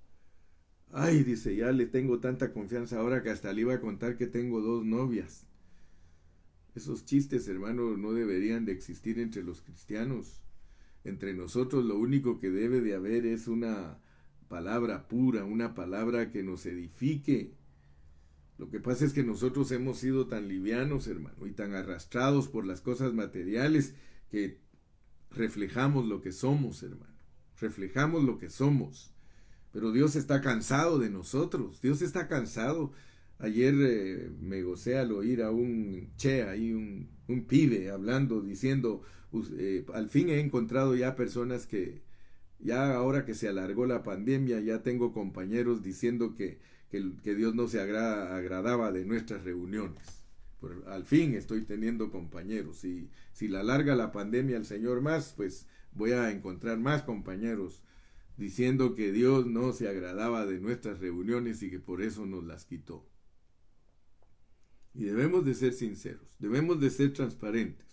Ay, 0.91 1.23
dice, 1.23 1.55
ya 1.55 1.71
le 1.71 1.85
tengo 1.85 2.19
tanta 2.19 2.51
confianza 2.51 2.99
ahora 2.99 3.23
que 3.23 3.29
hasta 3.29 3.53
le 3.53 3.61
iba 3.61 3.73
a 3.73 3.79
contar 3.79 4.17
que 4.17 4.27
tengo 4.27 4.59
dos 4.59 4.85
novias. 4.85 5.47
Esos 6.75 7.05
chistes, 7.05 7.47
hermano, 7.47 7.95
no 7.95 8.11
deberían 8.11 8.65
de 8.65 8.73
existir 8.73 9.17
entre 9.19 9.43
los 9.43 9.61
cristianos. 9.61 10.41
Entre 11.05 11.33
nosotros 11.33 11.85
lo 11.85 11.97
único 11.97 12.39
que 12.39 12.51
debe 12.51 12.81
de 12.81 12.95
haber 12.95 13.25
es 13.25 13.47
una 13.47 13.97
palabra 14.51 15.07
pura, 15.07 15.45
una 15.45 15.73
palabra 15.73 16.29
que 16.29 16.43
nos 16.43 16.65
edifique. 16.65 17.53
Lo 18.57 18.69
que 18.69 18.81
pasa 18.81 19.05
es 19.05 19.13
que 19.13 19.23
nosotros 19.23 19.71
hemos 19.71 19.99
sido 19.99 20.27
tan 20.27 20.49
livianos, 20.49 21.07
hermano, 21.07 21.47
y 21.47 21.51
tan 21.53 21.73
arrastrados 21.73 22.49
por 22.49 22.65
las 22.67 22.81
cosas 22.81 23.13
materiales 23.13 23.95
que 24.29 24.59
reflejamos 25.31 26.05
lo 26.05 26.21
que 26.21 26.33
somos, 26.33 26.83
hermano. 26.83 27.15
Reflejamos 27.61 28.25
lo 28.25 28.37
que 28.39 28.49
somos. 28.49 29.13
Pero 29.71 29.93
Dios 29.93 30.17
está 30.17 30.41
cansado 30.41 30.99
de 30.99 31.09
nosotros. 31.09 31.81
Dios 31.81 32.01
está 32.01 32.27
cansado. 32.27 32.91
Ayer 33.39 33.73
eh, 33.79 34.31
me 34.41 34.63
gocé 34.63 34.97
al 34.97 35.13
oír 35.13 35.43
a 35.43 35.51
un 35.51 36.11
che, 36.17 36.43
ahí 36.43 36.73
un, 36.73 37.09
un 37.29 37.45
pibe 37.45 37.89
hablando, 37.89 38.41
diciendo, 38.41 39.01
eh, 39.57 39.85
al 39.93 40.09
fin 40.09 40.27
he 40.27 40.41
encontrado 40.41 40.93
ya 40.93 41.15
personas 41.15 41.67
que, 41.67 42.01
ya 42.63 42.95
ahora 42.95 43.25
que 43.25 43.33
se 43.33 43.47
alargó 43.47 43.85
la 43.85 44.03
pandemia, 44.03 44.59
ya 44.59 44.83
tengo 44.83 45.13
compañeros 45.13 45.83
diciendo 45.83 46.35
que, 46.35 46.59
que, 46.89 47.35
Dios 47.35 47.55
no 47.55 47.67
se 47.67 47.79
agradaba 47.81 48.91
de 48.91 49.05
nuestras 49.05 49.43
reuniones. 49.43 50.25
al 50.87 51.05
fin 51.05 51.33
estoy 51.33 51.63
teniendo 51.63 52.11
compañeros. 52.11 52.83
Y 52.85 53.09
si 53.33 53.47
la 53.47 53.61
alarga 53.61 53.95
la 53.95 54.11
pandemia 54.11 54.57
el 54.57 54.65
Señor 54.65 55.01
más, 55.01 55.33
pues 55.35 55.67
voy 55.93 56.11
a 56.11 56.31
encontrar 56.31 56.79
más 56.79 57.03
compañeros 57.03 57.81
diciendo 58.37 58.95
que 58.95 59.11
Dios 59.11 59.45
no 59.47 59.73
se 59.73 59.87
agradaba 59.87 60.45
de 60.45 60.59
nuestras 60.59 60.99
reuniones 60.99 61.61
y 61.63 61.69
que 61.69 61.79
por 61.79 62.01
eso 62.01 62.25
nos 62.25 62.43
las 62.43 62.65
quitó. 62.65 63.07
Y 64.93 65.05
debemos 65.05 65.45
de 65.45 65.53
ser 65.53 65.73
sinceros, 65.73 66.35
debemos 66.39 66.79
de 66.79 66.89
ser 66.89 67.13
transparentes. 67.13 67.90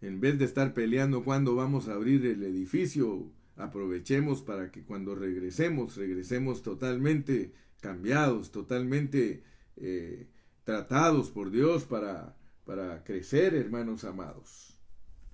En 0.00 0.20
vez 0.20 0.38
de 0.38 0.44
estar 0.44 0.74
peleando 0.74 1.24
cuando 1.24 1.54
vamos 1.54 1.88
a 1.88 1.94
abrir 1.94 2.24
el 2.26 2.42
edificio, 2.44 3.30
aprovechemos 3.56 4.42
para 4.42 4.70
que 4.70 4.84
cuando 4.84 5.14
regresemos, 5.14 5.96
regresemos 5.96 6.62
totalmente 6.62 7.52
cambiados, 7.80 8.50
totalmente 8.52 9.42
eh, 9.76 10.28
tratados 10.64 11.30
por 11.30 11.50
Dios 11.50 11.84
para, 11.84 12.36
para 12.64 13.02
crecer, 13.02 13.54
hermanos 13.54 14.04
amados. 14.04 14.78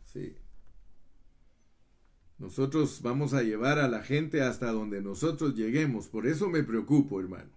Sí. 0.04 0.36
Nosotros 2.38 3.00
vamos 3.02 3.34
a 3.34 3.42
llevar 3.42 3.78
a 3.78 3.88
la 3.88 4.02
gente 4.02 4.42
hasta 4.42 4.72
donde 4.72 5.00
nosotros 5.02 5.54
lleguemos. 5.54 6.08
Por 6.08 6.26
eso 6.26 6.48
me 6.48 6.62
preocupo, 6.62 7.20
hermano. 7.20 7.50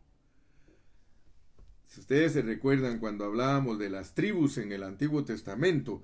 Si 1.88 2.02
ustedes 2.02 2.34
se 2.34 2.42
recuerdan 2.42 3.00
cuando 3.00 3.26
hablábamos 3.26 3.80
de 3.80 3.90
las 3.90 4.14
tribus 4.14 4.58
en 4.58 4.72
el 4.72 4.84
Antiguo 4.84 5.24
Testamento, 5.24 6.04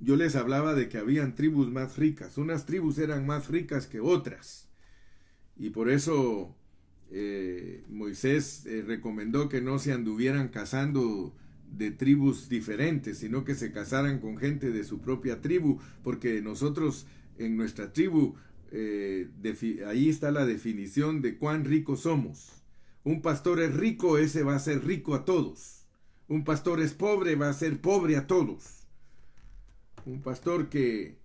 yo 0.00 0.16
les 0.16 0.34
hablaba 0.34 0.74
de 0.74 0.88
que 0.88 0.98
habían 0.98 1.34
tribus 1.34 1.70
más 1.70 1.96
ricas. 1.96 2.36
Unas 2.36 2.66
tribus 2.66 2.98
eran 2.98 3.24
más 3.26 3.48
ricas 3.48 3.86
que 3.86 4.00
otras. 4.00 4.68
Y 5.56 5.70
por 5.70 5.90
eso 5.90 6.56
eh, 7.10 7.84
Moisés 7.88 8.66
eh, 8.66 8.82
recomendó 8.86 9.48
que 9.48 9.60
no 9.60 9.78
se 9.78 9.92
anduvieran 9.92 10.48
casando 10.48 11.34
de 11.70 11.90
tribus 11.90 12.48
diferentes, 12.48 13.18
sino 13.18 13.44
que 13.44 13.54
se 13.54 13.72
casaran 13.72 14.18
con 14.18 14.36
gente 14.36 14.70
de 14.70 14.84
su 14.84 15.00
propia 15.00 15.40
tribu, 15.40 15.78
porque 16.02 16.42
nosotros 16.42 17.06
en 17.38 17.56
nuestra 17.56 17.92
tribu, 17.92 18.34
eh, 18.72 19.28
ahí 19.86 20.08
está 20.08 20.30
la 20.30 20.44
definición 20.44 21.22
de 21.22 21.38
cuán 21.38 21.64
ricos 21.64 22.00
somos. 22.00 22.62
Un 23.04 23.22
pastor 23.22 23.60
es 23.60 23.74
rico, 23.74 24.18
ese 24.18 24.42
va 24.42 24.56
a 24.56 24.60
ser 24.60 24.84
rico 24.84 25.14
a 25.14 25.24
todos. 25.24 25.86
Un 26.28 26.44
pastor 26.44 26.80
es 26.80 26.92
pobre, 26.92 27.36
va 27.36 27.48
a 27.48 27.54
ser 27.54 27.80
pobre 27.80 28.16
a 28.16 28.26
todos 28.26 28.81
un 30.06 30.22
pastor 30.22 30.68
que, 30.68 31.16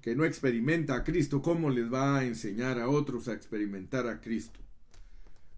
que 0.00 0.14
no 0.14 0.24
experimenta 0.24 0.96
a 0.96 1.04
Cristo, 1.04 1.42
¿cómo 1.42 1.70
les 1.70 1.92
va 1.92 2.18
a 2.18 2.24
enseñar 2.24 2.78
a 2.78 2.88
otros 2.88 3.28
a 3.28 3.32
experimentar 3.32 4.06
a 4.06 4.20
Cristo? 4.20 4.60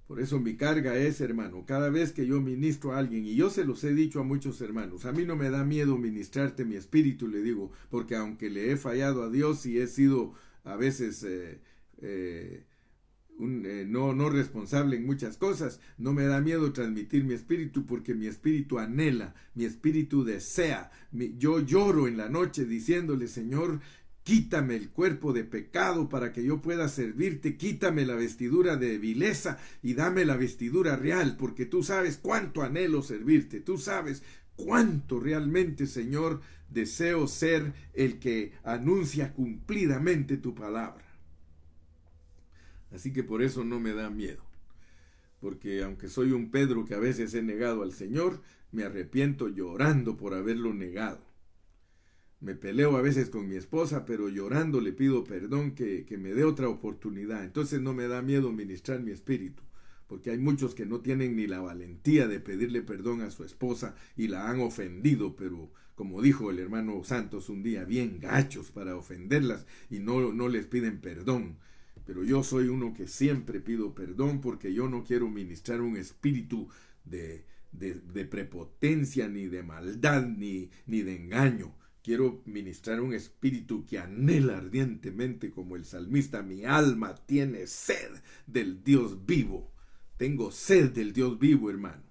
Por 0.08 0.20
eso 0.20 0.40
mi 0.40 0.56
carga 0.56 0.96
es, 0.96 1.20
hermano, 1.20 1.64
cada 1.66 1.90
vez 1.90 2.12
que 2.12 2.26
yo 2.26 2.40
ministro 2.40 2.94
a 2.94 2.98
alguien, 2.98 3.26
y 3.26 3.34
yo 3.34 3.50
se 3.50 3.66
los 3.66 3.84
he 3.84 3.92
dicho 3.92 4.20
a 4.20 4.24
muchos 4.24 4.58
hermanos, 4.62 5.04
a 5.04 5.12
mí 5.12 5.26
no 5.26 5.36
me 5.36 5.50
da 5.50 5.64
miedo 5.64 5.98
ministrarte 5.98 6.64
mi 6.64 6.76
espíritu, 6.76 7.28
le 7.28 7.42
digo, 7.42 7.70
porque 7.90 8.16
aunque 8.16 8.48
le 8.48 8.72
he 8.72 8.78
fallado 8.78 9.22
a 9.22 9.28
Dios 9.28 9.66
y 9.66 9.78
he 9.78 9.86
sido 9.86 10.32
a 10.64 10.76
veces 10.76 11.22
eh, 11.24 11.60
eh, 12.00 12.64
eh, 13.40 13.86
no, 13.86 14.14
no 14.14 14.30
responsable 14.30 14.96
en 14.96 15.06
muchas 15.06 15.36
cosas. 15.36 15.80
No 15.96 16.12
me 16.12 16.24
da 16.24 16.40
miedo 16.40 16.72
transmitir 16.72 17.24
mi 17.24 17.34
espíritu 17.34 17.86
porque 17.86 18.14
mi 18.14 18.26
espíritu 18.26 18.78
anhela, 18.78 19.34
mi 19.54 19.64
espíritu 19.64 20.24
desea. 20.24 20.90
yo 21.38 21.60
lloro 21.60 22.08
en 22.08 22.16
la 22.16 22.28
noche 22.28 22.64
diciéndole, 22.64 23.28
Señor, 23.28 23.80
quítame 24.28 24.76
el 24.76 24.90
cuerpo 24.90 25.32
de 25.32 25.44
pecado 25.44 26.08
para 26.08 26.32
que 26.32 26.44
yo 26.44 26.60
pueda 26.60 26.88
servirte, 26.88 27.56
quítame 27.56 28.04
la 28.04 28.14
vestidura 28.14 28.76
de 28.76 28.98
vileza 28.98 29.58
y 29.82 29.94
dame 29.94 30.26
la 30.26 30.36
vestidura 30.36 30.96
real, 30.96 31.36
porque 31.38 31.64
tú 31.64 31.82
sabes 31.82 32.18
cuánto 32.18 32.62
anhelo 32.62 33.02
servirte, 33.02 33.60
tú 33.60 33.78
sabes 33.78 34.22
cuánto 34.54 35.18
realmente, 35.18 35.86
Señor, 35.86 36.42
deseo 36.68 37.26
ser 37.26 37.72
el 37.94 38.18
que 38.18 38.52
anuncia 38.64 39.32
cumplidamente 39.32 40.36
tu 40.36 40.54
palabra. 40.54 41.07
Así 42.92 43.12
que 43.12 43.22
por 43.22 43.42
eso 43.42 43.64
no 43.64 43.80
me 43.80 43.92
da 43.92 44.10
miedo. 44.10 44.42
Porque 45.40 45.82
aunque 45.82 46.08
soy 46.08 46.32
un 46.32 46.50
Pedro 46.50 46.84
que 46.84 46.94
a 46.94 46.98
veces 46.98 47.34
he 47.34 47.42
negado 47.42 47.82
al 47.82 47.92
Señor, 47.92 48.40
me 48.72 48.84
arrepiento 48.84 49.48
llorando 49.48 50.16
por 50.16 50.34
haberlo 50.34 50.74
negado. 50.74 51.20
Me 52.40 52.54
peleo 52.54 52.96
a 52.96 53.02
veces 53.02 53.30
con 53.30 53.48
mi 53.48 53.56
esposa, 53.56 54.04
pero 54.04 54.28
llorando 54.28 54.80
le 54.80 54.92
pido 54.92 55.24
perdón 55.24 55.72
que, 55.72 56.04
que 56.04 56.18
me 56.18 56.34
dé 56.34 56.44
otra 56.44 56.68
oportunidad. 56.68 57.44
Entonces 57.44 57.80
no 57.80 57.94
me 57.94 58.08
da 58.08 58.22
miedo 58.22 58.52
ministrar 58.52 59.00
mi 59.00 59.10
espíritu 59.10 59.62
porque 60.08 60.30
hay 60.30 60.38
muchos 60.38 60.74
que 60.74 60.86
no 60.86 61.00
tienen 61.00 61.36
ni 61.36 61.46
la 61.46 61.60
valentía 61.60 62.26
de 62.26 62.40
pedirle 62.40 62.82
perdón 62.82 63.20
a 63.20 63.30
su 63.30 63.44
esposa 63.44 63.94
y 64.16 64.28
la 64.28 64.48
han 64.48 64.60
ofendido, 64.60 65.36
pero 65.36 65.70
como 65.94 66.22
dijo 66.22 66.50
el 66.50 66.58
hermano 66.58 67.04
Santos 67.04 67.50
un 67.50 67.62
día, 67.62 67.84
bien 67.84 68.18
gachos 68.18 68.70
para 68.70 68.96
ofenderlas 68.96 69.66
y 69.90 69.98
no, 70.00 70.32
no 70.32 70.48
les 70.48 70.66
piden 70.66 71.00
perdón. 71.00 71.58
Pero 72.08 72.24
yo 72.24 72.42
soy 72.42 72.68
uno 72.68 72.94
que 72.94 73.06
siempre 73.06 73.60
pido 73.60 73.94
perdón 73.94 74.40
porque 74.40 74.72
yo 74.72 74.88
no 74.88 75.04
quiero 75.04 75.28
ministrar 75.28 75.82
un 75.82 75.98
espíritu 75.98 76.66
de, 77.04 77.44
de, 77.70 78.24
prepotencia, 78.24 79.28
ni 79.28 79.46
de 79.46 79.62
maldad, 79.62 80.26
ni, 80.26 80.70
ni 80.86 81.02
de 81.02 81.16
engaño. 81.16 81.76
Quiero 82.02 82.40
ministrar 82.46 83.02
un 83.02 83.12
espíritu 83.12 83.84
que 83.84 83.98
anhela 83.98 84.56
ardientemente 84.56 85.50
como 85.50 85.76
el 85.76 85.84
salmista. 85.84 86.42
Mi 86.42 86.64
alma 86.64 87.14
tiene 87.14 87.66
sed 87.66 88.08
del 88.46 88.82
Dios 88.82 89.26
vivo. 89.26 89.70
Tengo 90.16 90.50
sed 90.50 90.92
del 90.92 91.12
Dios 91.12 91.38
vivo, 91.38 91.68
hermano. 91.68 92.04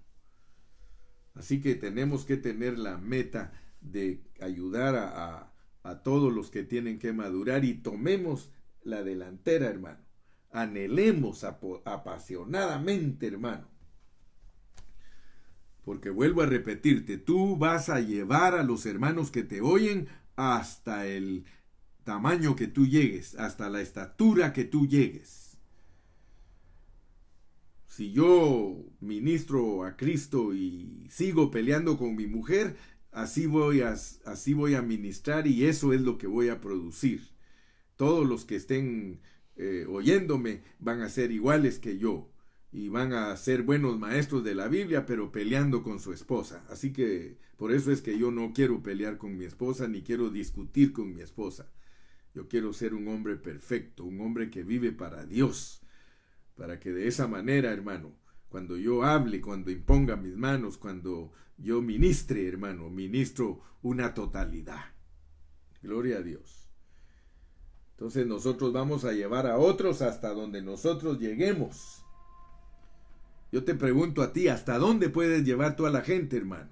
Así 1.34 1.60
que 1.60 1.74
tenemos 1.74 2.24
que 2.24 2.38
tener 2.38 2.78
la 2.78 3.00
meta 3.00 3.52
de 3.82 4.22
ayudar 4.42 4.96
a, 4.96 5.52
a 5.82 6.04
todos 6.04 6.32
los 6.32 6.52
que 6.52 6.62
tienen 6.62 7.00
que 7.00 7.14
madurar 7.14 7.66
y 7.66 7.74
tomemos 7.74 8.52
la 8.88 9.04
delantera, 9.04 9.68
hermano. 9.68 10.00
Anhelemos 10.52 11.44
apasionadamente, 11.44 13.28
hermano. 13.28 13.68
Porque 15.84 16.10
vuelvo 16.10 16.42
a 16.42 16.48
repetirte, 16.48 17.18
tú 17.18 17.58
vas 17.58 17.90
a 17.90 18.00
llevar 18.00 18.56
a 18.56 18.64
los 18.64 18.86
hermanos 18.86 19.30
que 19.30 19.44
te 19.44 19.62
oyen 19.62 20.08
hasta 20.36 21.06
el 21.06 21.46
tamaño 22.04 22.56
que 22.56 22.68
tú 22.68 22.88
llegues, 22.88 23.36
hasta 23.36 23.70
la 23.70 23.82
estatura 23.82 24.54
que 24.54 24.64
tú 24.64 24.88
llegues. 24.88 25.58
Si 27.88 28.12
yo 28.12 28.86
ministro 29.00 29.84
a 29.84 29.98
Cristo 29.98 30.54
y 30.54 31.08
sigo 31.10 31.52
peleando 31.52 31.98
con 31.98 32.16
mi 32.16 32.28
mujer, 32.28 32.78
así 33.12 33.48
voy 33.48 33.82
a, 33.82 33.96
así 34.26 34.54
voy 34.54 34.76
a 34.76 34.82
ministrar 34.82 35.48
y 35.48 35.66
eso 35.66 35.94
es 35.94 36.02
lo 36.02 36.18
que 36.18 36.28
voy 36.28 36.50
a 36.50 36.62
producir 36.62 37.37
todos 37.98 38.28
los 38.28 38.46
que 38.46 38.56
estén 38.56 39.20
eh, 39.58 39.86
oyéndome 39.90 40.62
van 40.80 41.02
a 41.02 41.10
ser 41.10 41.32
iguales 41.32 41.80
que 41.80 41.98
yo 41.98 42.30
y 42.72 42.90
van 42.90 43.14
a 43.14 43.36
ser 43.38 43.64
buenos 43.64 43.98
maestros 43.98 44.44
de 44.44 44.54
la 44.54 44.68
Biblia, 44.68 45.06
pero 45.06 45.32
peleando 45.32 45.84
con 45.84 46.00
su 46.00 46.14
esposa. 46.14 46.64
Así 46.70 46.94
que 46.94 47.38
por 47.58 47.72
eso 47.72 47.92
es 47.92 48.02
que 48.02 48.18
yo 48.18 48.30
no 48.30 48.54
quiero 48.54 48.84
pelear 48.84 49.18
con 49.18 49.36
mi 49.36 49.46
esposa 49.46 49.88
ni 49.88 50.04
quiero 50.04 50.30
discutir 50.30 50.94
con 50.94 51.14
mi 51.14 51.22
esposa. 51.22 51.72
Yo 52.36 52.48
quiero 52.48 52.72
ser 52.74 52.94
un 52.94 53.08
hombre 53.08 53.36
perfecto, 53.36 54.04
un 54.04 54.22
hombre 54.22 54.52
que 54.52 54.64
vive 54.64 54.92
para 54.92 55.26
Dios, 55.26 55.82
para 56.56 56.80
que 56.80 56.92
de 56.92 57.08
esa 57.08 57.28
manera, 57.28 57.72
hermano, 57.72 58.16
cuando 58.50 58.78
yo 58.78 59.04
hable, 59.04 59.42
cuando 59.42 59.72
imponga 59.72 60.16
mis 60.18 60.36
manos, 60.36 60.78
cuando 60.78 61.32
yo 61.58 61.82
ministre, 61.82 62.48
hermano, 62.48 62.92
ministro 62.92 63.62
una 63.82 64.14
totalidad. 64.14 64.94
Gloria 65.82 66.18
a 66.18 66.22
Dios. 66.22 66.67
Entonces 67.98 68.28
nosotros 68.28 68.72
vamos 68.74 69.06
a 69.06 69.12
llevar 69.12 69.48
a 69.48 69.58
otros 69.58 70.04
hasta 70.04 70.32
donde 70.32 70.62
nosotros 70.62 71.20
lleguemos. 71.20 72.04
Yo 73.52 73.64
te 73.64 73.74
pregunto 73.74 74.22
a 74.22 74.34
ti, 74.34 74.50
¿hasta 74.50 74.78
dónde 74.78 75.10
puedes 75.10 75.44
llevar 75.44 75.76
tú 75.76 75.88
a 75.88 75.90
la 75.90 76.02
gente, 76.02 76.38
hermano? 76.38 76.70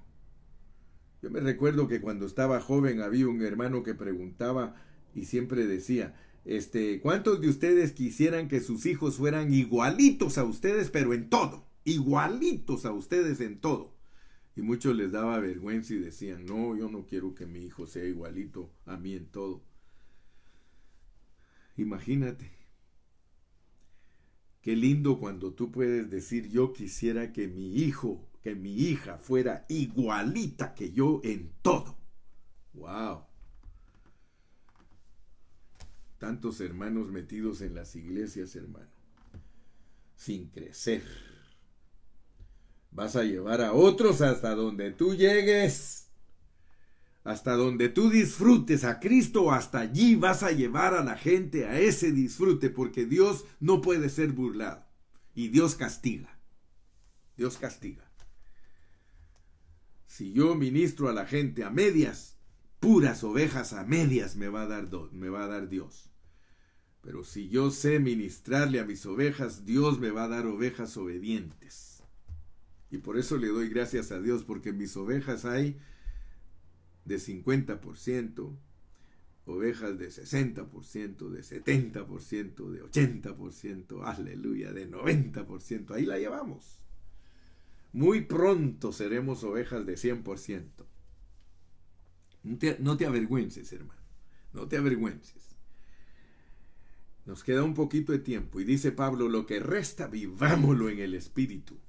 Yo 1.23 1.31
me 1.31 1.39
recuerdo 1.39 1.87
que 1.87 1.99
cuando 1.99 2.27
estaba 2.27 2.61
joven 2.61 3.01
había 3.01 3.27
un 3.27 3.41
hermano 3.41 3.81
que 3.81 3.95
preguntaba 3.95 4.75
y 5.15 5.25
siempre 5.25 5.65
decía, 5.65 6.15
este, 6.45 7.01
¿cuántos 7.01 7.41
de 7.41 7.49
ustedes 7.49 7.93
quisieran 7.93 8.47
que 8.47 8.59
sus 8.59 8.85
hijos 8.85 9.15
fueran 9.15 9.51
igualitos 9.51 10.37
a 10.37 10.43
ustedes, 10.43 10.91
pero 10.91 11.15
en 11.15 11.31
todo? 11.31 11.65
Igualitos 11.85 12.85
a 12.85 12.91
ustedes 12.91 13.41
en 13.41 13.59
todo. 13.59 13.95
Y 14.55 14.61
muchos 14.61 14.95
les 14.95 15.11
daba 15.11 15.39
vergüenza 15.39 15.95
y 15.95 15.97
decían, 15.97 16.45
no, 16.45 16.77
yo 16.77 16.87
no 16.87 17.07
quiero 17.07 17.33
que 17.33 17.47
mi 17.47 17.65
hijo 17.65 17.87
sea 17.87 18.05
igualito 18.05 18.69
a 18.85 18.95
mí 18.95 19.15
en 19.15 19.25
todo. 19.25 19.63
Imagínate. 21.77 22.51
Qué 24.61 24.75
lindo 24.75 25.19
cuando 25.19 25.53
tú 25.53 25.71
puedes 25.71 26.09
decir, 26.09 26.49
yo 26.49 26.73
quisiera 26.73 27.31
que 27.31 27.47
mi 27.47 27.75
hijo, 27.75 28.27
que 28.41 28.55
mi 28.55 28.73
hija 28.73 29.17
fuera 29.17 29.65
igualita 29.69 30.73
que 30.73 30.91
yo 30.91 31.21
en 31.23 31.51
todo. 31.61 31.95
¡Wow! 32.73 33.25
Tantos 36.17 36.61
hermanos 36.61 37.11
metidos 37.11 37.61
en 37.61 37.75
las 37.75 37.95
iglesias, 37.95 38.55
hermano, 38.55 38.89
sin 40.15 40.47
crecer. 40.47 41.03
Vas 42.89 43.15
a 43.15 43.23
llevar 43.23 43.61
a 43.61 43.73
otros 43.73 44.21
hasta 44.21 44.55
donde 44.55 44.91
tú 44.91 45.13
llegues 45.13 46.04
hasta 47.25 47.55
donde 47.55 47.89
tú 47.89 48.11
disfrutes 48.11 48.83
a 48.83 48.99
Cristo, 48.99 49.51
hasta 49.51 49.79
allí 49.79 50.15
vas 50.15 50.43
a 50.43 50.51
llevar 50.51 50.93
a 50.93 51.03
la 51.03 51.17
gente 51.17 51.65
a 51.65 51.79
ese 51.79 52.11
disfrute, 52.11 52.69
porque 52.69 53.07
Dios 53.07 53.45
no 53.59 53.81
puede 53.81 54.09
ser 54.09 54.31
burlado. 54.31 54.85
Y 55.33 55.47
Dios 55.47 55.73
castiga. 55.73 56.39
Dios 57.35 57.57
castiga. 57.57 58.09
Si 60.05 60.33
yo 60.33 60.53
ministro 60.53 61.09
a 61.09 61.13
la 61.13 61.25
gente 61.25 61.63
a 61.63 61.71
medias, 61.71 62.37
puras 62.79 63.23
ovejas 63.23 63.73
a 63.73 63.83
medias 63.83 64.35
me 64.35 64.47
va 64.47 64.61
a 64.61 64.67
dar, 64.67 64.87
me 65.11 65.29
va 65.29 65.45
a 65.45 65.47
dar 65.47 65.67
Dios. 65.67 66.11
Pero 67.01 67.23
si 67.23 67.49
yo 67.49 67.71
sé 67.71 67.99
ministrarle 67.99 68.79
a 68.79 68.85
mis 68.85 69.03
ovejas, 69.07 69.65
Dios 69.65 69.99
me 69.99 70.11
va 70.11 70.25
a 70.25 70.29
dar 70.29 70.45
ovejas 70.45 70.95
obedientes. 70.95 72.03
Y 72.91 72.99
por 72.99 73.17
eso 73.17 73.37
le 73.37 73.47
doy 73.47 73.67
gracias 73.69 74.11
a 74.11 74.21
Dios, 74.21 74.43
porque 74.43 74.73
mis 74.73 74.95
ovejas 74.95 75.43
hay 75.43 75.79
de 77.05 77.17
50%, 77.17 78.57
ovejas 79.45 79.97
de 79.97 80.09
60%, 80.09 81.29
de 81.29 81.41
70%, 81.41 82.69
de 82.69 82.83
80%, 82.83 84.03
aleluya, 84.03 84.73
de 84.73 84.89
90%, 84.89 85.91
ahí 85.91 86.05
la 86.05 86.17
llevamos. 86.17 86.79
Muy 87.93 88.21
pronto 88.21 88.91
seremos 88.91 89.43
ovejas 89.43 89.85
de 89.85 89.93
100%. 89.93 90.65
No 92.43 92.57
te, 92.57 92.77
no 92.79 92.97
te 92.97 93.05
avergüences, 93.05 93.71
hermano, 93.71 94.01
no 94.53 94.67
te 94.67 94.77
avergüences. 94.77 95.55
Nos 97.25 97.43
queda 97.43 97.63
un 97.63 97.73
poquito 97.73 98.11
de 98.11 98.19
tiempo 98.19 98.59
y 98.59 98.65
dice 98.65 98.91
Pablo, 98.91 99.29
lo 99.29 99.45
que 99.47 99.59
resta, 99.59 100.07
vivámoslo 100.07 100.89
en 100.89 100.99
el 100.99 101.15
Espíritu. 101.15 101.79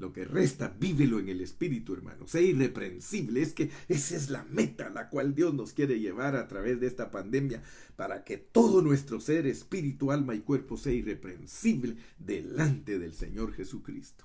Lo 0.00 0.14
que 0.14 0.24
resta, 0.24 0.74
vívelo 0.80 1.20
en 1.20 1.28
el 1.28 1.42
Espíritu, 1.42 1.92
hermano. 1.92 2.26
Sé 2.26 2.42
irreprensible. 2.42 3.42
Es 3.42 3.52
que 3.52 3.70
esa 3.86 4.16
es 4.16 4.30
la 4.30 4.44
meta 4.44 4.86
a 4.86 4.90
la 4.90 5.10
cual 5.10 5.34
Dios 5.34 5.52
nos 5.52 5.74
quiere 5.74 6.00
llevar 6.00 6.36
a 6.36 6.48
través 6.48 6.80
de 6.80 6.86
esta 6.86 7.10
pandemia 7.10 7.62
para 7.96 8.24
que 8.24 8.38
todo 8.38 8.80
nuestro 8.80 9.20
ser, 9.20 9.46
espíritu, 9.46 10.10
alma 10.10 10.34
y 10.34 10.40
cuerpo 10.40 10.78
sea 10.78 10.94
irreprensible 10.94 11.96
delante 12.18 12.98
del 12.98 13.12
Señor 13.12 13.52
Jesucristo. 13.52 14.24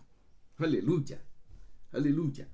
Aleluya. 0.60 1.22
Aleluya. 1.92 2.48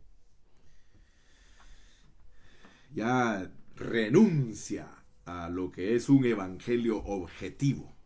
Ya 2.92 3.54
renuncia 3.76 4.90
a 5.26 5.48
lo 5.48 5.72
que 5.72 5.96
es 5.96 6.10
un 6.10 6.26
evangelio 6.26 6.98
objetivo 7.04 8.01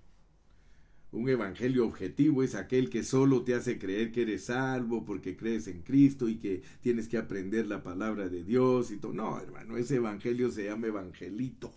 un 1.15 1.29
evangelio 1.29 1.85
objetivo 1.85 2.43
es 2.43 2.55
aquel 2.55 2.89
que 2.89 3.03
solo 3.03 3.43
te 3.43 3.55
hace 3.55 3.79
creer 3.79 4.11
que 4.11 4.23
eres 4.23 4.45
salvo 4.45 5.05
porque 5.05 5.37
crees 5.37 5.67
en 5.67 5.81
Cristo 5.81 6.27
y 6.27 6.35
que 6.35 6.61
tienes 6.81 7.07
que 7.07 7.17
aprender 7.17 7.67
la 7.67 7.81
palabra 7.81 8.27
de 8.27 8.43
Dios 8.43 8.91
y 8.91 8.97
todo. 8.97 9.13
No, 9.13 9.39
hermano, 9.39 9.77
ese 9.77 9.95
evangelio 9.95 10.51
se 10.51 10.65
llama 10.65 10.87
evangelito. 10.87 11.71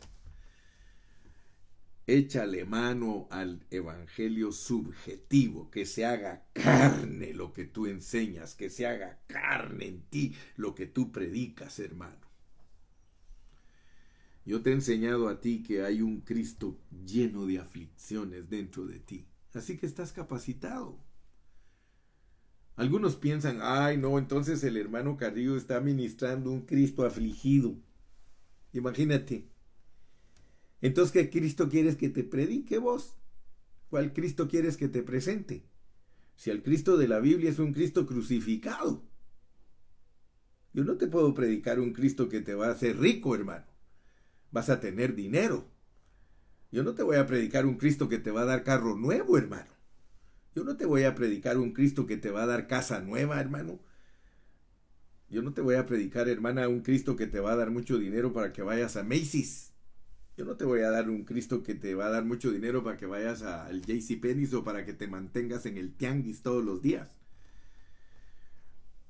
Échale 2.07 2.65
mano 2.65 3.29
al 3.31 3.61
evangelio 3.71 4.51
subjetivo, 4.51 5.71
que 5.71 5.85
se 5.85 6.05
haga 6.05 6.47
carne 6.55 7.35
lo 7.35 7.53
que 7.53 7.65
tú 7.65 7.87
enseñas, 7.87 8.55
que 8.55 8.71
se 8.71 8.87
haga 8.87 9.21
carne 9.27 9.87
en 9.87 10.01
ti 10.09 10.35
lo 10.57 10.75
que 10.75 10.87
tú 10.87 11.13
predicas, 11.13 11.79
hermano. 11.79 12.28
Yo 14.49 14.63
te 14.63 14.71
he 14.71 14.73
enseñado 14.73 15.29
a 15.29 15.43
ti 15.43 15.63
que 15.63 15.83
hay 15.83 16.01
un 16.01 16.23
Cristo 16.23 16.81
lleno 17.05 17.45
de 17.45 17.59
aflicciones 17.59 18.49
dentro 18.49 18.87
de 18.87 18.99
ti. 18.99 19.27
Así 19.53 19.77
que 19.77 19.85
estás 19.85 20.11
capacitado. 20.15 20.99
Algunos 22.75 23.17
piensan, 23.17 23.59
ay 23.61 23.99
no, 23.99 24.19
entonces 24.19 24.65
el 24.65 24.79
hermano 24.79 25.19
Carrillo 25.19 25.55
está 25.55 25.83
ministrando 25.83 26.51
un 26.51 26.63
Cristo 26.63 27.05
afligido. 27.05 27.77
Imagínate. 28.73 29.51
Entonces, 30.81 31.13
¿qué 31.13 31.29
Cristo 31.29 31.69
quieres 31.69 31.97
que 31.97 32.09
te 32.09 32.25
predique 32.25 32.79
vos? 32.79 33.19
¿Cuál 33.91 34.15
Cristo 34.15 34.49
quieres 34.49 34.79
que 34.79 34.89
te 34.89 35.03
presente? 35.03 35.67
Si 36.37 36.49
el 36.49 36.63
Cristo 36.63 36.97
de 36.97 37.07
la 37.07 37.21
Biblia 37.21 37.51
es 37.51 37.59
un 37.59 37.75
Cristo 37.75 38.07
crucificado. 38.07 39.05
Yo 40.73 40.85
no 40.85 40.97
te 40.97 41.07
puedo 41.07 41.35
predicar 41.35 41.81
un 41.81 41.93
Cristo 41.93 42.31
que 42.31 42.41
te 42.41 42.55
va 42.55 42.69
a 42.69 42.73
hacer 42.73 42.99
rico, 42.99 43.35
hermano 43.35 43.68
vas 44.51 44.71
a 44.71 44.81
tener 44.81 45.15
dinero. 45.15 45.69
Yo 46.71 46.83
no 46.83 46.95
te 46.95 47.03
voy 47.03 47.17
a 47.17 47.27
predicar 47.27 47.67
un 47.67 47.77
Cristo 47.77 48.09
que 48.09 48.19
te 48.19 48.31
va 48.31 48.43
a 48.43 48.47
dar 48.47 48.63
carro 48.63 48.97
nuevo, 48.97 49.39
hermano. 49.39 49.71
Yo 50.55 50.65
no 50.65 50.77
te 50.77 50.87
voy 50.87 51.05
a 51.05 51.15
predicar 51.15 51.57
un 51.57 51.73
Cristo 51.73 52.07
que 52.07 52.17
te 52.17 52.31
va 52.31 52.43
a 52.43 52.47
dar 52.47 52.67
casa 52.67 53.01
nueva, 53.01 53.41
hermano. 53.41 53.79
Yo 55.31 55.43
no 55.43 55.53
te 55.53 55.61
voy 55.61 55.77
a 55.77 55.87
predicar, 55.87 56.29
hermana, 56.29 56.69
un 56.69 56.81
Cristo 56.81 57.17
que 57.17 57.27
te 57.27 57.41
va 57.41 57.53
a 57.53 57.57
dar 57.57 57.71
mucho 57.71 57.99
dinero 57.99 58.33
para 58.33 58.53
que 58.53 58.63
vayas 58.63 58.97
a 58.97 59.03
Macy's. 59.03 59.73
Yo 60.37 60.45
no 60.45 60.57
te 60.57 60.65
voy 60.65 60.81
a 60.81 60.91
dar 60.91 61.11
un 61.11 61.25
Cristo 61.25 61.63
que 61.63 61.75
te 61.75 61.95
va 61.95 62.07
a 62.07 62.11
dar 62.11 62.25
mucho 62.25 62.51
dinero 62.51 62.85
para 62.85 62.97
que 62.97 63.07
vayas 63.07 63.43
al 63.43 63.83
JC 63.83 64.55
o 64.55 64.65
para 64.65 64.85
que 64.85 64.93
te 64.93 65.09
mantengas 65.09 65.67
en 65.67 65.77
el 65.77 65.95
tianguis 65.95 66.43
todos 66.43 66.65
los 66.65 66.81
días. 66.81 67.09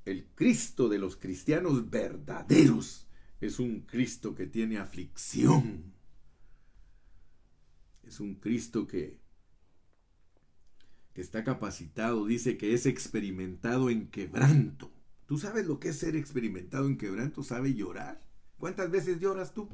El 0.05 0.27
Cristo 0.35 0.89
de 0.89 0.99
los 0.99 1.17
cristianos 1.17 1.91
verdaderos 1.91 3.08
es 3.41 3.59
un 3.59 3.83
Cristo 3.83 4.35
que 4.35 4.47
tiene 4.47 4.79
aflicción. 4.79 5.95
Es 8.03 8.21
un 8.21 8.37
Cristo 8.37 8.87
que, 8.87 9.19
que 11.13 11.21
está 11.21 11.45
capacitado, 11.45 12.27
dice 12.27 12.57
que 12.57 12.75
es 12.75 12.87
experimentado 12.87 13.91
en 13.91 14.09
quebranto. 14.09 14.91
¿Tú 15.27 15.37
sabes 15.37 15.67
lo 15.67 15.79
que 15.79 15.91
es 15.91 15.99
ser 15.99 16.17
experimentado 16.17 16.87
en 16.87 16.97
quebranto? 16.97 17.43
¿Sabe 17.43 17.75
llorar? 17.75 18.27
¿Cuántas 18.57 18.91
veces 18.91 19.21
lloras 19.21 19.53
tú? 19.53 19.69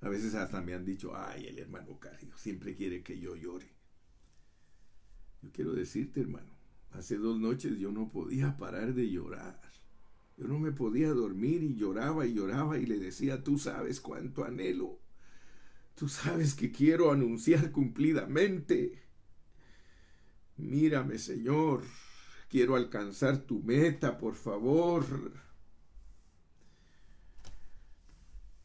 A 0.00 0.08
veces 0.08 0.34
hasta 0.34 0.60
me 0.60 0.74
han 0.74 0.84
dicho, 0.84 1.16
ay, 1.16 1.46
el 1.46 1.58
hermano 1.58 1.98
Carrillo 1.98 2.36
siempre 2.36 2.74
quiere 2.74 3.02
que 3.02 3.18
yo 3.18 3.36
llore. 3.36 3.70
Yo 5.42 5.50
quiero 5.52 5.72
decirte, 5.72 6.20
hermano, 6.20 6.56
hace 6.92 7.16
dos 7.16 7.38
noches 7.38 7.78
yo 7.78 7.92
no 7.92 8.10
podía 8.10 8.56
parar 8.56 8.94
de 8.94 9.10
llorar. 9.10 9.60
Yo 10.36 10.48
no 10.48 10.58
me 10.58 10.72
podía 10.72 11.10
dormir 11.10 11.62
y 11.62 11.76
lloraba 11.76 12.26
y 12.26 12.34
lloraba 12.34 12.78
y 12.78 12.86
le 12.86 12.98
decía, 12.98 13.44
tú 13.44 13.58
sabes 13.58 14.00
cuánto 14.00 14.44
anhelo. 14.44 14.98
Tú 15.94 16.08
sabes 16.08 16.54
que 16.54 16.72
quiero 16.72 17.12
anunciar 17.12 17.70
cumplidamente. 17.70 19.02
Mírame, 20.56 21.18
Señor. 21.18 21.82
Quiero 22.48 22.76
alcanzar 22.76 23.38
tu 23.38 23.62
meta, 23.62 24.18
por 24.18 24.34
favor. 24.34 25.04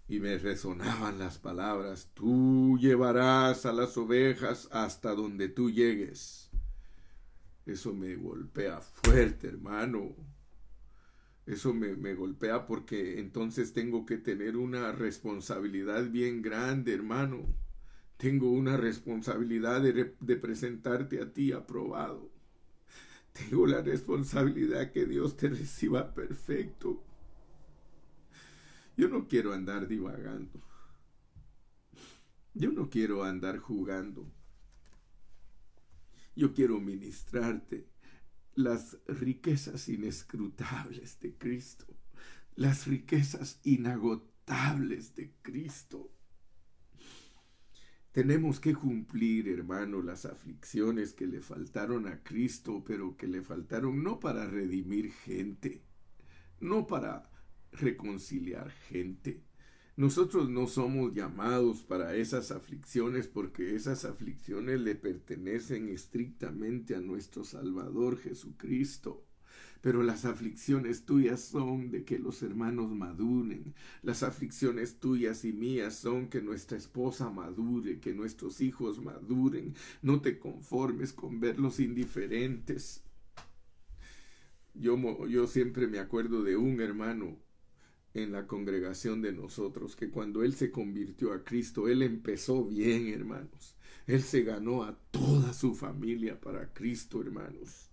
Y 0.07 0.19
me 0.19 0.39
resonaban 0.39 1.19
las 1.19 1.37
palabras, 1.37 2.09
tú 2.15 2.79
llevarás 2.79 3.67
a 3.67 3.73
las 3.73 3.95
ovejas 3.95 4.67
hasta 4.71 5.13
donde 5.13 5.49
tú 5.49 5.69
llegues. 5.69 6.49
Eso 7.67 7.93
me 7.93 8.15
golpea 8.15 8.81
fuerte, 8.81 9.47
hermano. 9.47 10.15
Eso 11.49 11.73
me, 11.73 12.13
golpea 12.13 12.67
porque 12.67 13.19
entonces 13.19 13.73
tengo 13.73 14.05
que 14.05 14.17
tener 14.17 14.55
una 14.55 14.91
responsabilidad 14.91 16.07
bien 16.07 16.43
grande, 16.43 16.93
hermano. 16.93 17.43
Tengo 18.17 18.51
una 18.51 18.77
responsabilidad 18.77 19.81
de, 19.81 20.15
de 20.19 20.35
presentarte 20.35 21.19
a 21.19 21.33
ti 21.33 21.51
aprobado. 21.51 22.29
Tengo 23.33 23.65
la 23.65 23.81
responsabilidad 23.81 24.91
que 24.91 25.07
Dios 25.07 25.37
te 25.37 25.49
reciba 25.49 26.13
perfecto. 26.13 27.03
Yo 28.95 29.09
no 29.09 29.27
quiero 29.27 29.51
andar 29.51 29.87
divagando. 29.87 30.61
Yo 32.53 32.71
no 32.71 32.91
quiero 32.91 33.23
andar 33.23 33.57
jugando. 33.57 34.31
Yo 36.35 36.53
quiero 36.53 36.79
ministrarte 36.79 37.87
las 38.55 38.97
riquezas 39.07 39.87
inescrutables 39.89 41.19
de 41.19 41.37
Cristo, 41.37 41.85
las 42.55 42.87
riquezas 42.87 43.59
inagotables 43.63 45.15
de 45.15 45.33
Cristo. 45.41 46.11
Tenemos 48.11 48.59
que 48.59 48.73
cumplir, 48.73 49.47
hermano, 49.49 50.01
las 50.01 50.25
aflicciones 50.25 51.13
que 51.13 51.27
le 51.27 51.41
faltaron 51.41 52.07
a 52.07 52.23
Cristo, 52.23 52.83
pero 52.85 53.15
que 53.15 53.27
le 53.27 53.41
faltaron 53.41 54.03
no 54.03 54.19
para 54.19 54.47
redimir 54.47 55.11
gente, 55.11 55.83
no 56.59 56.87
para 56.87 57.29
reconciliar 57.71 58.71
gente, 58.71 59.43
nosotros 59.99 60.49
no 60.49 60.65
somos 60.65 61.13
llamados 61.13 61.83
para 61.83 62.15
esas 62.15 62.51
aflicciones 62.51 63.27
porque 63.27 63.75
esas 63.75 64.05
aflicciones 64.05 64.79
le 64.79 64.95
pertenecen 64.95 65.89
estrictamente 65.89 66.95
a 66.95 67.01
nuestro 67.01 67.43
Salvador 67.43 68.17
Jesucristo. 68.17 69.25
Pero 69.81 70.01
las 70.01 70.23
aflicciones 70.23 71.03
tuyas 71.03 71.41
son 71.41 71.91
de 71.91 72.05
que 72.05 72.17
los 72.17 72.41
hermanos 72.43 72.89
maduren. 72.91 73.75
Las 74.01 74.23
aflicciones 74.23 75.01
tuyas 75.01 75.43
y 75.43 75.51
mías 75.51 75.95
son 75.95 76.29
que 76.29 76.41
nuestra 76.41 76.77
esposa 76.77 77.29
madure, 77.29 77.99
que 77.99 78.13
nuestros 78.13 78.61
hijos 78.61 79.03
maduren. 79.03 79.75
No 80.01 80.21
te 80.21 80.39
conformes 80.39 81.11
con 81.11 81.41
verlos 81.41 81.81
indiferentes. 81.81 83.03
Yo, 84.73 85.27
yo 85.27 85.45
siempre 85.45 85.87
me 85.87 85.99
acuerdo 85.99 86.41
de 86.41 86.55
un 86.55 86.79
hermano 86.79 87.48
en 88.13 88.31
la 88.31 88.47
congregación 88.47 89.21
de 89.21 89.31
nosotros, 89.31 89.95
que 89.95 90.09
cuando 90.09 90.43
Él 90.43 90.53
se 90.53 90.71
convirtió 90.71 91.33
a 91.33 91.43
Cristo, 91.43 91.87
Él 91.87 92.01
empezó 92.01 92.65
bien, 92.65 93.07
hermanos. 93.07 93.75
Él 94.07 94.23
se 94.23 94.43
ganó 94.43 94.83
a 94.83 94.97
toda 95.11 95.53
su 95.53 95.75
familia 95.75 96.39
para 96.39 96.73
Cristo, 96.73 97.21
hermanos. 97.21 97.91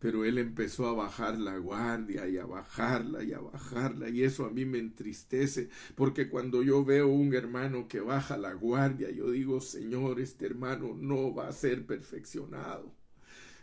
Pero 0.00 0.24
Él 0.24 0.38
empezó 0.38 0.86
a 0.86 0.92
bajar 0.92 1.38
la 1.38 1.58
guardia 1.58 2.28
y 2.28 2.38
a 2.38 2.46
bajarla 2.46 3.22
y 3.24 3.32
a 3.32 3.40
bajarla. 3.40 4.08
Y 4.08 4.22
eso 4.22 4.46
a 4.46 4.50
mí 4.50 4.64
me 4.64 4.78
entristece, 4.78 5.68
porque 5.94 6.28
cuando 6.28 6.62
yo 6.62 6.84
veo 6.84 7.08
un 7.08 7.34
hermano 7.34 7.88
que 7.88 8.00
baja 8.00 8.36
la 8.36 8.52
guardia, 8.52 9.10
yo 9.10 9.30
digo, 9.30 9.60
Señor, 9.60 10.20
este 10.20 10.46
hermano 10.46 10.96
no 10.98 11.34
va 11.34 11.48
a 11.48 11.52
ser 11.52 11.86
perfeccionado 11.86 12.97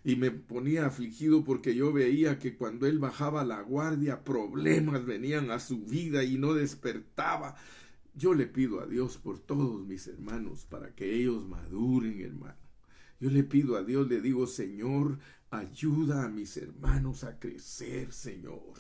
y 0.06 0.16
me 0.18 0.30
ponía 0.30 0.86
afligido 0.86 1.44
porque 1.44 1.74
yo 1.74 1.92
veía 1.92 2.38
que 2.38 2.56
cuando 2.56 2.86
él 2.86 3.00
bajaba 3.00 3.44
la 3.44 3.62
guardia 3.62 4.24
problemas 4.24 5.04
venían 5.04 5.50
a 5.50 5.60
su 5.60 5.84
vida 5.84 6.24
y 6.24 6.38
no 6.38 6.54
despertaba. 6.54 7.56
Yo 8.14 8.36
le 8.36 8.46
pido 8.46 8.82
a 8.82 8.86
Dios 8.86 9.18
por 9.18 9.40
todos 9.40 9.84
mis 9.84 10.06
hermanos 10.06 10.68
para 10.70 10.94
que 10.94 11.16
ellos 11.16 11.48
maduren, 11.48 12.22
hermano. 12.22 12.54
Yo 13.20 13.32
le 13.32 13.44
pido 13.44 13.78
a 13.78 13.84
Dios, 13.84 14.08
le 14.08 14.22
digo, 14.22 14.46
Señor, 14.46 15.18
ayuda 15.50 16.24
a 16.24 16.30
mis 16.30 16.56
hermanos 16.58 17.24
a 17.24 17.40
crecer, 17.40 18.14
Señor. 18.14 18.74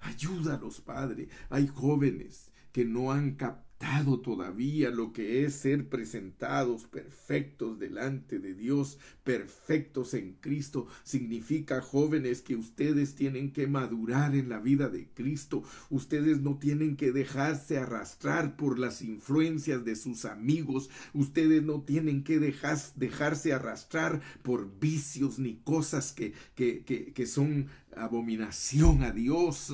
Ayúdalos, 0.00 0.82
Padre. 0.82 1.30
Hay 1.48 1.66
jóvenes 1.66 2.52
que 2.72 2.84
no 2.84 3.10
han 3.10 3.36
captado 3.36 3.67
todavía 4.16 4.90
lo 4.90 5.12
que 5.12 5.44
es 5.44 5.54
ser 5.54 5.88
presentados 5.88 6.84
perfectos 6.84 7.78
delante 7.78 8.38
de 8.38 8.54
Dios, 8.54 8.98
perfectos 9.24 10.14
en 10.14 10.34
Cristo, 10.40 10.86
significa 11.04 11.80
jóvenes 11.80 12.42
que 12.42 12.56
ustedes 12.56 13.14
tienen 13.14 13.52
que 13.52 13.66
madurar 13.66 14.34
en 14.34 14.48
la 14.48 14.60
vida 14.60 14.88
de 14.88 15.08
Cristo. 15.08 15.62
Ustedes 15.90 16.40
no 16.40 16.58
tienen 16.58 16.96
que 16.96 17.12
dejarse 17.12 17.78
arrastrar 17.78 18.56
por 18.56 18.78
las 18.78 19.02
influencias 19.02 19.84
de 19.84 19.96
sus 19.96 20.24
amigos. 20.24 20.90
Ustedes 21.12 21.62
no 21.62 21.82
tienen 21.82 22.24
que 22.24 22.38
dejarse 22.38 23.52
arrastrar 23.52 24.20
por 24.42 24.78
vicios 24.78 25.38
ni 25.38 25.56
cosas 25.56 26.12
que, 26.12 26.32
que, 26.54 26.84
que, 26.84 27.12
que 27.12 27.26
son 27.26 27.66
abominación 27.96 29.02
a 29.02 29.10
Dios. 29.10 29.72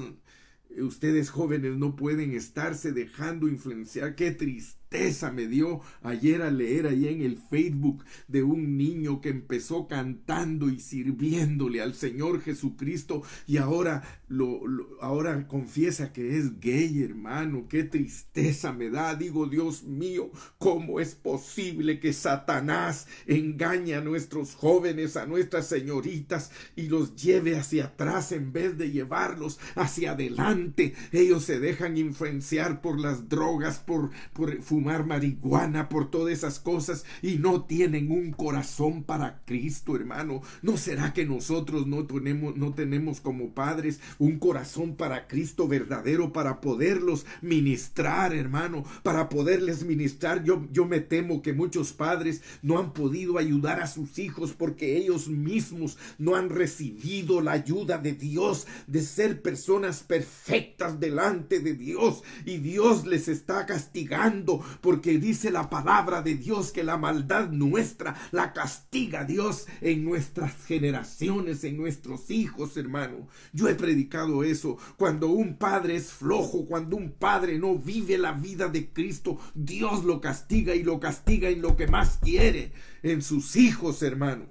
Ustedes 0.78 1.30
jóvenes 1.30 1.76
no 1.76 1.96
pueden 1.96 2.32
estarse 2.32 2.92
dejando 2.92 3.48
influenciar. 3.48 4.14
Qué 4.14 4.30
triste 4.30 4.83
me 5.32 5.48
dio 5.48 5.80
ayer 6.02 6.40
a 6.42 6.50
leer 6.50 6.86
ahí 6.86 7.08
en 7.08 7.22
el 7.22 7.36
Facebook 7.36 8.04
de 8.28 8.44
un 8.44 8.76
niño 8.76 9.20
que 9.20 9.28
empezó 9.28 9.88
cantando 9.88 10.68
y 10.68 10.78
sirviéndole 10.78 11.82
al 11.82 11.94
Señor 11.94 12.40
Jesucristo 12.40 13.22
y 13.46 13.56
ahora 13.56 14.02
lo, 14.28 14.60
ahora 15.00 15.48
confiesa 15.48 16.12
que 16.12 16.38
es 16.38 16.60
gay, 16.60 17.02
hermano. 17.02 17.66
Qué 17.68 17.82
tristeza 17.82 18.72
me 18.72 18.88
da. 18.88 19.16
Digo, 19.16 19.46
Dios 19.46 19.82
mío, 19.82 20.30
¿cómo 20.58 21.00
es 21.00 21.16
posible 21.16 21.98
que 21.98 22.12
Satanás 22.12 23.08
engañe 23.26 23.96
a 23.96 24.00
nuestros 24.00 24.54
jóvenes, 24.54 25.16
a 25.16 25.26
nuestras 25.26 25.66
señoritas 25.66 26.52
y 26.76 26.82
los 26.88 27.16
lleve 27.16 27.56
hacia 27.56 27.86
atrás 27.86 28.30
en 28.30 28.52
vez 28.52 28.78
de 28.78 28.92
llevarlos 28.92 29.58
hacia 29.74 30.12
adelante? 30.12 30.94
Ellos 31.10 31.44
se 31.44 31.58
dejan 31.58 31.96
influenciar 31.96 32.80
por 32.80 33.00
las 33.00 33.28
drogas, 33.28 33.78
por, 33.80 34.10
por 34.32 34.62
fumar 34.62 34.83
marihuana, 34.84 35.88
por 35.88 36.10
todas 36.10 36.32
esas 36.32 36.58
cosas 36.58 37.04
y 37.22 37.38
no 37.38 37.64
tienen 37.64 38.10
un 38.10 38.32
corazón 38.32 39.02
para 39.02 39.42
Cristo, 39.44 39.96
hermano. 39.96 40.42
¿No 40.62 40.76
será 40.76 41.12
que 41.12 41.24
nosotros 41.24 41.86
no 41.86 42.06
tenemos, 42.06 42.56
no 42.56 42.74
tenemos 42.74 43.20
como 43.20 43.54
padres 43.54 44.00
un 44.18 44.38
corazón 44.38 44.96
para 44.96 45.26
Cristo 45.26 45.68
verdadero 45.68 46.32
para 46.32 46.60
poderlos 46.60 47.26
ministrar, 47.42 48.34
hermano? 48.34 48.84
Para 49.02 49.28
poderles 49.28 49.84
ministrar. 49.84 50.44
Yo, 50.44 50.66
yo 50.72 50.86
me 50.86 51.00
temo 51.00 51.42
que 51.42 51.52
muchos 51.52 51.92
padres 51.92 52.42
no 52.62 52.78
han 52.78 52.92
podido 52.92 53.38
ayudar 53.38 53.80
a 53.80 53.86
sus 53.86 54.18
hijos 54.18 54.52
porque 54.52 54.96
ellos 54.96 55.28
mismos 55.28 55.98
no 56.18 56.36
han 56.36 56.50
recibido 56.50 57.40
la 57.40 57.52
ayuda 57.52 57.98
de 57.98 58.12
Dios 58.12 58.66
de 58.86 59.02
ser 59.02 59.42
personas 59.42 60.02
perfectas 60.02 61.00
delante 61.00 61.60
de 61.60 61.74
Dios 61.74 62.22
y 62.44 62.58
Dios 62.58 63.06
les 63.06 63.28
está 63.28 63.66
castigando 63.66 64.63
porque 64.80 65.18
dice 65.18 65.50
la 65.50 65.70
palabra 65.70 66.22
de 66.22 66.34
Dios 66.34 66.72
que 66.72 66.84
la 66.84 66.96
maldad 66.96 67.50
nuestra 67.50 68.14
la 68.32 68.52
castiga 68.52 69.24
Dios 69.24 69.66
en 69.80 70.04
nuestras 70.04 70.64
generaciones, 70.66 71.64
en 71.64 71.76
nuestros 71.76 72.30
hijos, 72.30 72.76
hermano. 72.76 73.28
Yo 73.52 73.68
he 73.68 73.74
predicado 73.74 74.44
eso. 74.44 74.78
Cuando 74.96 75.28
un 75.28 75.56
padre 75.56 75.96
es 75.96 76.12
flojo, 76.12 76.66
cuando 76.66 76.96
un 76.96 77.12
padre 77.12 77.58
no 77.58 77.76
vive 77.76 78.18
la 78.18 78.32
vida 78.32 78.68
de 78.68 78.88
Cristo, 78.92 79.38
Dios 79.54 80.04
lo 80.04 80.20
castiga 80.20 80.74
y 80.74 80.82
lo 80.82 81.00
castiga 81.00 81.48
en 81.48 81.62
lo 81.62 81.76
que 81.76 81.86
más 81.86 82.18
quiere, 82.22 82.72
en 83.02 83.22
sus 83.22 83.56
hijos, 83.56 84.02
hermano. 84.02 84.46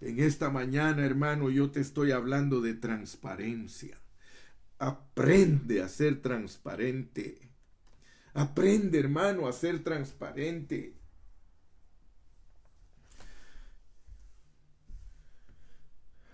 En 0.00 0.18
esta 0.18 0.50
mañana, 0.50 1.04
hermano, 1.04 1.48
yo 1.50 1.70
te 1.70 1.80
estoy 1.80 2.10
hablando 2.10 2.60
de 2.60 2.74
transparencia. 2.74 3.98
Aprende 4.78 5.80
a 5.80 5.88
ser 5.88 6.20
transparente. 6.20 7.51
Aprende, 8.34 8.98
hermano, 8.98 9.46
a 9.46 9.52
ser 9.52 9.84
transparente. 9.84 10.96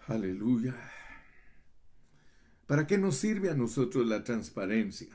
Aleluya. 0.07 0.75
¿Para 2.67 2.87
qué 2.87 2.99
nos 2.99 3.17
sirve 3.17 3.51
a 3.51 3.55
nosotros 3.55 4.07
la 4.07 4.25
transparencia? 4.25 5.09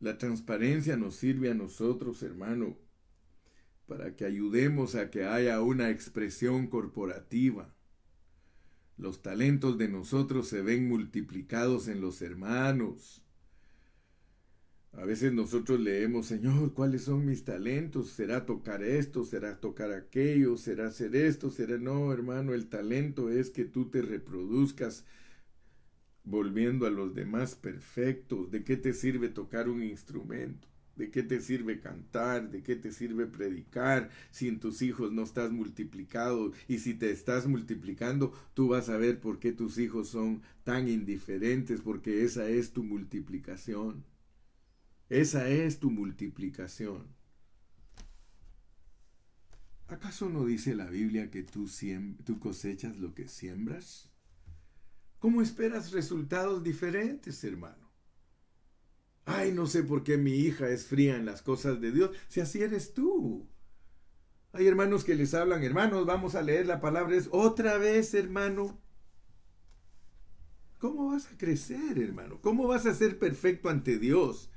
La 0.00 0.18
transparencia 0.18 0.96
nos 0.96 1.16
sirve 1.16 1.50
a 1.50 1.54
nosotros, 1.54 2.22
hermano, 2.22 2.76
para 3.86 4.16
que 4.16 4.24
ayudemos 4.24 4.94
a 4.94 5.10
que 5.10 5.24
haya 5.24 5.60
una 5.60 5.90
expresión 5.90 6.68
corporativa. 6.68 7.74
Los 8.96 9.22
talentos 9.22 9.76
de 9.76 9.88
nosotros 9.88 10.48
se 10.48 10.62
ven 10.62 10.88
multiplicados 10.88 11.88
en 11.88 12.00
los 12.00 12.22
hermanos. 12.22 13.23
A 14.96 15.04
veces 15.04 15.32
nosotros 15.32 15.80
leemos, 15.80 16.26
Señor, 16.26 16.72
¿cuáles 16.72 17.02
son 17.02 17.26
mis 17.26 17.44
talentos? 17.44 18.10
¿Será 18.10 18.46
tocar 18.46 18.82
esto? 18.82 19.24
¿Será 19.24 19.60
tocar 19.60 19.92
aquello? 19.92 20.56
¿Será 20.56 20.86
hacer 20.86 21.14
esto? 21.16 21.50
¿Será 21.50 21.78
no, 21.78 22.12
hermano? 22.12 22.54
El 22.54 22.68
talento 22.68 23.28
es 23.28 23.50
que 23.50 23.64
tú 23.64 23.90
te 23.90 24.02
reproduzcas 24.02 25.04
volviendo 26.22 26.86
a 26.86 26.90
los 26.90 27.14
demás 27.14 27.54
perfectos. 27.56 28.50
¿De 28.50 28.64
qué 28.64 28.76
te 28.76 28.94
sirve 28.94 29.28
tocar 29.28 29.68
un 29.68 29.82
instrumento? 29.82 30.68
¿De 30.96 31.10
qué 31.10 31.22
te 31.24 31.40
sirve 31.40 31.80
cantar? 31.80 32.50
¿De 32.50 32.62
qué 32.62 32.76
te 32.76 32.92
sirve 32.92 33.26
predicar 33.26 34.10
si 34.30 34.48
en 34.48 34.60
tus 34.60 34.80
hijos 34.80 35.12
no 35.12 35.24
estás 35.24 35.50
multiplicado? 35.50 36.52
Y 36.68 36.78
si 36.78 36.94
te 36.94 37.10
estás 37.10 37.46
multiplicando, 37.46 38.32
tú 38.54 38.68
vas 38.68 38.88
a 38.88 38.96
ver 38.96 39.20
por 39.20 39.40
qué 39.40 39.52
tus 39.52 39.76
hijos 39.78 40.08
son 40.08 40.42
tan 40.62 40.88
indiferentes, 40.88 41.80
porque 41.80 42.24
esa 42.24 42.48
es 42.48 42.72
tu 42.72 42.84
multiplicación. 42.84 44.04
Esa 45.08 45.48
es 45.48 45.78
tu 45.78 45.90
multiplicación. 45.90 47.14
¿Acaso 49.88 50.30
no 50.30 50.44
dice 50.46 50.74
la 50.74 50.86
Biblia 50.86 51.30
que 51.30 51.42
tú, 51.42 51.70
tú, 52.24 52.40
cosechas 52.40 52.96
lo 52.96 53.14
que 53.14 53.28
siembras? 53.28 54.10
¿Cómo 55.18 55.42
esperas 55.42 55.92
resultados 55.92 56.62
diferentes, 56.64 57.44
hermano? 57.44 57.92
Ay, 59.26 59.52
no 59.52 59.66
sé 59.66 59.82
por 59.82 60.02
qué 60.02 60.16
mi 60.18 60.32
hija 60.32 60.68
es 60.68 60.86
fría 60.86 61.16
en 61.16 61.26
las 61.26 61.42
cosas 61.42 61.80
de 61.80 61.92
Dios, 61.92 62.10
si 62.28 62.40
así 62.40 62.62
eres 62.62 62.94
tú. 62.94 63.46
Hay 64.52 64.66
hermanos 64.66 65.04
que 65.04 65.14
les 65.14 65.34
hablan, 65.34 65.62
hermanos, 65.64 66.06
vamos 66.06 66.34
a 66.34 66.42
leer 66.42 66.66
la 66.66 66.80
palabra. 66.80 67.16
Es 67.16 67.28
otra 67.32 67.76
vez, 67.76 68.14
hermano. 68.14 68.78
¿Cómo 70.78 71.08
vas 71.08 71.26
a 71.26 71.36
crecer, 71.36 71.98
hermano? 71.98 72.40
¿Cómo 72.40 72.68
vas 72.68 72.86
a 72.86 72.94
ser 72.94 73.18
perfecto 73.18 73.68
ante 73.68 73.98
Dios? 73.98 74.50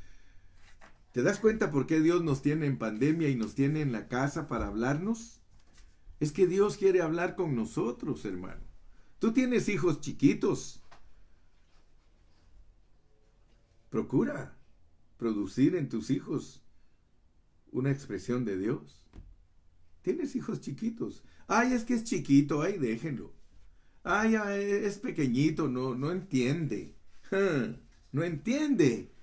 ¿Te 1.18 1.24
das 1.24 1.40
cuenta 1.40 1.72
por 1.72 1.88
qué 1.88 2.00
Dios 2.00 2.24
nos 2.24 2.44
tiene 2.44 2.68
en 2.68 2.78
pandemia 2.78 3.28
y 3.28 3.36
nos 3.36 3.56
tiene 3.56 3.82
en 3.82 3.92
la 3.92 4.08
casa 4.08 4.48
para 4.48 4.68
hablarnos? 4.68 5.42
Es 6.20 6.32
que 6.32 6.46
Dios 6.46 6.78
quiere 6.78 7.02
hablar 7.02 7.36
con 7.36 7.56
nosotros, 7.56 8.24
hermano. 8.24 8.62
Tú 9.18 9.34
tienes 9.34 9.68
hijos 9.68 10.00
chiquitos. 10.00 10.84
Procura 13.90 14.60
producir 15.18 15.76
en 15.76 15.90
tus 15.90 16.12
hijos 16.12 16.64
una 17.72 17.90
expresión 17.90 18.46
de 18.46 18.60
Dios. 18.60 19.04
Tienes 20.04 20.36
hijos 20.36 20.62
chiquitos. 20.62 21.24
Ay, 21.48 21.74
es 21.74 21.84
que 21.84 21.96
es 21.96 22.04
chiquito, 22.04 22.62
ay, 22.62 22.78
déjenlo. 22.78 23.34
Ay, 24.04 24.36
es 24.36 25.00
pequeñito, 25.00 25.68
no, 25.68 25.96
no 25.96 26.12
entiende. 26.12 26.96
No 28.12 28.24
entiende. 28.24 29.17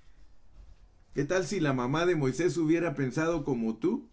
¿Qué 1.15 1.23
tal 1.23 1.45
si 1.45 1.61
la 1.61 1.71
mamá 1.71 2.05
de 2.05 2.17
Moisés 2.17 2.57
hubiera 2.57 2.93
pensado 2.93 3.45
como 3.45 3.77
tú? 3.77 4.09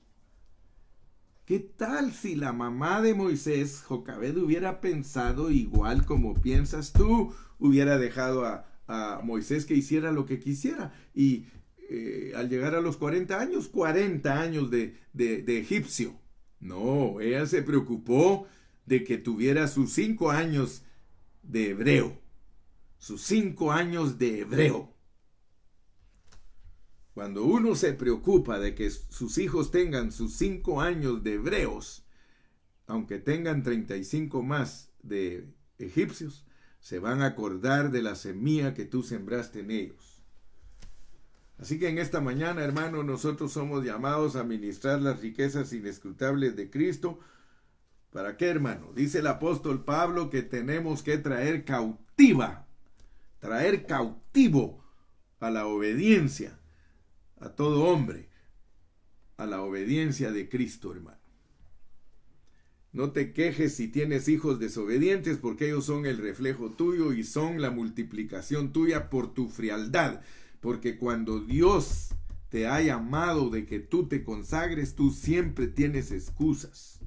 ¿Qué 1.44 1.58
tal 1.58 2.12
si 2.12 2.36
la 2.36 2.52
mamá 2.52 3.02
de 3.02 3.12
Moisés, 3.12 3.82
Jocabed, 3.82 4.36
hubiera 4.36 4.80
pensado 4.80 5.50
igual 5.50 6.06
como 6.06 6.40
piensas 6.40 6.92
tú? 6.92 7.34
Hubiera 7.58 7.98
dejado 7.98 8.46
a, 8.46 8.68
Moisés 9.24 9.64
que 9.64 9.74
hiciera 9.74 10.12
lo 10.12 10.26
que 10.26 10.38
quisiera. 10.38 10.92
Y 11.12 11.46
eh, 11.90 12.34
al 12.36 12.48
llegar 12.48 12.76
a 12.76 12.80
los 12.80 12.98
40 12.98 13.40
años, 13.40 13.66
40 13.66 14.40
años 14.40 14.70
de, 14.70 14.96
de, 15.12 15.58
egipcio. 15.58 16.14
No, 16.60 17.20
ella 17.20 17.46
se 17.46 17.62
preocupó 17.62 18.46
de 18.86 19.02
que 19.02 19.18
tuviera 19.18 19.66
sus 19.66 19.92
cinco 19.92 20.30
años 20.30 20.84
de 21.42 21.70
hebreo. 21.70 22.20
Sus 22.98 23.22
cinco 23.22 23.72
años 23.72 24.18
de 24.18 24.42
hebreo. 24.42 24.91
Cuando 27.14 27.44
uno 27.44 27.74
se 27.74 27.92
preocupa 27.92 28.58
de 28.58 28.74
que 28.74 28.90
sus 28.90 29.36
hijos 29.36 29.70
tengan 29.70 30.12
sus 30.12 30.34
cinco 30.34 30.80
años 30.80 31.22
de 31.22 31.34
hebreos, 31.34 32.06
aunque 32.86 33.18
tengan 33.18 33.62
35 33.62 34.42
más 34.42 34.90
de 35.02 35.46
egipcios, 35.78 36.46
se 36.80 36.98
van 36.98 37.20
a 37.20 37.26
acordar 37.26 37.90
de 37.90 38.02
la 38.02 38.14
semilla 38.14 38.72
que 38.72 38.86
tú 38.86 39.02
sembraste 39.02 39.60
en 39.60 39.70
ellos. 39.70 40.22
Así 41.58 41.78
que 41.78 41.88
en 41.88 41.98
esta 41.98 42.20
mañana, 42.20 42.64
hermano, 42.64 43.04
nosotros 43.04 43.52
somos 43.52 43.84
llamados 43.84 44.34
a 44.34 44.42
ministrar 44.42 45.00
las 45.00 45.20
riquezas 45.20 45.72
inescrutables 45.72 46.56
de 46.56 46.70
Cristo. 46.70 47.20
¿Para 48.10 48.36
qué, 48.36 48.48
hermano? 48.48 48.90
Dice 48.94 49.18
el 49.18 49.26
apóstol 49.26 49.84
Pablo 49.84 50.30
que 50.30 50.42
tenemos 50.42 51.02
que 51.02 51.18
traer 51.18 51.64
cautiva, 51.64 52.66
traer 53.38 53.86
cautivo 53.86 54.82
a 55.40 55.50
la 55.50 55.66
obediencia 55.66 56.58
a 57.42 57.56
todo 57.56 57.84
hombre 57.84 58.28
a 59.36 59.46
la 59.46 59.62
obediencia 59.62 60.30
de 60.30 60.48
Cristo, 60.48 60.92
hermano. 60.92 61.18
No 62.92 63.10
te 63.12 63.32
quejes 63.32 63.74
si 63.74 63.88
tienes 63.88 64.28
hijos 64.28 64.60
desobedientes, 64.60 65.38
porque 65.38 65.66
ellos 65.66 65.86
son 65.86 66.06
el 66.06 66.18
reflejo 66.18 66.70
tuyo 66.70 67.12
y 67.12 67.24
son 67.24 67.60
la 67.60 67.70
multiplicación 67.70 68.72
tuya 68.72 69.08
por 69.10 69.34
tu 69.34 69.48
frialdad. 69.48 70.20
Porque 70.60 70.98
cuando 70.98 71.40
Dios 71.40 72.14
te 72.50 72.68
ha 72.68 72.80
llamado 72.82 73.48
de 73.48 73.64
que 73.64 73.80
tú 73.80 74.08
te 74.08 74.22
consagres, 74.22 74.94
tú 74.94 75.10
siempre 75.10 75.66
tienes 75.66 76.12
excusas. 76.12 77.00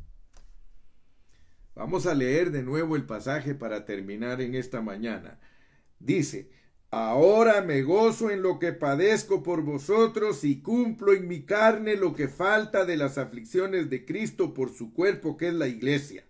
Vamos 1.76 2.08
a 2.08 2.16
leer 2.16 2.52
de 2.52 2.64
nuevo 2.64 2.96
el 2.96 3.06
pasaje 3.06 3.54
para 3.54 3.86
terminar 3.86 4.42
en 4.42 4.56
esta 4.56 4.82
mañana. 4.82 5.40
Dice, 6.00 6.50
Ahora 6.98 7.62
me 7.62 7.82
gozo 7.82 8.30
en 8.30 8.42
lo 8.42 8.58
que 8.58 8.72
padezco 8.72 9.44
por 9.44 9.64
vosotros 9.64 10.46
y 10.46 10.62
cumplo 10.62 11.12
en 11.12 11.28
mi 11.28 11.42
carne 11.42 11.98
lo 11.98 12.14
que 12.14 12.30
falta 12.30 12.86
de 12.86 12.96
las 12.96 13.18
aflicciones 13.18 13.90
de 13.90 14.06
Cristo 14.06 14.54
por 14.54 14.74
su 14.74 14.94
cuerpo 14.94 15.36
que 15.36 15.50
es 15.50 15.54
la 15.56 15.68
iglesia, 15.68 16.24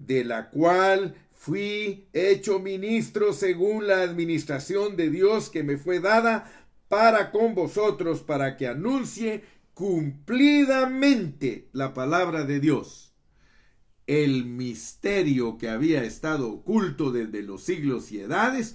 de 0.00 0.24
la 0.24 0.50
cual 0.50 1.14
fui 1.32 2.08
hecho 2.12 2.58
ministro 2.58 3.32
según 3.32 3.86
la 3.86 4.02
administración 4.02 4.96
de 4.96 5.08
Dios 5.08 5.50
que 5.50 5.62
me 5.62 5.76
fue 5.76 6.00
dada 6.00 6.50
para 6.88 7.30
con 7.30 7.54
vosotros, 7.54 8.22
para 8.22 8.56
que 8.56 8.66
anuncie 8.66 9.44
cumplidamente 9.72 11.68
la 11.70 11.94
palabra 11.94 12.42
de 12.42 12.58
Dios, 12.58 13.14
el 14.08 14.46
misterio 14.46 15.58
que 15.58 15.68
había 15.68 16.02
estado 16.02 16.50
oculto 16.50 17.12
desde 17.12 17.44
los 17.44 17.62
siglos 17.62 18.10
y 18.10 18.18
edades, 18.18 18.74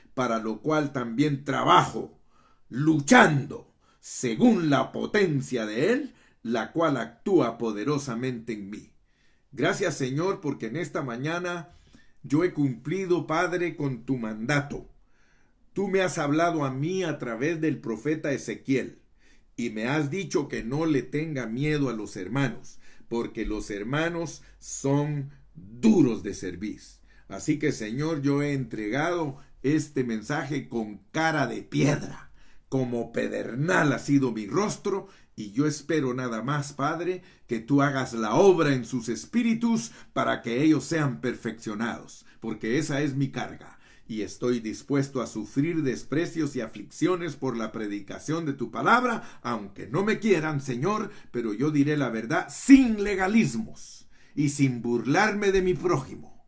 para 0.13 0.39
lo 0.39 0.61
cual 0.61 0.93
también 0.93 1.43
trabajo, 1.43 2.19
luchando, 2.69 3.73
según 3.99 4.69
la 4.69 4.91
potencia 4.91 5.65
de 5.65 5.91
Él, 5.93 6.13
la 6.43 6.71
cual 6.71 6.97
actúa 6.97 7.57
poderosamente 7.57 8.53
en 8.53 8.69
mí. 8.69 8.91
Gracias 9.51 9.95
Señor, 9.95 10.41
porque 10.41 10.67
en 10.67 10.77
esta 10.77 11.01
mañana 11.01 11.69
yo 12.23 12.43
he 12.43 12.53
cumplido, 12.53 13.27
Padre, 13.27 13.75
con 13.75 14.05
tu 14.05 14.17
mandato. 14.17 14.89
Tú 15.73 15.87
me 15.87 16.01
has 16.01 16.17
hablado 16.17 16.65
a 16.65 16.71
mí 16.71 17.03
a 17.03 17.17
través 17.17 17.61
del 17.61 17.79
profeta 17.79 18.31
Ezequiel, 18.31 19.01
y 19.55 19.69
me 19.69 19.87
has 19.87 20.09
dicho 20.09 20.47
que 20.47 20.63
no 20.63 20.85
le 20.85 21.03
tenga 21.03 21.45
miedo 21.45 21.89
a 21.89 21.93
los 21.93 22.15
hermanos, 22.17 22.79
porque 23.07 23.45
los 23.45 23.69
hermanos 23.69 24.41
son 24.59 25.31
duros 25.53 26.23
de 26.23 26.33
servir. 26.33 26.81
Así 27.27 27.59
que 27.59 27.71
Señor, 27.71 28.21
yo 28.21 28.41
he 28.41 28.53
entregado 28.53 29.37
este 29.63 30.03
mensaje 30.03 30.67
con 30.67 31.01
cara 31.11 31.47
de 31.47 31.61
piedra. 31.61 32.31
Como 32.69 33.11
pedernal 33.11 33.91
ha 33.93 33.99
sido 33.99 34.31
mi 34.31 34.47
rostro, 34.47 35.07
y 35.35 35.51
yo 35.51 35.65
espero 35.65 36.13
nada 36.13 36.41
más, 36.41 36.73
Padre, 36.73 37.23
que 37.47 37.59
tú 37.59 37.81
hagas 37.81 38.13
la 38.13 38.35
obra 38.35 38.73
en 38.73 38.85
sus 38.85 39.09
espíritus 39.09 39.91
para 40.13 40.41
que 40.41 40.63
ellos 40.63 40.85
sean 40.85 41.21
perfeccionados, 41.21 42.25
porque 42.39 42.77
esa 42.77 43.01
es 43.01 43.15
mi 43.15 43.29
carga, 43.29 43.79
y 44.07 44.21
estoy 44.21 44.59
dispuesto 44.59 45.21
a 45.21 45.27
sufrir 45.27 45.83
desprecios 45.83 46.55
y 46.55 46.61
aflicciones 46.61 47.35
por 47.35 47.57
la 47.57 47.71
predicación 47.71 48.45
de 48.45 48.53
tu 48.53 48.71
palabra, 48.71 49.39
aunque 49.41 49.87
no 49.87 50.03
me 50.03 50.19
quieran, 50.19 50.61
Señor, 50.61 51.11
pero 51.31 51.53
yo 51.53 51.71
diré 51.71 51.97
la 51.97 52.09
verdad 52.09 52.47
sin 52.49 53.03
legalismos 53.03 54.07
y 54.35 54.49
sin 54.49 54.81
burlarme 54.81 55.51
de 55.51 55.61
mi 55.61 55.73
prójimo 55.73 56.41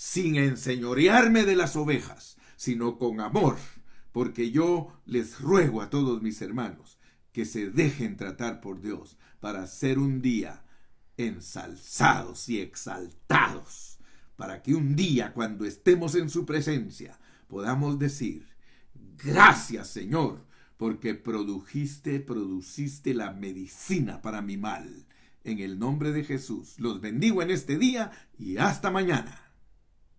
sin 0.00 0.36
enseñorearme 0.36 1.44
de 1.44 1.54
las 1.56 1.76
ovejas, 1.76 2.38
sino 2.60 2.98
con 2.98 3.20
amor, 3.20 3.56
porque 4.12 4.50
yo 4.50 4.92
les 5.06 5.40
ruego 5.40 5.80
a 5.80 5.88
todos 5.88 6.20
mis 6.20 6.42
hermanos 6.42 6.98
que 7.32 7.46
se 7.46 7.70
dejen 7.70 8.18
tratar 8.18 8.60
por 8.60 8.82
Dios 8.82 9.16
para 9.40 9.66
ser 9.66 9.98
un 9.98 10.20
día 10.20 10.62
ensalzados 11.16 12.50
y 12.50 12.60
exaltados, 12.60 13.98
para 14.36 14.62
que 14.62 14.74
un 14.74 14.94
día 14.94 15.32
cuando 15.32 15.64
estemos 15.64 16.14
en 16.14 16.28
su 16.28 16.44
presencia 16.44 17.18
podamos 17.48 17.98
decir, 17.98 18.46
gracias 19.16 19.88
Señor, 19.88 20.44
porque 20.76 21.14
produjiste, 21.14 22.20
produciste 22.20 23.14
la 23.14 23.32
medicina 23.32 24.20
para 24.20 24.42
mi 24.42 24.58
mal. 24.58 25.06
En 25.44 25.60
el 25.60 25.78
nombre 25.78 26.12
de 26.12 26.24
Jesús, 26.24 26.74
los 26.78 27.00
bendigo 27.00 27.40
en 27.40 27.52
este 27.52 27.78
día 27.78 28.12
y 28.38 28.58
hasta 28.58 28.90
mañana. 28.90 29.49